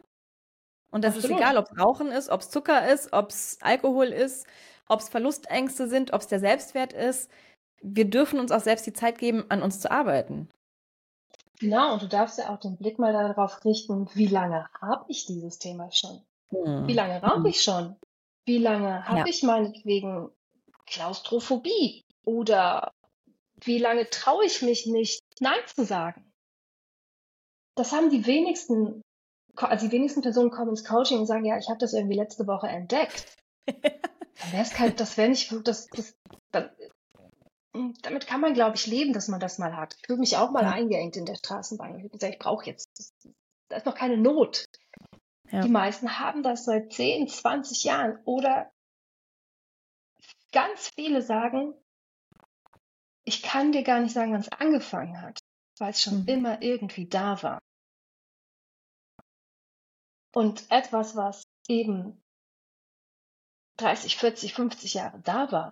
Und 0.91 1.03
das 1.03 1.15
Absolut. 1.15 1.37
ist 1.37 1.41
egal, 1.41 1.57
ob 1.57 1.71
es 1.71 1.79
Rauchen 1.79 2.11
ist, 2.11 2.29
ob 2.29 2.41
es 2.41 2.49
Zucker 2.49 2.91
ist, 2.91 3.13
ob 3.13 3.29
es 3.29 3.57
Alkohol 3.61 4.07
ist, 4.07 4.45
ob 4.87 4.99
es 4.99 5.09
Verlustängste 5.09 5.87
sind, 5.87 6.11
ob 6.11 6.21
es 6.21 6.27
der 6.27 6.39
Selbstwert 6.39 6.93
ist. 6.93 7.31
Wir 7.83 8.09
dürfen 8.09 8.39
uns 8.39 8.51
auch 8.51 8.61
selbst 8.61 8.87
die 8.87 8.93
Zeit 8.93 9.17
geben, 9.17 9.45
an 9.49 9.61
uns 9.61 9.79
zu 9.79 9.91
arbeiten. 9.91 10.49
Genau, 11.59 11.93
und 11.93 12.01
du 12.01 12.07
darfst 12.07 12.39
ja 12.39 12.49
auch 12.49 12.59
den 12.59 12.77
Blick 12.77 12.97
mal 12.97 13.13
darauf 13.13 13.63
richten, 13.63 14.09
wie 14.15 14.27
lange 14.27 14.67
habe 14.81 15.05
ich 15.09 15.25
dieses 15.25 15.59
Thema 15.59 15.91
schon? 15.91 16.21
Hm. 16.49 16.87
Wie 16.87 16.93
lange 16.93 17.21
rauche 17.21 17.49
ich 17.49 17.61
schon? 17.61 17.95
Wie 18.45 18.57
lange 18.57 19.05
habe 19.05 19.19
ja. 19.19 19.25
ich 19.27 19.43
meinetwegen 19.43 20.29
Klaustrophobie? 20.85 22.03
Oder 22.25 22.91
wie 23.63 23.77
lange 23.77 24.09
traue 24.09 24.45
ich 24.45 24.61
mich 24.61 24.85
nicht, 24.85 25.21
Nein 25.39 25.59
zu 25.67 25.85
sagen? 25.85 26.31
Das 27.75 27.91
haben 27.91 28.09
die 28.09 28.25
wenigsten, 28.25 29.01
also 29.55 29.87
die 29.87 29.91
wenigsten 29.91 30.21
Personen 30.21 30.51
kommen 30.51 30.71
ins 30.71 30.85
Coaching 30.85 31.19
und 31.19 31.25
sagen, 31.25 31.45
ja, 31.45 31.57
ich 31.57 31.69
habe 31.69 31.79
das 31.79 31.93
irgendwie 31.93 32.17
letzte 32.17 32.47
Woche 32.47 32.67
entdeckt. 32.67 33.35
Dann 33.65 34.51
wäre 34.51 34.63
es 34.63 34.71
kein, 34.71 34.95
das 34.95 35.17
wäre 35.17 35.29
nicht, 35.29 35.51
das, 35.63 35.87
das, 35.87 36.15
das, 36.51 36.69
damit 37.73 38.27
kann 38.27 38.41
man, 38.41 38.53
glaube 38.53 38.75
ich, 38.75 38.85
leben, 38.85 39.13
dass 39.13 39.27
man 39.27 39.39
das 39.39 39.57
mal 39.57 39.75
hat. 39.75 39.95
Ich 39.99 40.05
fühle 40.05 40.19
mich 40.19 40.37
auch 40.37 40.51
mal 40.51 40.63
ja. 40.63 40.71
eingeengt 40.71 41.17
in 41.17 41.25
der 41.25 41.35
Straßenbahn. 41.35 41.97
Ich 41.97 42.03
würde 42.03 42.19
sagen, 42.19 42.33
ich 42.33 42.39
brauche 42.39 42.65
jetzt, 42.65 43.19
da 43.69 43.77
ist 43.77 43.85
noch 43.85 43.95
keine 43.95 44.17
Not. 44.17 44.65
Ja. 45.51 45.61
Die 45.61 45.69
meisten 45.69 46.19
haben 46.19 46.43
das 46.43 46.65
seit 46.65 46.93
10, 46.93 47.27
20 47.27 47.83
Jahren 47.83 48.19
oder 48.25 48.71
ganz 50.51 50.91
viele 50.95 51.21
sagen, 51.21 51.73
ich 53.23 53.41
kann 53.41 53.71
dir 53.71 53.83
gar 53.83 53.99
nicht 53.99 54.13
sagen, 54.13 54.33
wann 54.33 54.41
es 54.41 54.51
angefangen 54.51 55.21
hat, 55.21 55.39
weil 55.79 55.91
es 55.91 56.01
schon 56.01 56.21
mhm. 56.21 56.27
immer 56.27 56.61
irgendwie 56.61 57.07
da 57.07 57.41
war. 57.41 57.59
Und 60.35 60.69
etwas, 60.71 61.15
was 61.15 61.43
eben 61.67 62.21
30, 63.77 64.17
40, 64.17 64.53
50 64.53 64.93
Jahre 64.95 65.19
da 65.21 65.51
war, 65.51 65.71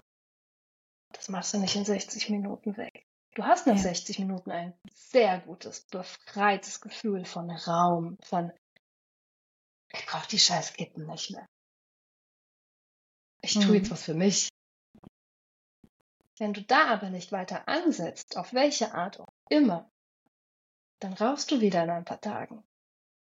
das 1.14 1.30
machst 1.30 1.54
du 1.54 1.60
nicht 1.60 1.76
in 1.76 1.86
60 1.86 2.30
Minuten 2.30 2.78
weg. 2.78 3.06
Du 3.34 3.44
hast 3.44 3.66
nach 3.66 3.76
ja. 3.76 3.82
60 3.82 4.20
Minuten 4.20 4.52
ein 4.52 4.74
sehr 4.94 5.40
gutes, 5.40 5.86
befreites 5.86 6.82
Gefühl 6.82 7.26
von 7.26 7.50
Raum, 7.50 8.18
von 8.24 8.52
ich 9.94 10.06
brauche 10.06 10.28
die 10.28 10.40
scheiß 10.40 10.74
Kippen 10.74 11.06
nicht 11.06 11.32
mehr. 11.32 11.46
Ich 13.42 13.54
tue 13.54 13.66
mhm. 13.66 13.74
jetzt 13.76 13.92
was 13.92 14.04
für 14.04 14.14
mich. 14.14 14.50
Wenn 16.38 16.54
du 16.54 16.64
da 16.64 16.88
aber 16.88 17.10
nicht 17.10 17.32
weiter 17.32 17.68
ansetzt, 17.68 18.38
auf 18.38 18.54
welche 18.54 18.94
Art 18.94 19.20
auch 19.20 19.34
immer, 19.50 19.90
dann 21.00 21.14
rauchst 21.14 21.52
du 21.52 21.62
wieder 21.62 21.84
in 21.84 21.90
ein 21.90 22.06
paar 22.06 22.22
Tagen. 22.22 22.64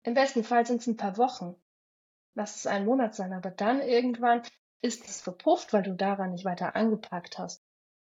Im 0.02 0.14
besten 0.14 0.44
Fall 0.44 0.66
sind 0.66 0.80
es 0.80 0.86
ein 0.86 0.96
paar 0.96 1.16
Wochen. 1.16 1.56
Lass 2.34 2.56
es 2.56 2.66
ein 2.66 2.84
Monat 2.84 3.14
sein, 3.14 3.32
aber 3.32 3.50
dann 3.50 3.80
irgendwann 3.80 4.42
ist 4.82 5.04
es 5.08 5.20
verpufft, 5.20 5.72
weil 5.72 5.82
du 5.82 5.94
daran 5.94 6.32
nicht 6.32 6.44
weiter 6.44 6.76
angepackt 6.76 7.38
hast. 7.38 7.65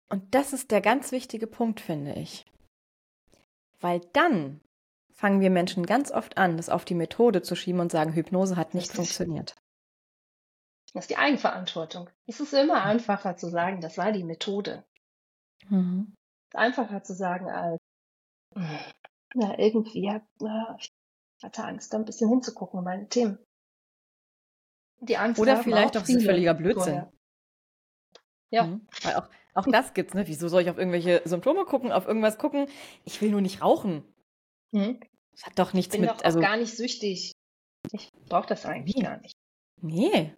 Und 0.09 0.35
das 0.35 0.53
ist 0.53 0.71
der 0.71 0.81
ganz 0.81 1.13
wichtige 1.13 1.47
Punkt, 1.47 1.81
finde 1.81 2.13
ich. 2.15 2.47
Weil 3.81 4.01
dann 4.13 4.61
fangen 5.13 5.41
wir 5.41 5.51
Menschen 5.51 5.87
ganz 5.87 6.11
oft 6.11 6.39
an, 6.39 6.57
das 6.57 6.69
auf 6.69 6.85
die 6.85 6.95
Methode 6.95 7.43
zu 7.43 7.57
schieben 7.57 7.81
und 7.81 7.91
sagen, 7.91 8.13
Hypnose 8.13 8.57
hat 8.57 8.75
nicht 8.75 8.93
funktioniert. 8.93 9.57
Das 10.93 11.05
ist 11.05 11.11
die 11.11 11.17
Eigenverantwortung. 11.17 12.09
Es 12.27 12.41
ist 12.41 12.55
immer 12.55 12.83
einfacher 12.83 13.37
zu 13.37 13.49
sagen, 13.51 13.81
das 13.81 13.99
war 13.99 14.13
die 14.13 14.25
Methode. 14.25 14.85
Mhm. 15.69 16.15
Einfacher 16.55 17.03
zu 17.03 17.15
sagen 17.15 17.51
als, 17.51 17.81
na, 19.35 19.59
irgendwie, 19.59 20.21
na, 20.41 20.77
ich 20.79 20.93
hatte 21.43 21.65
Angst, 21.65 21.93
da 21.93 21.99
ein 21.99 22.05
bisschen 22.05 22.31
hinzugucken, 22.31 22.83
meine 22.83 23.09
Themen. 23.09 23.39
Die 25.01 25.19
Angst 25.19 25.41
Oder 25.41 25.63
vielleicht 25.63 25.97
auch, 25.97 26.03
auch 26.03 26.07
völliger 26.07 26.55
Blödsinn. 26.55 26.83
Vorher. 26.83 27.13
Ja. 28.51 28.65
Mhm. 28.65 28.89
Weil 29.03 29.17
auch, 29.17 29.29
auch 29.57 29.67
das 29.71 29.95
gibt's, 29.95 30.15
ne? 30.15 30.27
Wieso 30.29 30.49
soll 30.49 30.63
ich 30.63 30.71
auf 30.71 30.79
irgendwelche 30.79 31.23
Symptome 31.25 31.65
gucken, 31.65 31.93
auf 31.93 32.07
irgendwas 32.07 32.39
gucken? 32.39 32.69
Ich 33.05 33.21
will 33.23 33.31
nur 33.31 33.41
nicht 33.41 33.63
rauchen. 33.63 34.05
Mhm. 34.73 35.01
Das 35.33 35.47
hat 35.47 35.59
doch 35.59 35.73
nichts 35.73 35.95
ich 35.95 36.01
bin 36.01 36.09
mit. 36.09 36.19
Doch 36.19 36.25
also 36.25 36.41
gar 36.41 36.57
nicht 36.57 36.77
süchtig. 36.77 37.33
Ich 37.93 38.11
brauche 38.29 38.47
das 38.47 38.67
eigentlich 38.67 39.03
gar 39.03 39.19
nicht. 39.19 39.35
Nee. 39.81 40.35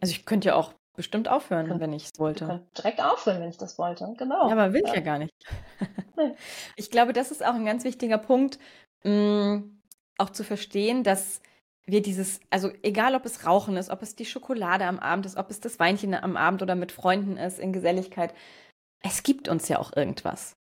Also 0.00 0.12
ich 0.12 0.24
könnte 0.24 0.48
ja 0.48 0.54
auch 0.54 0.74
bestimmt 0.94 1.28
aufhören, 1.28 1.68
kann, 1.68 1.80
wenn 1.80 1.92
ich 1.92 2.04
es 2.04 2.18
wollte. 2.18 2.44
Ich 2.44 2.50
könnte 2.50 2.66
direkt 2.76 3.02
aufhören, 3.02 3.40
wenn 3.40 3.48
ich 3.48 3.56
das 3.56 3.78
wollte. 3.78 4.14
Genau. 4.18 4.48
Ja, 4.48 4.52
aber 4.52 4.72
will 4.72 4.82
ich 4.84 4.92
ja 4.92 5.00
gar 5.00 5.18
nicht. 5.18 5.32
ich 6.76 6.90
glaube, 6.90 7.12
das 7.12 7.30
ist 7.30 7.44
auch 7.44 7.54
ein 7.54 7.64
ganz 7.64 7.84
wichtiger 7.84 8.18
Punkt, 8.18 8.58
mh, 9.04 9.56
mm, 9.56 9.82
auch 10.18 10.30
zu 10.30 10.44
verstehen, 10.44 11.02
dass 11.02 11.40
wir 11.86 12.02
dieses, 12.02 12.40
also 12.50 12.70
egal 12.82 13.14
ob 13.14 13.24
es 13.24 13.46
Rauchen 13.46 13.76
ist, 13.76 13.90
ob 13.90 14.02
es 14.02 14.14
die 14.14 14.24
Schokolade 14.24 14.84
am 14.84 14.98
Abend 14.98 15.26
ist, 15.26 15.36
ob 15.36 15.50
es 15.50 15.60
das 15.60 15.78
Weinchen 15.78 16.14
am 16.14 16.36
Abend 16.36 16.62
oder 16.62 16.74
mit 16.74 16.92
Freunden 16.92 17.36
ist, 17.36 17.58
in 17.58 17.72
Geselligkeit, 17.72 18.34
es 19.02 19.22
gibt 19.22 19.48
uns 19.48 19.68
ja 19.68 19.78
auch 19.78 19.94
irgendwas. 19.96 20.54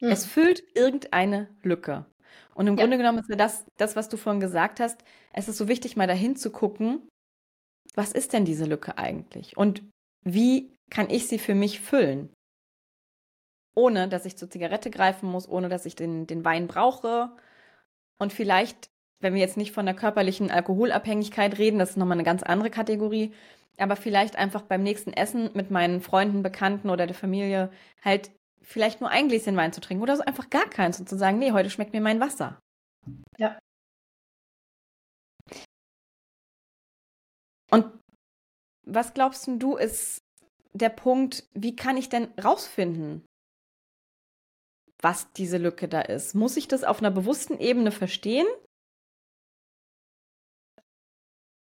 Hm. 0.00 0.10
Es 0.10 0.26
füllt 0.26 0.62
irgendeine 0.74 1.48
Lücke. 1.62 2.06
Und 2.54 2.66
im 2.66 2.76
ja. 2.76 2.82
Grunde 2.82 2.98
genommen 2.98 3.18
ist 3.18 3.30
ja 3.30 3.36
das, 3.36 3.64
das, 3.76 3.96
was 3.96 4.08
du 4.08 4.16
vorhin 4.16 4.40
gesagt 4.40 4.80
hast, 4.80 5.02
es 5.32 5.48
ist 5.48 5.56
so 5.56 5.68
wichtig, 5.68 5.96
mal 5.96 6.06
dahin 6.06 6.36
zu 6.36 6.50
gucken, 6.50 7.08
was 7.94 8.12
ist 8.12 8.32
denn 8.32 8.44
diese 8.44 8.66
Lücke 8.66 8.98
eigentlich? 8.98 9.56
Und 9.56 9.82
wie 10.22 10.76
kann 10.90 11.08
ich 11.08 11.26
sie 11.28 11.38
für 11.38 11.54
mich 11.54 11.80
füllen? 11.80 12.32
Ohne, 13.74 14.08
dass 14.08 14.26
ich 14.26 14.36
zur 14.36 14.50
Zigarette 14.50 14.90
greifen 14.90 15.30
muss, 15.30 15.48
ohne, 15.48 15.68
dass 15.68 15.86
ich 15.86 15.94
den, 15.94 16.26
den 16.26 16.44
Wein 16.44 16.66
brauche. 16.66 17.34
Und 18.18 18.32
vielleicht 18.32 18.90
wenn 19.20 19.34
wir 19.34 19.40
jetzt 19.40 19.56
nicht 19.56 19.72
von 19.72 19.86
der 19.86 19.94
körperlichen 19.94 20.50
Alkoholabhängigkeit 20.50 21.58
reden, 21.58 21.78
das 21.78 21.90
ist 21.90 21.96
nochmal 21.96 22.16
eine 22.16 22.24
ganz 22.24 22.42
andere 22.42 22.70
Kategorie, 22.70 23.32
aber 23.78 23.96
vielleicht 23.96 24.36
einfach 24.36 24.62
beim 24.62 24.82
nächsten 24.82 25.12
Essen 25.12 25.50
mit 25.54 25.70
meinen 25.70 26.00
Freunden, 26.00 26.42
Bekannten 26.42 26.90
oder 26.90 27.06
der 27.06 27.14
Familie 27.14 27.70
halt 28.02 28.30
vielleicht 28.62 29.00
nur 29.00 29.10
ein 29.10 29.28
Gläschen 29.28 29.56
Wein 29.56 29.72
zu 29.72 29.80
trinken 29.80 30.02
oder 30.02 30.16
so 30.16 30.22
einfach 30.22 30.50
gar 30.50 30.68
keins 30.68 31.00
und 31.00 31.08
zu 31.08 31.16
sagen, 31.16 31.38
nee, 31.38 31.52
heute 31.52 31.70
schmeckt 31.70 31.92
mir 31.92 32.00
mein 32.00 32.20
Wasser. 32.20 32.58
Ja. 33.38 33.58
Und 37.70 37.86
was 38.86 39.14
glaubst 39.14 39.48
du, 39.48 39.76
ist 39.76 40.18
der 40.72 40.88
Punkt, 40.88 41.44
wie 41.54 41.76
kann 41.76 41.96
ich 41.96 42.08
denn 42.08 42.28
rausfinden, 42.42 43.24
was 45.02 45.32
diese 45.32 45.58
Lücke 45.58 45.88
da 45.88 46.00
ist? 46.00 46.34
Muss 46.34 46.56
ich 46.56 46.68
das 46.68 46.84
auf 46.84 46.98
einer 46.98 47.10
bewussten 47.10 47.58
Ebene 47.58 47.92
verstehen? 47.92 48.46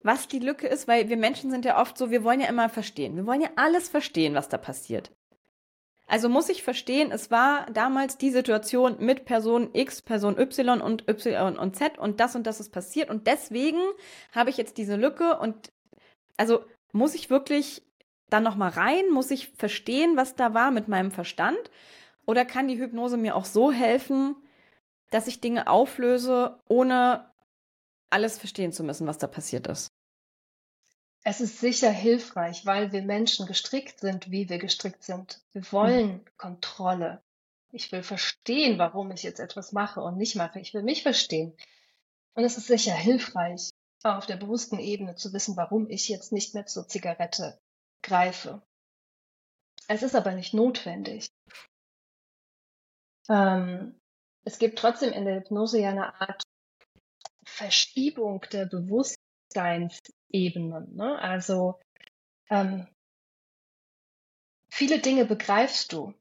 Was 0.07 0.29
die 0.29 0.39
Lücke 0.39 0.67
ist, 0.67 0.89
weil 0.89 1.09
wir 1.09 1.17
Menschen 1.17 1.51
sind 1.51 1.65
ja 1.65 1.81
oft 1.81 1.99
so, 1.99 2.11
wir 2.11 2.25
wollen 2.25 2.41
ja 2.41 2.49
immer 2.49 2.69
verstehen. 2.69 3.17
Wir 3.17 3.27
wollen 3.27 3.41
ja 3.41 3.51
alles 3.57 3.89
verstehen, 3.89 4.35
was 4.35 4.49
da 4.49 4.57
passiert. 4.57 5.13
Also 6.07 6.29
muss 6.29 6.49
ich 6.49 6.63
verstehen, 6.63 7.11
es 7.11 7.33
war 7.33 7.67
damals 7.73 8.17
die 8.17 8.31
Situation 8.31 8.97
mit 9.01 9.25
Person 9.25 9.71
X, 9.75 10.03
Person 10.03 10.39
Y 10.39 10.81
und 10.81 11.09
Y 11.09 11.59
und 11.59 11.75
Z 11.75 11.99
und 11.99 12.21
das 12.21 12.37
und 12.37 12.47
das 12.47 12.61
ist 12.61 12.71
passiert 12.71 13.11
und 13.11 13.27
deswegen 13.27 13.81
habe 14.33 14.51
ich 14.51 14.57
jetzt 14.57 14.79
diese 14.79 14.95
Lücke 14.95 15.37
und 15.39 15.73
also 16.37 16.65
muss 16.93 17.17
ich 17.17 17.29
wirklich 17.29 17.83
dann 18.31 18.45
noch 18.45 18.55
mal 18.55 18.71
rein, 18.71 19.11
muss 19.11 19.33
ich 19.33 19.49
verstehen, 19.49 20.17
was 20.17 20.37
da 20.37 20.55
war 20.55 20.71
mit 20.71 20.87
meinem 20.87 21.11
Verstand 21.11 21.59
oder 22.25 22.45
kann 22.45 22.69
die 22.69 22.79
Hypnose 22.79 23.17
mir 23.17 23.35
auch 23.35 23.45
so 23.45 23.73
helfen, 23.73 24.37
dass 25.11 25.27
ich 25.27 25.41
Dinge 25.41 25.67
auflöse, 25.67 26.61
ohne 26.69 27.33
alles 28.11 28.39
verstehen 28.39 28.73
zu 28.73 28.85
müssen, 28.85 29.09
was 29.09 29.19
da 29.19 29.27
passiert 29.27 29.67
ist? 29.67 29.96
Es 31.29 31.41
ist 31.41 31.59
sicher 31.59 31.91
hilfreich, 31.91 32.67
weil 32.67 32.93
wir 32.93 33.03
Menschen 33.03 33.47
gestrickt 33.47 33.99
sind, 33.99 34.31
wie 34.31 34.49
wir 34.49 34.59
gestrickt 34.59 35.03
sind. 35.03 35.43
Wir 35.51 35.73
wollen 35.73 36.09
mhm. 36.09 36.25
Kontrolle. 36.37 37.21
Ich 37.73 37.91
will 37.91 38.05
verstehen, 38.05 38.79
warum 38.79 39.11
ich 39.11 39.25
jetzt 39.25 39.41
etwas 39.41 39.73
mache 39.73 40.01
und 40.01 40.19
nicht 40.19 40.37
mache. 40.37 40.61
Ich 40.61 40.73
will 40.73 40.85
mich 40.85 41.03
verstehen. 41.03 41.57
Und 42.35 42.45
es 42.45 42.57
ist 42.57 42.69
sicher 42.69 42.95
hilfreich, 42.95 43.71
auf 44.05 44.27
der 44.27 44.37
bewussten 44.37 44.79
Ebene 44.79 45.17
zu 45.17 45.33
wissen, 45.33 45.57
warum 45.57 45.91
ich 45.91 46.09
jetzt 46.09 46.31
nicht 46.31 46.55
mehr 46.55 46.67
zur 46.67 46.87
Zigarette 46.87 47.59
greife. 48.03 48.63
Es 49.89 50.05
ist 50.05 50.15
aber 50.15 50.31
nicht 50.31 50.55
notwendig. 50.55 51.27
Ähm, 53.29 54.01
es 54.45 54.61
gibt 54.61 54.79
trotzdem 54.79 55.13
in 55.13 55.25
der 55.25 55.41
Hypnose 55.41 55.81
ja 55.81 55.91
eine 55.91 56.21
Art 56.21 56.45
Verschiebung 57.45 58.47
der 58.53 58.67
Bewusstseins 58.67 59.16
Ebenen. 60.31 60.95
Ne? 60.95 61.19
Also 61.19 61.79
ähm, 62.51 62.87
viele 64.69 64.99
Dinge 64.99 65.25
begreifst 65.25 65.93
du 65.93 66.15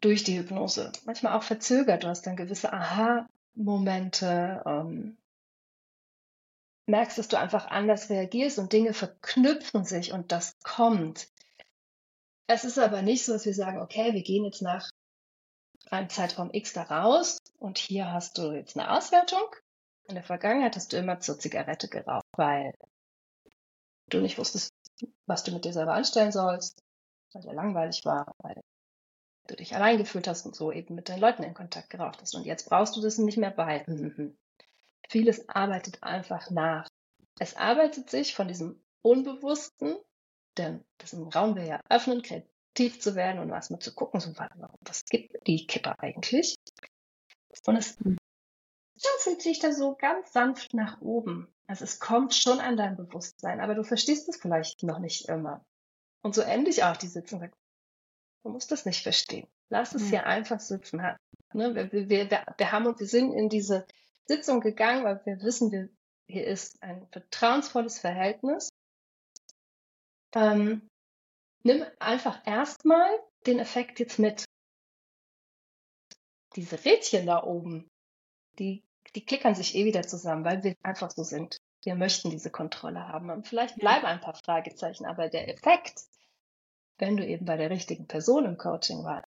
durch 0.00 0.24
die 0.24 0.38
Hypnose. 0.38 0.92
Manchmal 1.04 1.36
auch 1.36 1.42
verzögert. 1.42 2.04
Du 2.04 2.08
hast 2.08 2.22
dann 2.22 2.36
gewisse 2.36 2.72
Aha-Momente. 2.72 4.62
Ähm, 4.66 5.16
merkst, 6.86 7.16
dass 7.18 7.28
du 7.28 7.38
einfach 7.38 7.66
anders 7.66 8.10
reagierst 8.10 8.58
und 8.58 8.72
Dinge 8.72 8.92
verknüpfen 8.92 9.84
sich 9.84 10.12
und 10.12 10.32
das 10.32 10.58
kommt. 10.62 11.28
Es 12.46 12.64
ist 12.64 12.78
aber 12.78 13.00
nicht 13.00 13.24
so, 13.24 13.32
dass 13.32 13.46
wir 13.46 13.54
sagen, 13.54 13.80
okay, 13.80 14.12
wir 14.12 14.22
gehen 14.22 14.44
jetzt 14.44 14.60
nach 14.60 14.90
einem 15.90 16.10
Zeitraum 16.10 16.50
X 16.52 16.74
da 16.74 16.82
raus 16.82 17.38
und 17.58 17.78
hier 17.78 18.12
hast 18.12 18.36
du 18.38 18.52
jetzt 18.52 18.76
eine 18.76 18.90
Auswertung 18.90 19.46
in 20.06 20.14
der 20.14 20.24
Vergangenheit 20.24 20.76
hast 20.76 20.92
du 20.92 20.96
immer 20.96 21.20
zur 21.20 21.38
Zigarette 21.38 21.88
geraucht, 21.88 22.24
weil 22.36 22.74
du 24.08 24.20
nicht 24.20 24.38
wusstest, 24.38 24.70
was 25.26 25.44
du 25.44 25.52
mit 25.52 25.64
dir 25.64 25.72
selber 25.72 25.94
anstellen 25.94 26.32
sollst, 26.32 26.82
weil 27.32 27.42
dir 27.42 27.52
langweilig 27.54 28.04
war, 28.04 28.34
weil 28.38 28.60
du 29.46 29.56
dich 29.56 29.74
allein 29.74 29.98
gefühlt 29.98 30.28
hast 30.28 30.46
und 30.46 30.54
so 30.54 30.72
eben 30.72 30.94
mit 30.94 31.08
deinen 31.08 31.20
Leuten 31.20 31.42
in 31.42 31.54
Kontakt 31.54 31.90
geraucht 31.90 32.20
hast. 32.20 32.34
Und 32.34 32.44
jetzt 32.44 32.68
brauchst 32.68 32.96
du 32.96 33.00
das 33.00 33.18
nicht 33.18 33.38
mehr 33.38 33.50
bei. 33.50 33.84
Vieles 35.08 35.48
arbeitet 35.48 36.02
einfach 36.02 36.50
nach. 36.50 36.88
Es 37.38 37.56
arbeitet 37.56 38.10
sich 38.10 38.34
von 38.34 38.48
diesem 38.48 38.82
Unbewussten, 39.02 39.96
denn 40.56 40.84
das 40.98 41.14
Raum 41.14 41.56
wir 41.56 41.64
ja 41.64 41.80
öffnen, 41.90 42.22
kreativ 42.22 43.00
zu 43.00 43.14
werden 43.14 43.40
und 43.40 43.50
was 43.50 43.70
mal 43.70 43.80
zu 43.80 43.94
gucken, 43.94 44.20
so, 44.20 44.32
was 44.80 45.04
gibt 45.06 45.46
die 45.46 45.66
Kippe 45.66 45.98
eigentlich? 45.98 46.56
Und 47.66 47.76
es 47.76 47.96
schaufelt 48.96 49.42
sich 49.42 49.58
da 49.58 49.72
so 49.72 49.94
ganz 49.96 50.32
sanft 50.32 50.74
nach 50.74 51.00
oben. 51.00 51.48
Also 51.66 51.84
es 51.84 51.98
kommt 51.98 52.34
schon 52.34 52.60
an 52.60 52.76
dein 52.76 52.96
Bewusstsein, 52.96 53.60
aber 53.60 53.74
du 53.74 53.84
verstehst 53.84 54.28
es 54.28 54.36
vielleicht 54.36 54.82
noch 54.82 54.98
nicht 54.98 55.28
immer. 55.28 55.64
Und 56.22 56.34
so 56.34 56.42
ende 56.42 56.70
ich 56.70 56.84
auch 56.84 56.96
die 56.96 57.06
Sitzung. 57.06 57.50
Du 58.42 58.50
musst 58.50 58.70
das 58.70 58.84
nicht 58.84 59.02
verstehen. 59.02 59.48
Lass 59.70 59.94
es 59.94 60.02
ja. 60.02 60.08
hier 60.08 60.26
einfach 60.26 60.60
sitzen. 60.60 60.98
Ne? 60.98 61.74
Wir, 61.74 61.92
wir, 61.92 62.08
wir, 62.08 62.30
wir, 62.30 62.72
haben 62.72 62.86
und 62.86 63.00
wir 63.00 63.06
sind 63.06 63.32
in 63.32 63.48
diese 63.48 63.86
Sitzung 64.26 64.60
gegangen, 64.60 65.04
weil 65.04 65.24
wir 65.24 65.40
wissen, 65.42 65.72
wir, 65.72 65.88
hier 66.26 66.46
ist 66.46 66.82
ein 66.82 67.06
vertrauensvolles 67.10 67.98
Verhältnis. 67.98 68.68
Ähm, 70.34 70.88
nimm 71.62 71.84
einfach 71.98 72.46
erstmal 72.46 73.08
den 73.46 73.58
Effekt 73.58 74.00
jetzt 74.00 74.18
mit. 74.18 74.44
Diese 76.56 76.84
Rädchen 76.84 77.26
da 77.26 77.42
oben, 77.42 77.88
die, 78.58 78.82
die 79.14 79.24
klickern 79.24 79.54
sich 79.54 79.74
eh 79.74 79.84
wieder 79.84 80.02
zusammen, 80.02 80.44
weil 80.44 80.62
wir 80.62 80.74
einfach 80.82 81.10
so 81.10 81.22
sind. 81.22 81.58
Wir 81.82 81.94
möchten 81.94 82.30
diese 82.30 82.50
Kontrolle 82.50 83.08
haben. 83.08 83.30
Und 83.30 83.46
vielleicht 83.46 83.76
bleiben 83.76 84.06
ein 84.06 84.20
paar 84.20 84.34
Fragezeichen, 84.34 85.04
aber 85.04 85.28
der 85.28 85.48
Effekt, 85.48 86.02
wenn 86.98 87.16
du 87.16 87.26
eben 87.26 87.44
bei 87.44 87.56
der 87.56 87.70
richtigen 87.70 88.06
Person 88.06 88.44
im 88.44 88.56
Coaching 88.56 89.04
warst 89.04 89.28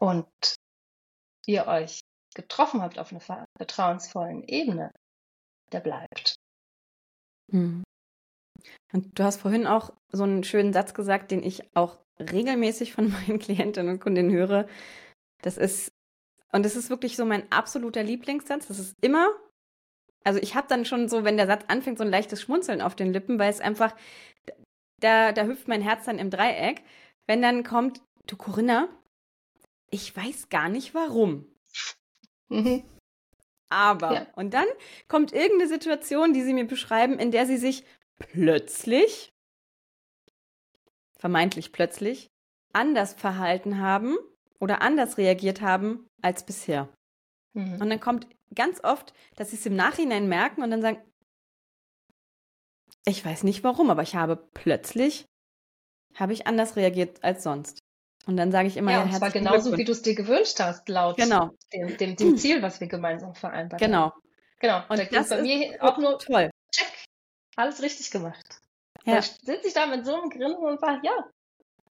und 0.00 0.26
ihr 1.46 1.66
euch 1.66 2.00
getroffen 2.34 2.82
habt 2.82 2.98
auf 2.98 3.12
einer 3.12 3.46
vertrauensvollen 3.56 4.44
Ebene, 4.44 4.92
der 5.72 5.80
bleibt. 5.80 6.36
Hm. 7.50 7.84
Und 8.92 9.18
du 9.18 9.24
hast 9.24 9.40
vorhin 9.40 9.66
auch 9.66 9.92
so 10.10 10.22
einen 10.22 10.44
schönen 10.44 10.72
Satz 10.72 10.94
gesagt, 10.94 11.30
den 11.30 11.42
ich 11.42 11.76
auch 11.76 11.98
regelmäßig 12.18 12.92
von 12.92 13.10
meinen 13.10 13.38
Klientinnen 13.38 13.94
und 13.94 14.00
Kundinnen 14.00 14.32
höre. 14.32 14.66
Das 15.42 15.58
ist, 15.58 15.92
und 16.54 16.62
das 16.62 16.76
ist 16.76 16.88
wirklich 16.88 17.16
so 17.16 17.24
mein 17.24 17.50
absoluter 17.50 18.04
Lieblingssatz. 18.04 18.68
Das 18.68 18.78
ist 18.78 18.94
immer, 19.00 19.28
also 20.22 20.38
ich 20.38 20.54
habe 20.54 20.68
dann 20.68 20.84
schon 20.84 21.08
so, 21.08 21.24
wenn 21.24 21.36
der 21.36 21.48
Satz 21.48 21.64
anfängt, 21.66 21.98
so 21.98 22.04
ein 22.04 22.10
leichtes 22.12 22.40
Schmunzeln 22.40 22.80
auf 22.80 22.94
den 22.94 23.12
Lippen, 23.12 23.40
weil 23.40 23.50
es 23.50 23.60
einfach, 23.60 23.92
da, 25.00 25.32
da 25.32 25.46
hüpft 25.46 25.66
mein 25.66 25.82
Herz 25.82 26.04
dann 26.04 26.20
im 26.20 26.30
Dreieck. 26.30 26.84
Wenn 27.26 27.42
dann 27.42 27.64
kommt, 27.64 28.02
du 28.28 28.36
Corinna, 28.36 28.88
ich 29.90 30.16
weiß 30.16 30.48
gar 30.48 30.68
nicht 30.68 30.94
warum. 30.94 31.44
Mhm. 32.48 32.84
Aber, 33.68 34.14
ja. 34.14 34.26
und 34.36 34.54
dann 34.54 34.66
kommt 35.08 35.32
irgendeine 35.32 35.68
Situation, 35.68 36.34
die 36.34 36.42
sie 36.42 36.54
mir 36.54 36.68
beschreiben, 36.68 37.18
in 37.18 37.32
der 37.32 37.46
sie 37.46 37.56
sich 37.56 37.84
plötzlich, 38.16 39.32
vermeintlich 41.18 41.72
plötzlich, 41.72 42.30
anders 42.72 43.12
verhalten 43.12 43.80
haben 43.80 44.16
oder 44.60 44.82
anders 44.82 45.18
reagiert 45.18 45.60
haben 45.60 46.06
als 46.22 46.44
bisher. 46.44 46.88
Mhm. 47.54 47.80
Und 47.80 47.90
dann 47.90 48.00
kommt 48.00 48.26
ganz 48.54 48.82
oft, 48.82 49.12
dass 49.36 49.50
sie 49.50 49.56
es 49.56 49.66
im 49.66 49.76
Nachhinein 49.76 50.28
merken 50.28 50.62
und 50.62 50.70
dann 50.70 50.82
sagen, 50.82 51.02
ich 53.06 53.24
weiß 53.24 53.42
nicht 53.42 53.64
warum, 53.64 53.90
aber 53.90 54.02
ich 54.02 54.14
habe 54.14 54.36
plötzlich, 54.36 55.26
habe 56.14 56.32
ich 56.32 56.46
anders 56.46 56.76
reagiert 56.76 57.22
als 57.22 57.42
sonst. 57.42 57.78
Und 58.26 58.36
dann 58.36 58.50
sage 58.50 58.68
ich 58.68 58.76
immer, 58.76 58.92
ja, 58.92 58.98
ja 58.98 59.04
und 59.04 59.14
zwar 59.14 59.30
genauso, 59.30 59.76
wie 59.76 59.84
du 59.84 59.92
es 59.92 60.00
dir 60.00 60.14
gewünscht 60.14 60.58
hast, 60.58 60.88
laut 60.88 61.16
genau. 61.16 61.50
dem, 61.72 61.96
dem, 61.98 62.16
dem 62.16 62.36
Ziel, 62.38 62.62
was 62.62 62.80
wir 62.80 62.86
gemeinsam 62.86 63.34
vereinbart 63.34 63.80
genau. 63.80 64.12
haben. 64.12 64.20
Genau. 64.60 64.82
Und 64.88 64.98
da 64.98 65.04
das 65.04 65.28
bei 65.28 65.42
mir 65.42 65.76
auch 65.82 65.98
nur 65.98 66.18
toll. 66.18 66.50
Check, 66.70 66.90
alles 67.56 67.82
richtig 67.82 68.10
gemacht. 68.10 68.60
Ja. 69.04 69.16
Da 69.16 69.22
sitze 69.22 69.68
ich 69.68 69.74
da 69.74 69.86
mit 69.86 70.06
so 70.06 70.14
einem 70.14 70.30
Grinsen 70.30 70.64
und 70.64 70.80
sage, 70.80 71.00
ja, 71.02 71.28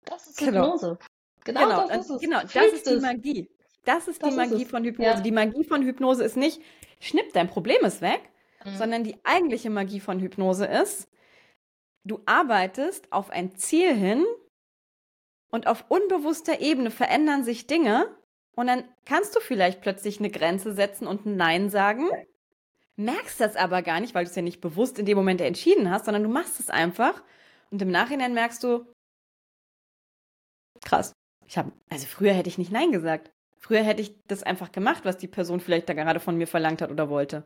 das 0.03 0.27
ist 0.27 0.37
genau. 0.37 0.73
Hypnose. 0.73 0.99
Genau, 1.47 1.61
genau 1.61 1.87
das 1.87 1.97
ist 2.05 2.09
es. 2.11 2.21
Genau, 2.21 2.41
das 2.41 2.73
ist 2.73 2.89
die 2.89 2.95
Magie. 2.97 3.49
Das 3.85 4.07
ist 4.07 4.21
das 4.21 4.29
die 4.29 4.35
Magie 4.35 4.63
ist 4.63 4.71
von 4.71 4.83
Hypnose. 4.83 5.09
Ja. 5.09 5.21
Die 5.21 5.31
Magie 5.31 5.63
von 5.63 5.81
Hypnose 5.81 6.23
ist 6.23 6.37
nicht, 6.37 6.61
schnipp, 6.99 7.33
dein 7.33 7.47
Problem 7.47 7.83
ist 7.83 8.01
weg, 8.01 8.21
mhm. 8.65 8.75
sondern 8.75 9.03
die 9.03 9.15
eigentliche 9.23 9.69
Magie 9.69 9.99
von 9.99 10.19
Hypnose 10.19 10.65
ist, 10.65 11.09
du 12.03 12.21
arbeitest 12.25 13.11
auf 13.11 13.29
ein 13.29 13.55
Ziel 13.55 13.93
hin, 13.93 14.25
und 15.49 15.67
auf 15.67 15.85
unbewusster 15.89 16.59
Ebene 16.59 16.91
verändern 16.91 17.43
sich 17.43 17.67
Dinge 17.67 18.15
und 18.55 18.67
dann 18.67 18.83
kannst 19.05 19.35
du 19.35 19.39
vielleicht 19.39 19.81
plötzlich 19.81 20.19
eine 20.19 20.29
Grenze 20.29 20.73
setzen 20.73 21.07
und 21.07 21.25
ein 21.25 21.37
Nein 21.37 21.69
sagen, 21.69 22.09
merkst 22.95 23.39
das 23.39 23.55
aber 23.55 23.81
gar 23.81 23.99
nicht, 23.99 24.15
weil 24.15 24.25
du 24.25 24.29
es 24.29 24.35
ja 24.35 24.41
nicht 24.41 24.61
bewusst 24.61 24.99
in 24.99 25.05
dem 25.05 25.17
Moment 25.17 25.41
entschieden 25.41 25.89
hast, 25.89 26.05
sondern 26.05 26.23
du 26.23 26.29
machst 26.29 26.59
es 26.59 26.69
einfach 26.69 27.23
und 27.71 27.81
im 27.81 27.91
Nachhinein 27.91 28.33
merkst 28.33 28.63
du, 28.63 28.85
krass, 30.83 31.13
ich 31.47 31.57
habe, 31.57 31.71
also 31.89 32.05
früher 32.05 32.33
hätte 32.33 32.49
ich 32.49 32.57
nicht 32.57 32.71
Nein 32.71 32.91
gesagt. 32.91 33.31
Früher 33.57 33.81
hätte 33.81 34.01
ich 34.01 34.15
das 34.27 34.43
einfach 34.43 34.71
gemacht, 34.71 35.05
was 35.05 35.17
die 35.17 35.27
Person 35.27 35.59
vielleicht 35.59 35.89
da 35.89 35.93
gerade 35.93 36.19
von 36.19 36.37
mir 36.37 36.47
verlangt 36.47 36.81
hat 36.81 36.91
oder 36.91 37.09
wollte. 37.09 37.43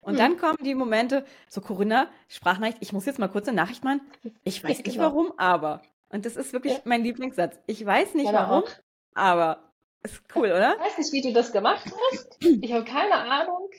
Und 0.00 0.14
hm. 0.14 0.18
dann 0.18 0.36
kommen 0.38 0.58
die 0.64 0.74
Momente, 0.74 1.24
so 1.48 1.60
Corinna, 1.60 2.10
Sprachnachricht, 2.28 2.78
ich 2.80 2.92
muss 2.92 3.06
jetzt 3.06 3.18
mal 3.18 3.28
kurz 3.28 3.48
eine 3.48 3.56
Nachricht 3.56 3.84
machen. 3.84 4.00
Ich 4.44 4.62
weiß 4.62 4.78
nicht 4.84 4.94
genau. 4.94 5.04
warum, 5.04 5.32
aber. 5.36 5.82
Und 6.08 6.26
das 6.26 6.36
ist 6.36 6.52
wirklich 6.52 6.74
ja. 6.74 6.80
mein 6.84 7.02
Lieblingssatz. 7.02 7.58
Ich 7.66 7.84
weiß 7.84 8.14
nicht 8.14 8.26
ja, 8.26 8.32
warum, 8.32 8.64
auch. 8.64 8.70
aber 9.14 9.72
ist 10.02 10.22
cool, 10.34 10.46
oder? 10.46 10.74
Ich 10.74 10.80
weiß 10.80 10.98
nicht, 10.98 11.12
wie 11.12 11.22
du 11.22 11.32
das 11.32 11.52
gemacht 11.52 11.84
hast. 11.84 12.38
Ich 12.40 12.72
habe 12.72 12.84
keine 12.84 13.14
Ahnung. 13.14 13.70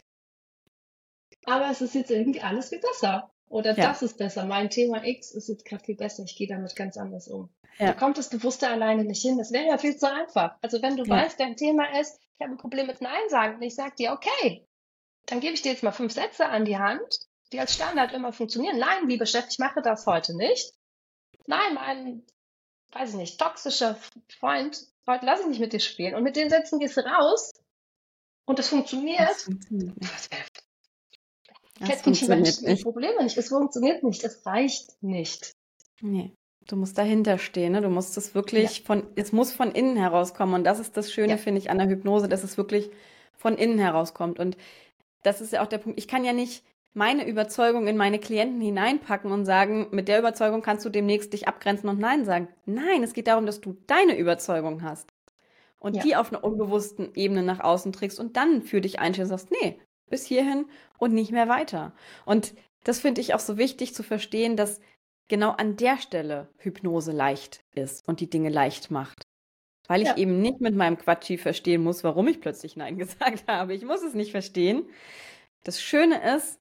Aber 1.45 1.69
es 1.69 1.81
ist 1.81 1.95
jetzt 1.95 2.11
irgendwie 2.11 2.41
alles 2.41 2.69
viel 2.69 2.79
besser. 2.79 3.29
Oder 3.53 3.77
ja. 3.77 3.89
das 3.89 4.01
ist 4.01 4.17
besser. 4.17 4.45
Mein 4.45 4.71
Thema 4.71 5.05
X 5.05 5.29
ist 5.29 5.47
jetzt 5.47 5.63
gerade 5.65 5.83
viel 5.83 5.95
besser. 5.95 6.23
Ich 6.23 6.35
gehe 6.35 6.47
damit 6.47 6.75
ganz 6.75 6.97
anders 6.97 7.27
um. 7.27 7.53
Ja. 7.77 7.87
Da 7.87 7.93
kommt 7.93 8.17
das 8.17 8.29
Bewusste 8.29 8.67
alleine 8.67 9.03
nicht 9.03 9.21
hin. 9.21 9.37
Das 9.37 9.51
wäre 9.51 9.67
ja 9.67 9.77
viel 9.77 9.95
zu 9.95 10.11
einfach. 10.11 10.55
Also 10.61 10.81
wenn 10.81 10.97
du 10.97 11.03
ja. 11.03 11.09
weißt, 11.09 11.39
dein 11.39 11.55
Thema 11.55 11.99
ist, 11.99 12.19
ich 12.35 12.41
habe 12.41 12.55
ein 12.55 12.57
Problem 12.57 12.87
mit 12.87 12.99
Nein 13.01 13.29
sagen 13.29 13.57
und 13.57 13.61
ich 13.61 13.75
sage 13.75 13.93
dir, 13.95 14.13
okay, 14.13 14.67
dann 15.27 15.39
gebe 15.39 15.53
ich 15.53 15.61
dir 15.61 15.71
jetzt 15.71 15.83
mal 15.83 15.91
fünf 15.91 16.13
Sätze 16.13 16.47
an 16.47 16.65
die 16.65 16.79
Hand, 16.79 17.27
die 17.51 17.59
als 17.59 17.75
Standard 17.75 18.11
immer 18.11 18.33
funktionieren. 18.33 18.79
Nein, 18.79 19.07
liebe 19.07 19.27
Chef, 19.27 19.45
ich 19.47 19.59
mache 19.59 19.83
das 19.83 20.07
heute 20.07 20.35
nicht. 20.35 20.73
Nein, 21.45 21.75
mein, 21.75 22.25
weiß 22.93 23.11
ich 23.11 23.15
nicht, 23.17 23.39
toxischer 23.39 23.99
Freund, 24.39 24.83
heute 25.05 25.27
lass 25.27 25.41
ich 25.41 25.45
nicht 25.47 25.59
mit 25.59 25.73
dir 25.73 25.79
spielen. 25.79 26.15
Und 26.15 26.23
mit 26.23 26.35
den 26.35 26.49
Sätzen 26.49 26.79
gehst 26.79 26.97
du 26.97 27.01
raus 27.01 27.51
und 28.45 28.57
das 28.57 28.69
funktioniert. 28.69 29.29
Das 29.29 29.43
funktioniert. 29.43 29.93
Das 31.79 32.01
funktioniert 32.01 32.61
nicht. 32.61 32.83
Probleme 32.83 33.23
nicht. 33.23 33.37
Es 33.37 33.49
funktioniert 33.49 34.03
nicht. 34.03 34.23
Es 34.23 34.45
reicht 34.45 35.01
nicht. 35.01 35.53
Nee. 36.01 36.33
Du 36.67 36.77
musst 36.77 36.97
dahinter 36.97 37.37
stehen, 37.37 37.73
ne? 37.73 37.81
Du 37.81 37.89
musst 37.89 38.15
es 38.15 38.35
wirklich 38.35 38.79
ja. 38.79 38.85
von, 38.85 39.07
es 39.15 39.33
muss 39.33 39.51
von 39.51 39.71
innen 39.71 39.97
herauskommen. 39.97 40.55
Und 40.55 40.63
das 40.63 40.79
ist 40.79 40.95
das 40.95 41.11
Schöne, 41.11 41.31
ja. 41.31 41.37
finde 41.37 41.59
ich, 41.59 41.69
an 41.69 41.77
der 41.77 41.89
Hypnose, 41.89 42.29
dass 42.29 42.43
es 42.43 42.57
wirklich 42.57 42.89
von 43.35 43.57
innen 43.57 43.79
herauskommt. 43.79 44.39
Und 44.39 44.55
das 45.23 45.41
ist 45.41 45.51
ja 45.53 45.61
auch 45.61 45.67
der 45.67 45.79
Punkt. 45.79 45.99
Ich 45.99 46.07
kann 46.07 46.23
ja 46.23 46.31
nicht 46.31 46.63
meine 46.93 47.27
Überzeugung 47.27 47.87
in 47.87 47.97
meine 47.97 48.19
Klienten 48.19 48.61
hineinpacken 48.61 49.31
und 49.31 49.45
sagen, 49.45 49.87
mit 49.91 50.07
der 50.07 50.19
Überzeugung 50.19 50.61
kannst 50.61 50.85
du 50.85 50.89
demnächst 50.89 51.33
dich 51.33 51.47
abgrenzen 51.47 51.89
und 51.89 51.99
Nein 51.99 52.23
sagen. 52.23 52.47
Nein, 52.65 53.03
es 53.03 53.13
geht 53.13 53.27
darum, 53.27 53.45
dass 53.45 53.61
du 53.61 53.75
deine 53.87 54.17
Überzeugung 54.17 54.83
hast 54.83 55.09
und 55.79 55.95
ja. 55.95 56.03
die 56.03 56.15
auf 56.15 56.31
einer 56.31 56.43
unbewussten 56.43 57.13
Ebene 57.15 57.43
nach 57.43 57.59
außen 57.59 57.91
trägst 57.91 58.19
und 58.19 58.37
dann 58.37 58.61
für 58.61 58.79
dich 58.79 58.99
einstellst 58.99 59.31
und 59.31 59.39
sagst, 59.39 59.51
nee, 59.61 59.79
bis 60.09 60.25
hierhin 60.25 60.65
und 60.97 61.13
nicht 61.13 61.31
mehr 61.31 61.49
weiter. 61.49 61.93
Und 62.25 62.53
das 62.83 62.99
finde 62.99 63.21
ich 63.21 63.33
auch 63.33 63.39
so 63.39 63.57
wichtig 63.57 63.93
zu 63.93 64.03
verstehen, 64.03 64.57
dass 64.57 64.81
genau 65.27 65.51
an 65.51 65.77
der 65.77 65.97
Stelle 65.97 66.49
Hypnose 66.57 67.11
leicht 67.11 67.63
ist 67.73 68.07
und 68.07 68.19
die 68.19 68.29
Dinge 68.29 68.49
leicht 68.49 68.91
macht. 68.91 69.23
Weil 69.87 70.01
ich 70.01 70.07
ja. 70.07 70.17
eben 70.17 70.41
nicht 70.41 70.61
mit 70.61 70.75
meinem 70.75 70.97
Quatschi 70.97 71.37
verstehen 71.37 71.83
muss, 71.83 72.03
warum 72.03 72.27
ich 72.27 72.39
plötzlich 72.39 72.75
Nein 72.75 72.97
gesagt 72.97 73.47
habe. 73.47 73.73
Ich 73.73 73.83
muss 73.83 74.03
es 74.03 74.13
nicht 74.13 74.31
verstehen. 74.31 74.85
Das 75.63 75.81
Schöne 75.81 76.35
ist, 76.35 76.59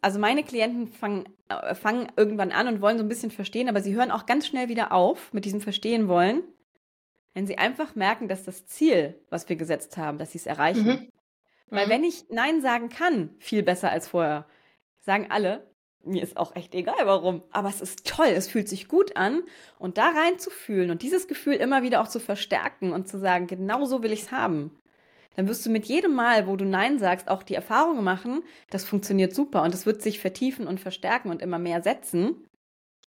also 0.00 0.18
meine 0.18 0.44
Klienten 0.44 0.88
fangen, 0.88 1.28
äh, 1.48 1.74
fangen 1.74 2.10
irgendwann 2.16 2.52
an 2.52 2.68
und 2.68 2.80
wollen 2.80 2.98
so 2.98 3.04
ein 3.04 3.08
bisschen 3.08 3.30
verstehen, 3.30 3.68
aber 3.68 3.80
sie 3.80 3.94
hören 3.94 4.10
auch 4.10 4.26
ganz 4.26 4.46
schnell 4.46 4.68
wieder 4.68 4.92
auf 4.92 5.32
mit 5.32 5.44
diesem 5.44 5.60
Verstehen 5.60 6.08
wollen, 6.08 6.42
wenn 7.34 7.46
sie 7.46 7.58
einfach 7.58 7.94
merken, 7.94 8.28
dass 8.28 8.44
das 8.44 8.66
Ziel, 8.66 9.20
was 9.30 9.48
wir 9.48 9.56
gesetzt 9.56 9.96
haben, 9.96 10.18
dass 10.18 10.32
sie 10.32 10.38
es 10.38 10.46
erreichen. 10.46 10.86
Mhm. 10.86 11.12
Weil 11.68 11.86
mhm. 11.86 11.90
wenn 11.90 12.04
ich 12.04 12.28
Nein 12.30 12.60
sagen 12.60 12.88
kann, 12.88 13.34
viel 13.38 13.62
besser 13.62 13.90
als 13.90 14.08
vorher, 14.08 14.46
sagen 15.00 15.26
alle, 15.30 15.70
mir 16.06 16.22
ist 16.22 16.36
auch 16.36 16.54
echt 16.54 16.74
egal 16.74 17.04
warum, 17.04 17.42
aber 17.50 17.68
es 17.68 17.80
ist 17.80 18.06
toll, 18.06 18.28
es 18.28 18.48
fühlt 18.48 18.68
sich 18.68 18.88
gut 18.88 19.16
an 19.16 19.42
und 19.78 19.98
da 19.98 20.10
reinzufühlen 20.10 20.90
und 20.90 21.02
dieses 21.02 21.26
Gefühl 21.26 21.54
immer 21.54 21.82
wieder 21.82 22.00
auch 22.00 22.08
zu 22.08 22.20
verstärken 22.20 22.92
und 22.92 23.08
zu 23.08 23.18
sagen, 23.18 23.46
genau 23.46 23.84
so 23.84 24.02
will 24.02 24.12
ich 24.12 24.22
es 24.22 24.32
haben. 24.32 24.78
dann 25.34 25.48
wirst 25.48 25.66
du 25.66 25.70
mit 25.70 25.84
jedem 25.84 26.14
Mal, 26.14 26.46
wo 26.46 26.56
du 26.56 26.64
Nein 26.64 26.98
sagst, 26.98 27.28
auch 27.28 27.42
die 27.42 27.54
Erfahrung 27.54 28.02
machen, 28.02 28.42
das 28.70 28.84
funktioniert 28.84 29.34
super 29.34 29.62
und 29.62 29.74
es 29.74 29.84
wird 29.84 30.00
sich 30.00 30.20
vertiefen 30.20 30.66
und 30.66 30.80
verstärken 30.80 31.30
und 31.30 31.42
immer 31.42 31.58
mehr 31.58 31.82
setzen. 31.82 32.46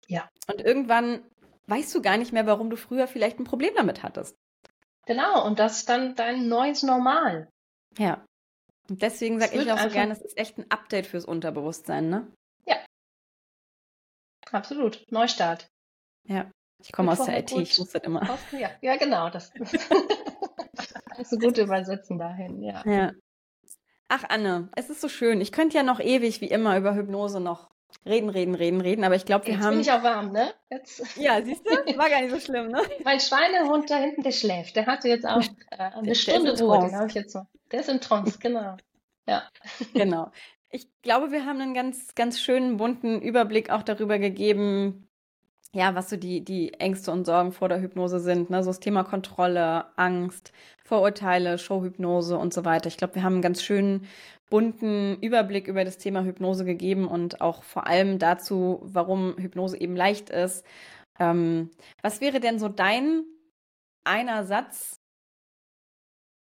Ja. 0.08 0.30
Und 0.48 0.62
irgendwann 0.62 1.22
weißt 1.68 1.94
du 1.96 2.02
gar 2.02 2.18
nicht 2.18 2.34
mehr, 2.34 2.46
warum 2.46 2.70
du 2.70 2.76
früher 2.76 3.08
vielleicht 3.08 3.40
ein 3.40 3.46
Problem 3.46 3.72
damit 3.76 4.04
hattest. 4.04 4.36
Genau, 5.06 5.46
und 5.46 5.58
das 5.58 5.78
ist 5.78 5.90
dann 5.90 6.16
dein 6.16 6.48
neues 6.48 6.84
Normal. 6.84 7.50
Ja. 7.98 8.24
Und 8.90 9.02
deswegen 9.02 9.40
sage 9.40 9.62
ich 9.62 9.72
auch 9.72 9.80
so 9.80 9.90
gerne, 9.90 10.14
es 10.14 10.22
ist 10.22 10.38
echt 10.38 10.58
ein 10.58 10.70
Update 10.70 11.06
fürs 11.06 11.26
Unterbewusstsein, 11.26 12.10
ne? 12.10 12.32
Ja. 12.66 12.78
Absolut. 14.52 15.06
Neustart. 15.12 15.68
Ja. 16.24 16.50
Ich 16.82 16.92
komme 16.92 17.12
aus 17.12 17.26
der 17.26 17.40
IT, 17.40 17.52
ich 17.52 17.78
muss 17.78 17.92
das 17.92 18.04
immer. 18.04 18.40
Ja, 18.52 18.72
ja 18.82 18.96
genau. 18.96 19.30
Das 19.30 19.52
kannst 21.16 21.32
du 21.32 21.38
gut 21.38 21.58
übersetzen 21.58 22.18
dahin, 22.18 22.64
ja. 22.64 22.84
ja. 22.86 23.12
Ach, 24.08 24.24
Anne, 24.30 24.70
es 24.76 24.90
ist 24.90 25.02
so 25.02 25.10
schön. 25.10 25.42
Ich 25.42 25.52
könnte 25.52 25.78
ja 25.78 25.84
noch 25.84 26.00
ewig, 26.00 26.42
wie 26.42 26.48
immer, 26.48 26.78
über 26.78 26.96
Hypnose 26.96 27.40
noch 27.40 27.70
reden, 28.06 28.30
reden, 28.30 28.56
reden, 28.56 28.82
reden, 28.82 29.04
aber 29.04 29.16
ich 29.16 29.26
glaube, 29.26 29.46
wir 29.46 29.54
Jetzt 29.54 29.64
haben. 29.64 29.72
bin 29.72 29.82
ich 29.82 29.92
auch 29.92 30.04
warm, 30.04 30.32
ne? 30.32 30.54
Jetzt. 30.70 31.18
Ja, 31.18 31.44
siehst 31.44 31.66
du? 31.66 31.98
War 31.98 32.10
gar 32.10 32.22
nicht 32.22 32.32
so 32.32 32.40
schlimm, 32.40 32.70
ne? 32.70 32.82
Mein 33.04 33.20
Schweinehund 33.20 33.90
da 33.90 33.98
hinten, 33.98 34.24
der 34.24 34.32
schläft. 34.32 34.76
Der 34.76 34.86
hatte 34.86 35.08
jetzt 35.10 35.26
auch 35.26 35.42
äh, 35.72 35.78
eine 35.78 36.08
der, 36.08 36.16
Stunde 36.16 36.54
der 36.54 36.66
Ruhe. 36.66 36.80
Den 36.80 36.96
habe 36.96 37.08
ich 37.08 37.14
jetzt 37.14 37.34
so. 37.34 37.42
Der 37.72 37.82
ist 37.82 37.90
in 37.90 38.02
Trance, 38.02 38.40
genau. 38.42 38.78
Ja. 39.28 39.44
Genau. 39.94 40.32
Ich 40.72 40.88
glaube, 41.02 41.32
wir 41.32 41.46
haben 41.46 41.62
einen 41.62 41.74
ganz, 41.74 42.16
ganz 42.16 42.40
schönen 42.40 42.78
bunten 42.78 43.22
Überblick 43.22 43.70
auch 43.70 43.84
darüber 43.84 44.20
gegeben, 44.20 45.08
ja, 45.74 45.94
was 45.94 46.10
so 46.10 46.18
die, 46.18 46.44
die 46.44 46.74
Ängste 46.76 47.12
und 47.12 47.26
Sorgen 47.26 47.52
vor 47.52 47.70
der 47.70 47.82
Hypnose 47.82 48.20
sind. 48.20 48.50
Ne? 48.50 48.64
So 48.64 48.70
das 48.72 48.80
Thema 48.80 49.04
Kontrolle, 49.04 49.86
Angst, 49.98 50.52
Vorurteile, 50.84 51.60
Showhypnose 51.60 52.38
und 52.38 52.54
so 52.54 52.66
weiter. 52.66 52.88
Ich 52.88 52.98
glaube, 52.98 53.16
wir 53.16 53.24
haben 53.24 53.34
einen 53.34 53.42
ganz 53.44 53.62
schönen 53.62 54.08
bunten 54.50 55.18
Überblick 55.22 55.68
über 55.68 55.86
das 55.86 55.98
Thema 55.98 56.24
Hypnose 56.24 56.66
gegeben 56.66 57.08
und 57.08 57.42
auch 57.42 57.64
vor 57.64 57.88
allem 57.88 58.20
dazu, 58.20 58.80
warum 58.84 59.38
Hypnose 59.38 59.80
eben 59.80 59.96
leicht 59.96 60.30
ist. 60.30 60.66
Ähm, 61.20 61.70
was 62.02 62.22
wäre 62.22 62.40
denn 62.40 62.60
so 62.60 62.70
dein 62.70 63.26
einer 64.04 64.46
Satz? 64.46 64.96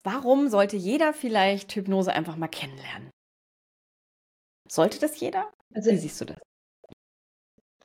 Warum 0.03 0.49
sollte 0.49 0.77
jeder 0.77 1.13
vielleicht 1.13 1.75
Hypnose 1.75 2.13
einfach 2.13 2.37
mal 2.37 2.49
kennenlernen? 2.49 3.11
Sollte 4.69 4.99
das 4.99 5.19
jeder? 5.21 5.53
Also, 5.75 5.91
Wie 5.91 5.97
siehst 5.97 6.21
du 6.21 6.27
das? 6.27 6.39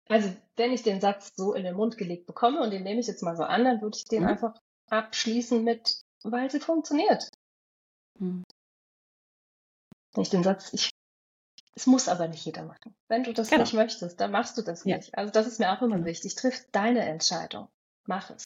Also, 0.08 0.34
wenn 0.56 0.72
ich 0.72 0.84
den 0.84 1.02
Satz 1.02 1.36
so 1.36 1.54
in 1.54 1.64
den 1.64 1.76
Mund 1.76 1.98
gelegt 1.98 2.28
bekomme 2.28 2.62
und 2.62 2.72
den 2.72 2.84
nehme 2.84 3.00
ich 3.00 3.08
jetzt 3.08 3.24
mal 3.24 3.36
so 3.36 3.44
an, 3.44 3.66
dann 3.66 3.82
würde 3.82 3.98
ich 3.98 4.06
den 4.06 4.22
mhm. 4.22 4.30
einfach 4.30 4.56
abschließen 4.90 5.64
mit, 5.64 6.02
weil 6.24 6.50
sie 6.52 6.60
funktioniert. 6.60 7.28
Mhm. 8.20 8.44
Wenn 10.16 10.24
ich 10.24 10.30
den 10.30 10.44
Satz, 10.44 10.74
ich, 10.74 10.92
es 11.76 11.88
muss 11.88 12.08
aber 12.08 12.28
nicht 12.28 12.46
jeder 12.46 12.64
machen. 12.64 12.96
Wenn 13.08 13.24
du 13.24 13.34
das 13.34 13.50
genau. 13.50 13.64
nicht 13.64 13.74
möchtest, 13.74 14.20
dann 14.20 14.32
machst 14.32 14.58
du 14.58 14.62
das 14.62 14.84
ja. 14.86 14.98
nicht. 14.98 15.18
Also 15.18 15.32
das 15.32 15.48
ist 15.48 15.60
mir 15.60 15.72
auch 15.72 15.82
immer 15.82 15.96
genau. 15.96 16.08
wichtig. 16.08 16.36
Triff 16.36 16.66
deine 16.72 17.02
Entscheidung. 17.02 17.68
Mach 18.06 18.30
es. 18.30 18.46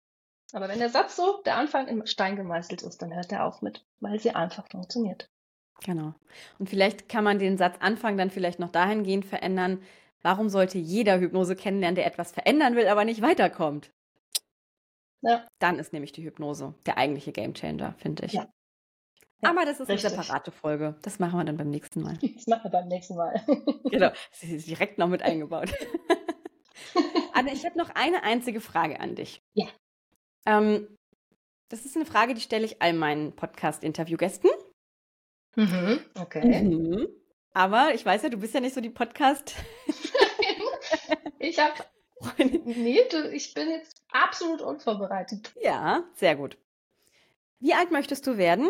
Aber 0.52 0.68
wenn 0.68 0.80
der 0.80 0.90
Satz 0.90 1.16
so, 1.16 1.42
der 1.46 1.58
Anfang 1.58 1.88
im 1.88 2.06
Stein 2.08 2.36
gemeißelt 2.36 2.82
ist, 2.82 3.02
dann 3.02 3.14
hört 3.14 3.32
er 3.32 3.46
auf 3.46 3.62
mit, 3.62 3.86
weil 4.00 4.20
sie 4.20 4.32
einfach 4.32 4.68
funktioniert. 4.68 5.30
Genau. 5.84 6.14
Und 6.58 6.70
vielleicht 6.70 7.08
kann 7.08 7.24
man 7.24 7.40
den 7.40 7.58
Satz 7.58 7.78
Anfang 7.80 8.18
dann 8.18 8.32
vielleicht 8.32 8.60
noch 8.60 8.72
dahingehend 8.72 9.26
verändern, 9.26 9.82
Warum 10.22 10.50
sollte 10.50 10.78
jeder 10.78 11.20
Hypnose 11.20 11.56
kennenlernen, 11.56 11.96
der 11.96 12.06
etwas 12.06 12.32
verändern 12.32 12.76
will, 12.76 12.88
aber 12.88 13.06
nicht 13.06 13.22
weiterkommt? 13.22 13.92
Ja. 15.22 15.48
Dann 15.60 15.80
ist 15.80 15.94
nämlich 15.94 16.12
die 16.12 16.24
Hypnose 16.24 16.74
der 16.86 16.98
eigentliche 16.98 17.32
Gamechanger, 17.32 17.96
finde 17.98 18.26
ich. 18.26 18.34
Ja. 18.34 18.48
Ja, 19.42 19.52
aber 19.52 19.66
das 19.66 19.80
ist 19.80 19.88
richtig. 19.88 20.14
eine 20.14 20.24
separate 20.24 20.52
Folge. 20.52 20.96
Das 21.02 21.20
machen 21.20 21.40
wir 21.40 21.46
dann 21.46 21.58
beim 21.58 21.70
nächsten 21.70 22.02
Mal. 22.02 22.18
Das 22.36 22.48
machen 22.48 22.64
wir 22.64 22.72
beim 22.72 22.88
nächsten 22.88 23.16
Mal. 23.16 23.42
genau, 23.86 24.10
das 24.10 24.44
ist 24.44 24.68
direkt 24.68 24.98
noch 24.98 25.08
mit 25.08 25.22
eingebaut. 25.22 25.72
Anne, 27.34 27.54
ich 27.54 27.66
habe 27.66 27.78
noch 27.78 27.90
eine 27.96 28.24
einzige 28.24 28.60
Frage 28.60 29.00
an 29.00 29.16
dich. 29.16 29.42
Ja. 29.54 29.68
Ähm, 30.46 30.88
das 31.70 31.86
ist 31.86 31.96
eine 31.96 32.06
Frage, 32.06 32.34
die 32.34 32.42
stelle 32.42 32.66
ich 32.66 32.82
all 32.82 32.94
meinen 32.94 33.34
Podcast-Interviewgästen. 33.36 34.50
Mhm, 35.56 36.00
okay. 36.20 36.64
Mhm. 36.64 37.08
Aber 37.54 37.94
ich 37.94 38.06
weiß 38.06 38.24
ja, 38.24 38.30
du 38.30 38.38
bist 38.38 38.54
ja 38.54 38.60
nicht 38.60 38.76
so 38.76 38.82
die 38.82 38.90
Podcast. 38.90 39.56
ich 41.40 41.58
habe. 41.60 41.74
Nee, 42.38 43.02
du, 43.10 43.32
ich 43.32 43.54
bin 43.54 43.70
jetzt 43.70 44.02
absolut 44.12 44.62
unvorbereitet. 44.62 45.54
Ja, 45.62 46.04
sehr 46.14 46.36
gut. 46.36 46.58
Wie 47.60 47.74
alt 47.74 47.92
möchtest 47.92 48.28
du 48.28 48.38
werden? 48.38 48.70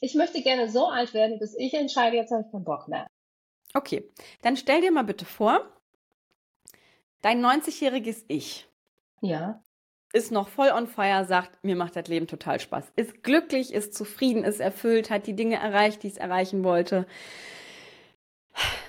Ich 0.00 0.14
möchte 0.14 0.42
gerne 0.42 0.68
so 0.68 0.86
alt 0.86 1.14
werden, 1.14 1.38
bis 1.38 1.54
ich 1.54 1.74
entscheide, 1.74 2.16
jetzt 2.16 2.30
habe 2.30 2.44
ich 2.46 2.50
keinen 2.50 2.64
Bock 2.64 2.88
mehr. 2.88 3.06
Okay, 3.74 4.10
dann 4.42 4.56
stell 4.56 4.80
dir 4.80 4.90
mal 4.90 5.04
bitte 5.04 5.24
vor, 5.24 5.64
dein 7.22 7.44
90-jähriges 7.44 8.24
Ich. 8.28 8.66
Ja 9.20 9.62
ist 10.12 10.32
noch 10.32 10.48
voll 10.48 10.70
on 10.70 10.86
fire, 10.86 11.24
sagt, 11.24 11.62
mir 11.64 11.76
macht 11.76 11.96
das 11.96 12.08
Leben 12.08 12.26
total 12.26 12.60
Spaß. 12.60 12.92
Ist 12.96 13.22
glücklich, 13.22 13.72
ist 13.72 13.94
zufrieden, 13.94 14.44
ist 14.44 14.60
erfüllt, 14.60 15.10
hat 15.10 15.26
die 15.26 15.36
Dinge 15.36 15.56
erreicht, 15.56 16.02
die 16.02 16.08
es 16.08 16.16
erreichen 16.16 16.64
wollte. 16.64 17.06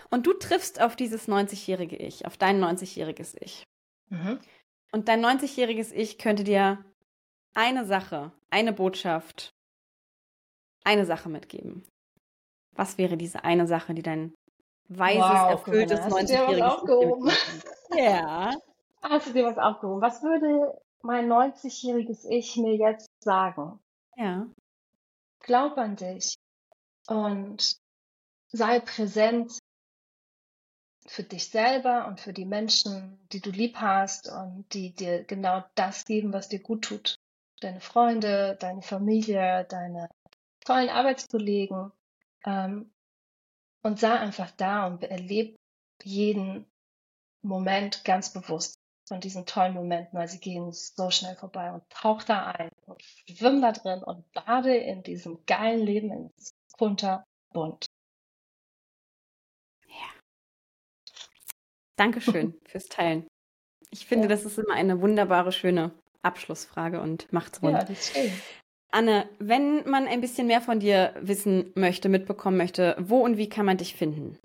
Und 0.10 0.26
du 0.26 0.34
triffst 0.34 0.82
auf 0.82 0.96
dieses 0.96 1.28
90-jährige 1.28 1.96
Ich, 1.96 2.26
auf 2.26 2.38
dein 2.38 2.62
90-jähriges 2.62 3.36
Ich. 3.40 3.68
Mhm. 4.10 4.40
Und 4.92 5.08
dein 5.08 5.24
90-jähriges 5.24 5.94
Ich 5.94 6.18
könnte 6.18 6.44
dir 6.44 6.84
eine 7.54 7.86
Sache, 7.86 8.32
eine 8.50 8.74
Botschaft, 8.74 9.54
eine 10.84 11.06
Sache 11.06 11.30
mitgeben. 11.30 11.86
Was 12.76 12.98
wäre 12.98 13.18
diese 13.18 13.44
eine 13.44 13.68
Sache, 13.68 13.94
die 13.94 14.02
dein 14.02 14.34
weises, 14.88 15.22
wow, 15.22 15.52
erfülltes 15.52 16.00
90-jähriges 16.00 17.28
Ich 17.92 17.98
Ja. 17.98 18.52
Hast 19.02 19.28
du 19.28 19.34
dir 19.34 19.46
was 19.46 19.58
aufgehoben? 19.58 20.02
Was 20.02 20.22
würde 20.22 20.80
mein 21.02 21.32
90-jähriges 21.32 22.26
Ich 22.30 22.56
mir 22.58 22.76
jetzt 22.76 23.08
sagen? 23.24 23.80
Ja. 24.16 24.48
Glaub 25.40 25.78
an 25.78 25.96
dich 25.96 26.36
und 27.08 27.78
sei 28.52 28.80
präsent 28.80 29.58
für 31.08 31.24
dich 31.24 31.50
selber 31.50 32.08
und 32.08 32.20
für 32.20 32.32
die 32.32 32.46
Menschen, 32.46 33.20
die 33.32 33.42
du 33.42 33.50
lieb 33.50 33.78
hast 33.78 34.30
und 34.30 34.66
die 34.74 34.94
dir 34.94 35.24
genau 35.24 35.64
das 35.76 36.06
geben, 36.06 36.32
was 36.32 36.48
dir 36.48 36.60
gut 36.60 36.84
tut. 36.84 37.16
Deine 37.60 37.82
Freunde, 37.82 38.56
deine 38.60 38.82
Familie, 38.82 39.66
deine 39.70 40.10
tollen 40.66 40.90
Arbeitskollegen. 40.90 41.92
Ähm, 42.46 42.92
und 43.84 44.00
sei 44.00 44.12
einfach 44.12 44.52
da 44.52 44.88
und 44.88 45.04
erlebe 45.04 45.56
jeden 46.04 46.66
Moment 47.42 48.04
ganz 48.06 48.32
bewusst 48.32 48.76
von 49.08 49.20
diesen 49.20 49.46
tollen 49.46 49.74
Momenten, 49.74 50.18
weil 50.18 50.28
sie 50.28 50.40
gehen 50.40 50.72
so 50.72 51.10
schnell 51.10 51.36
vorbei 51.36 51.72
und 51.72 51.84
tauch 51.90 52.24
da 52.24 52.48
ein 52.48 52.70
und 52.86 53.02
schwimm 53.02 53.62
da 53.62 53.72
drin 53.72 54.04
und 54.04 54.32
bade 54.32 54.76
in 54.76 55.04
diesem 55.04 55.46
geilen 55.46 55.86
Leben 55.86 56.12
in 56.12 56.32
kunterbunt. 56.78 57.86
Ja. 59.88 60.10
Dankeschön 61.96 62.60
fürs 62.66 62.88
Teilen. 62.88 63.28
Ich 63.90 64.06
finde, 64.06 64.26
ja. 64.26 64.30
das 64.30 64.46
ist 64.46 64.58
immer 64.58 64.76
eine 64.76 65.02
wunderbare, 65.02 65.52
schöne 65.52 65.92
Abschlussfrage 66.22 67.02
und 67.02 67.32
macht's 67.34 67.62
rund. 67.62 67.74
Ja, 67.74 67.84
das 67.84 68.00
ist 68.00 68.16
schön. 68.16 68.32
Anne, 68.92 69.30
wenn 69.40 69.90
man 69.90 70.08
ein 70.08 70.22
bisschen 70.22 70.48
mehr 70.48 70.62
von 70.62 70.80
dir 70.80 71.14
wissen 71.20 71.72
möchte, 71.76 72.10
mitbekommen 72.10 72.58
möchte, 72.58 72.96
wo 73.00 73.20
und 73.20 73.38
wie 73.38 73.50
kann 73.50 73.66
man 73.66 73.78
dich 73.78 73.96
finden? 73.96 74.38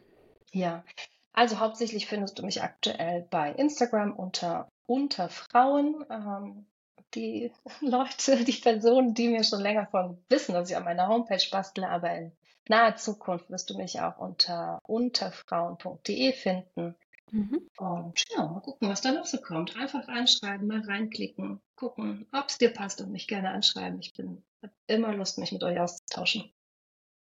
Ja, 0.52 0.84
also 1.32 1.58
hauptsächlich 1.58 2.06
findest 2.06 2.38
du 2.38 2.44
mich 2.44 2.62
aktuell 2.62 3.26
bei 3.30 3.52
Instagram 3.52 4.12
unter 4.12 4.68
unter 4.86 5.28
Frauen. 5.28 6.04
Ähm, 6.10 6.66
die 7.14 7.52
Leute, 7.80 8.44
die 8.44 8.52
Personen, 8.52 9.14
die 9.14 9.28
mir 9.28 9.44
schon 9.44 9.60
länger 9.60 9.86
von 9.86 10.18
wissen, 10.28 10.54
dass 10.54 10.70
ich 10.70 10.76
an 10.76 10.84
meiner 10.84 11.08
Homepage 11.08 11.44
bastle, 11.50 11.88
aber 11.88 12.14
in 12.14 12.32
naher 12.68 12.96
Zukunft 12.96 13.50
wirst 13.50 13.70
du 13.70 13.76
mich 13.76 14.00
auch 14.00 14.18
unter 14.18 14.80
unterfrauen.de 14.84 16.32
finden. 16.32 16.94
Mhm. 17.32 17.68
Und 17.78 18.24
ja, 18.30 18.46
mal 18.46 18.60
gucken, 18.60 18.88
was 18.88 19.00
da 19.00 19.12
noch 19.12 19.26
so 19.26 19.38
kommt. 19.38 19.76
Einfach 19.76 20.06
anschreiben, 20.08 20.68
mal 20.68 20.80
reinklicken, 20.80 21.60
gucken, 21.74 22.26
ob 22.32 22.48
es 22.48 22.58
dir 22.58 22.72
passt 22.72 23.00
und 23.00 23.10
mich 23.10 23.26
gerne 23.26 23.50
anschreiben. 23.50 23.98
Ich 24.00 24.12
bin 24.14 24.44
habe 24.62 24.74
immer 24.86 25.14
Lust, 25.14 25.38
mich 25.38 25.52
mit 25.52 25.62
euch 25.62 25.78
auszutauschen. 25.78 26.52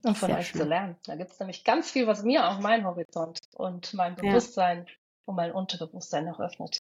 Und 0.02 0.16
von 0.16 0.28
Sehr 0.28 0.38
euch 0.38 0.48
schön. 0.48 0.60
zu 0.60 0.66
lernen. 0.66 0.96
Da 1.04 1.16
gibt 1.16 1.32
es 1.32 1.38
nämlich 1.40 1.64
ganz 1.64 1.90
viel, 1.90 2.06
was 2.06 2.22
mir 2.22 2.48
auch 2.48 2.60
mein 2.60 2.84
Horizont 2.84 3.40
und 3.54 3.94
mein 3.94 4.14
Bewusstsein 4.14 4.86
ja. 4.86 4.92
und 5.24 5.36
mein 5.36 5.52
Unterbewusstsein 5.52 6.26
noch 6.26 6.38
öffnet. 6.38 6.78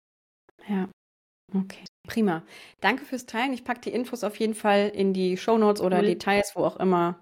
Ja. 0.66 0.88
Okay, 1.54 1.84
prima. 2.08 2.42
Danke 2.80 3.04
fürs 3.04 3.26
Teilen. 3.26 3.52
Ich 3.52 3.64
packe 3.64 3.80
die 3.80 3.92
Infos 3.92 4.24
auf 4.24 4.36
jeden 4.36 4.54
Fall 4.54 4.88
in 4.88 5.12
die 5.12 5.36
Show 5.36 5.58
Notes 5.58 5.82
oder 5.82 5.98
cool. 5.98 6.06
Details, 6.06 6.52
wo 6.56 6.64
auch 6.64 6.76
immer 6.76 7.20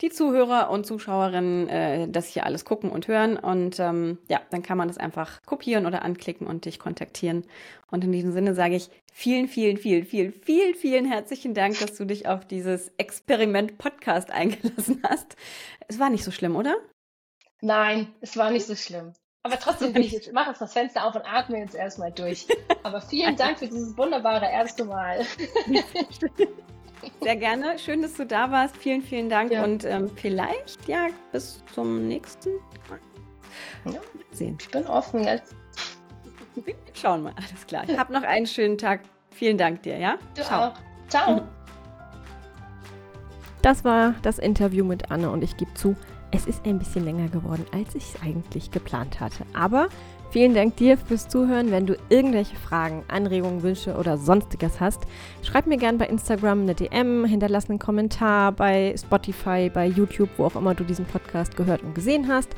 die 0.00 0.10
Zuhörer 0.10 0.70
und 0.70 0.84
Zuschauerinnen 0.86 1.68
äh, 1.68 2.08
das 2.08 2.26
hier 2.26 2.44
alles 2.44 2.64
gucken 2.64 2.90
und 2.90 3.06
hören. 3.08 3.36
Und 3.36 3.78
ähm, 3.78 4.18
ja, 4.28 4.40
dann 4.50 4.62
kann 4.62 4.78
man 4.78 4.88
das 4.88 4.98
einfach 4.98 5.42
kopieren 5.46 5.86
oder 5.86 6.02
anklicken 6.02 6.46
und 6.46 6.64
dich 6.64 6.78
kontaktieren. 6.78 7.44
Und 7.90 8.02
in 8.04 8.12
diesem 8.12 8.32
Sinne 8.32 8.54
sage 8.54 8.74
ich 8.74 8.90
vielen, 9.12 9.46
vielen, 9.48 9.76
vielen, 9.76 10.04
vielen, 10.04 10.32
vielen, 10.32 10.74
vielen 10.74 11.04
herzlichen 11.04 11.54
Dank, 11.54 11.78
dass 11.78 11.96
du 11.96 12.04
dich 12.04 12.26
auf 12.26 12.44
dieses 12.46 12.90
Experiment 12.96 13.78
Podcast 13.78 14.30
eingelassen 14.30 15.02
hast. 15.04 15.36
Es 15.88 15.98
war 15.98 16.10
nicht 16.10 16.24
so 16.24 16.30
schlimm, 16.30 16.56
oder? 16.56 16.76
Nein, 17.60 18.12
es 18.20 18.36
war 18.36 18.50
nicht 18.50 18.66
so 18.66 18.74
schlimm. 18.74 19.12
Aber 19.44 19.58
trotzdem 19.58 19.92
bin 19.92 20.02
ich 20.02 20.12
jetzt, 20.12 20.32
mache 20.32 20.50
jetzt 20.50 20.60
das 20.60 20.72
Fenster 20.72 21.06
auf 21.06 21.14
und 21.14 21.22
atme 21.22 21.58
jetzt 21.58 21.74
erstmal 21.74 22.12
durch. 22.12 22.46
Aber 22.82 23.00
vielen 23.00 23.36
Dank 23.36 23.58
für 23.58 23.66
dieses 23.66 23.96
wunderbare 23.96 24.46
erste 24.46 24.84
Mal. 24.84 25.24
Sehr 27.20 27.36
gerne. 27.36 27.78
Schön, 27.78 28.02
dass 28.02 28.14
du 28.14 28.26
da 28.26 28.50
warst. 28.50 28.76
Vielen, 28.76 29.02
vielen 29.02 29.28
Dank. 29.28 29.52
Ja. 29.52 29.64
Und 29.64 29.84
ähm, 29.84 30.10
vielleicht, 30.14 30.86
ja, 30.86 31.08
bis 31.32 31.62
zum 31.74 32.06
nächsten 32.08 32.50
Mal. 32.88 33.92
Ja. 33.92 34.00
Sehen. 34.30 34.56
Ich 34.60 34.70
bin 34.70 34.86
offen 34.86 35.24
jetzt. 35.24 35.54
Schauen 36.94 37.24
wir. 37.24 37.34
Alles 37.36 37.66
klar. 37.66 37.84
Hab 37.96 38.10
noch 38.10 38.22
einen 38.22 38.46
schönen 38.46 38.78
Tag. 38.78 39.00
Vielen 39.30 39.58
Dank 39.58 39.82
dir, 39.82 39.98
ja? 39.98 40.18
Du 40.36 40.42
Ciao. 40.42 40.68
auch. 40.68 40.74
Ciao. 41.08 41.42
Das 43.62 43.84
war 43.84 44.16
das 44.22 44.40
Interview 44.40 44.84
mit 44.84 45.12
Anne 45.12 45.30
und 45.30 45.44
ich 45.44 45.56
gebe 45.56 45.72
zu, 45.74 45.94
es 46.32 46.46
ist 46.46 46.66
ein 46.66 46.80
bisschen 46.80 47.04
länger 47.04 47.28
geworden, 47.28 47.64
als 47.72 47.94
ich 47.94 48.02
es 48.02 48.20
eigentlich 48.20 48.72
geplant 48.72 49.20
hatte. 49.20 49.44
Aber 49.54 49.88
vielen 50.32 50.54
Dank 50.54 50.76
dir 50.76 50.96
fürs 50.96 51.28
Zuhören. 51.28 51.70
Wenn 51.70 51.86
du 51.86 51.94
irgendwelche 52.08 52.56
Fragen, 52.56 53.04
Anregungen, 53.08 53.62
Wünsche 53.62 53.94
oder 53.96 54.16
sonstiges 54.16 54.80
hast, 54.80 55.02
schreib 55.42 55.66
mir 55.66 55.76
gerne 55.76 55.98
bei 55.98 56.06
Instagram 56.06 56.62
eine 56.62 56.74
DM, 56.74 57.26
hinterlass 57.26 57.68
einen 57.68 57.78
Kommentar 57.78 58.52
bei 58.52 58.94
Spotify, 58.96 59.70
bei 59.72 59.86
YouTube, 59.86 60.30
wo 60.38 60.46
auch 60.46 60.56
immer 60.56 60.74
du 60.74 60.84
diesen 60.84 61.04
Podcast 61.04 61.54
gehört 61.56 61.82
und 61.82 61.94
gesehen 61.94 62.28
hast. 62.28 62.48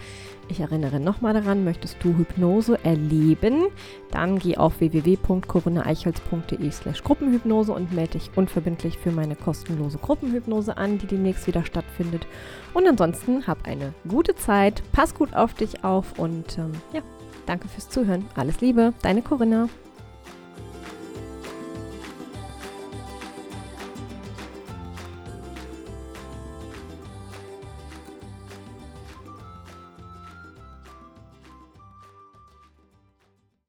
Ich 0.48 0.60
erinnere 0.60 1.00
nochmal 1.00 1.34
daran, 1.34 1.64
möchtest 1.64 1.96
du 2.04 2.16
Hypnose 2.16 2.78
erleben, 2.84 3.64
dann 4.10 4.38
geh 4.38 4.56
auf 4.56 4.78
www.corinnaeichholz.de 4.78 6.70
slash 6.70 7.02
Gruppenhypnose 7.02 7.72
und 7.72 7.92
melde 7.92 8.18
dich 8.18 8.30
unverbindlich 8.36 8.98
für 8.98 9.10
meine 9.10 9.36
kostenlose 9.36 9.98
Gruppenhypnose 9.98 10.76
an, 10.76 10.98
die 10.98 11.06
demnächst 11.06 11.46
wieder 11.46 11.64
stattfindet. 11.64 12.26
Und 12.74 12.86
ansonsten 12.86 13.46
hab 13.46 13.66
eine 13.66 13.94
gute 14.06 14.36
Zeit, 14.36 14.82
pass 14.92 15.14
gut 15.14 15.34
auf 15.34 15.54
dich 15.54 15.82
auf 15.82 16.18
und 16.18 16.58
ähm, 16.58 16.72
ja, 16.92 17.00
danke 17.46 17.68
fürs 17.68 17.88
Zuhören. 17.88 18.26
Alles 18.34 18.60
Liebe, 18.60 18.92
deine 19.02 19.22
Corinna. 19.22 19.68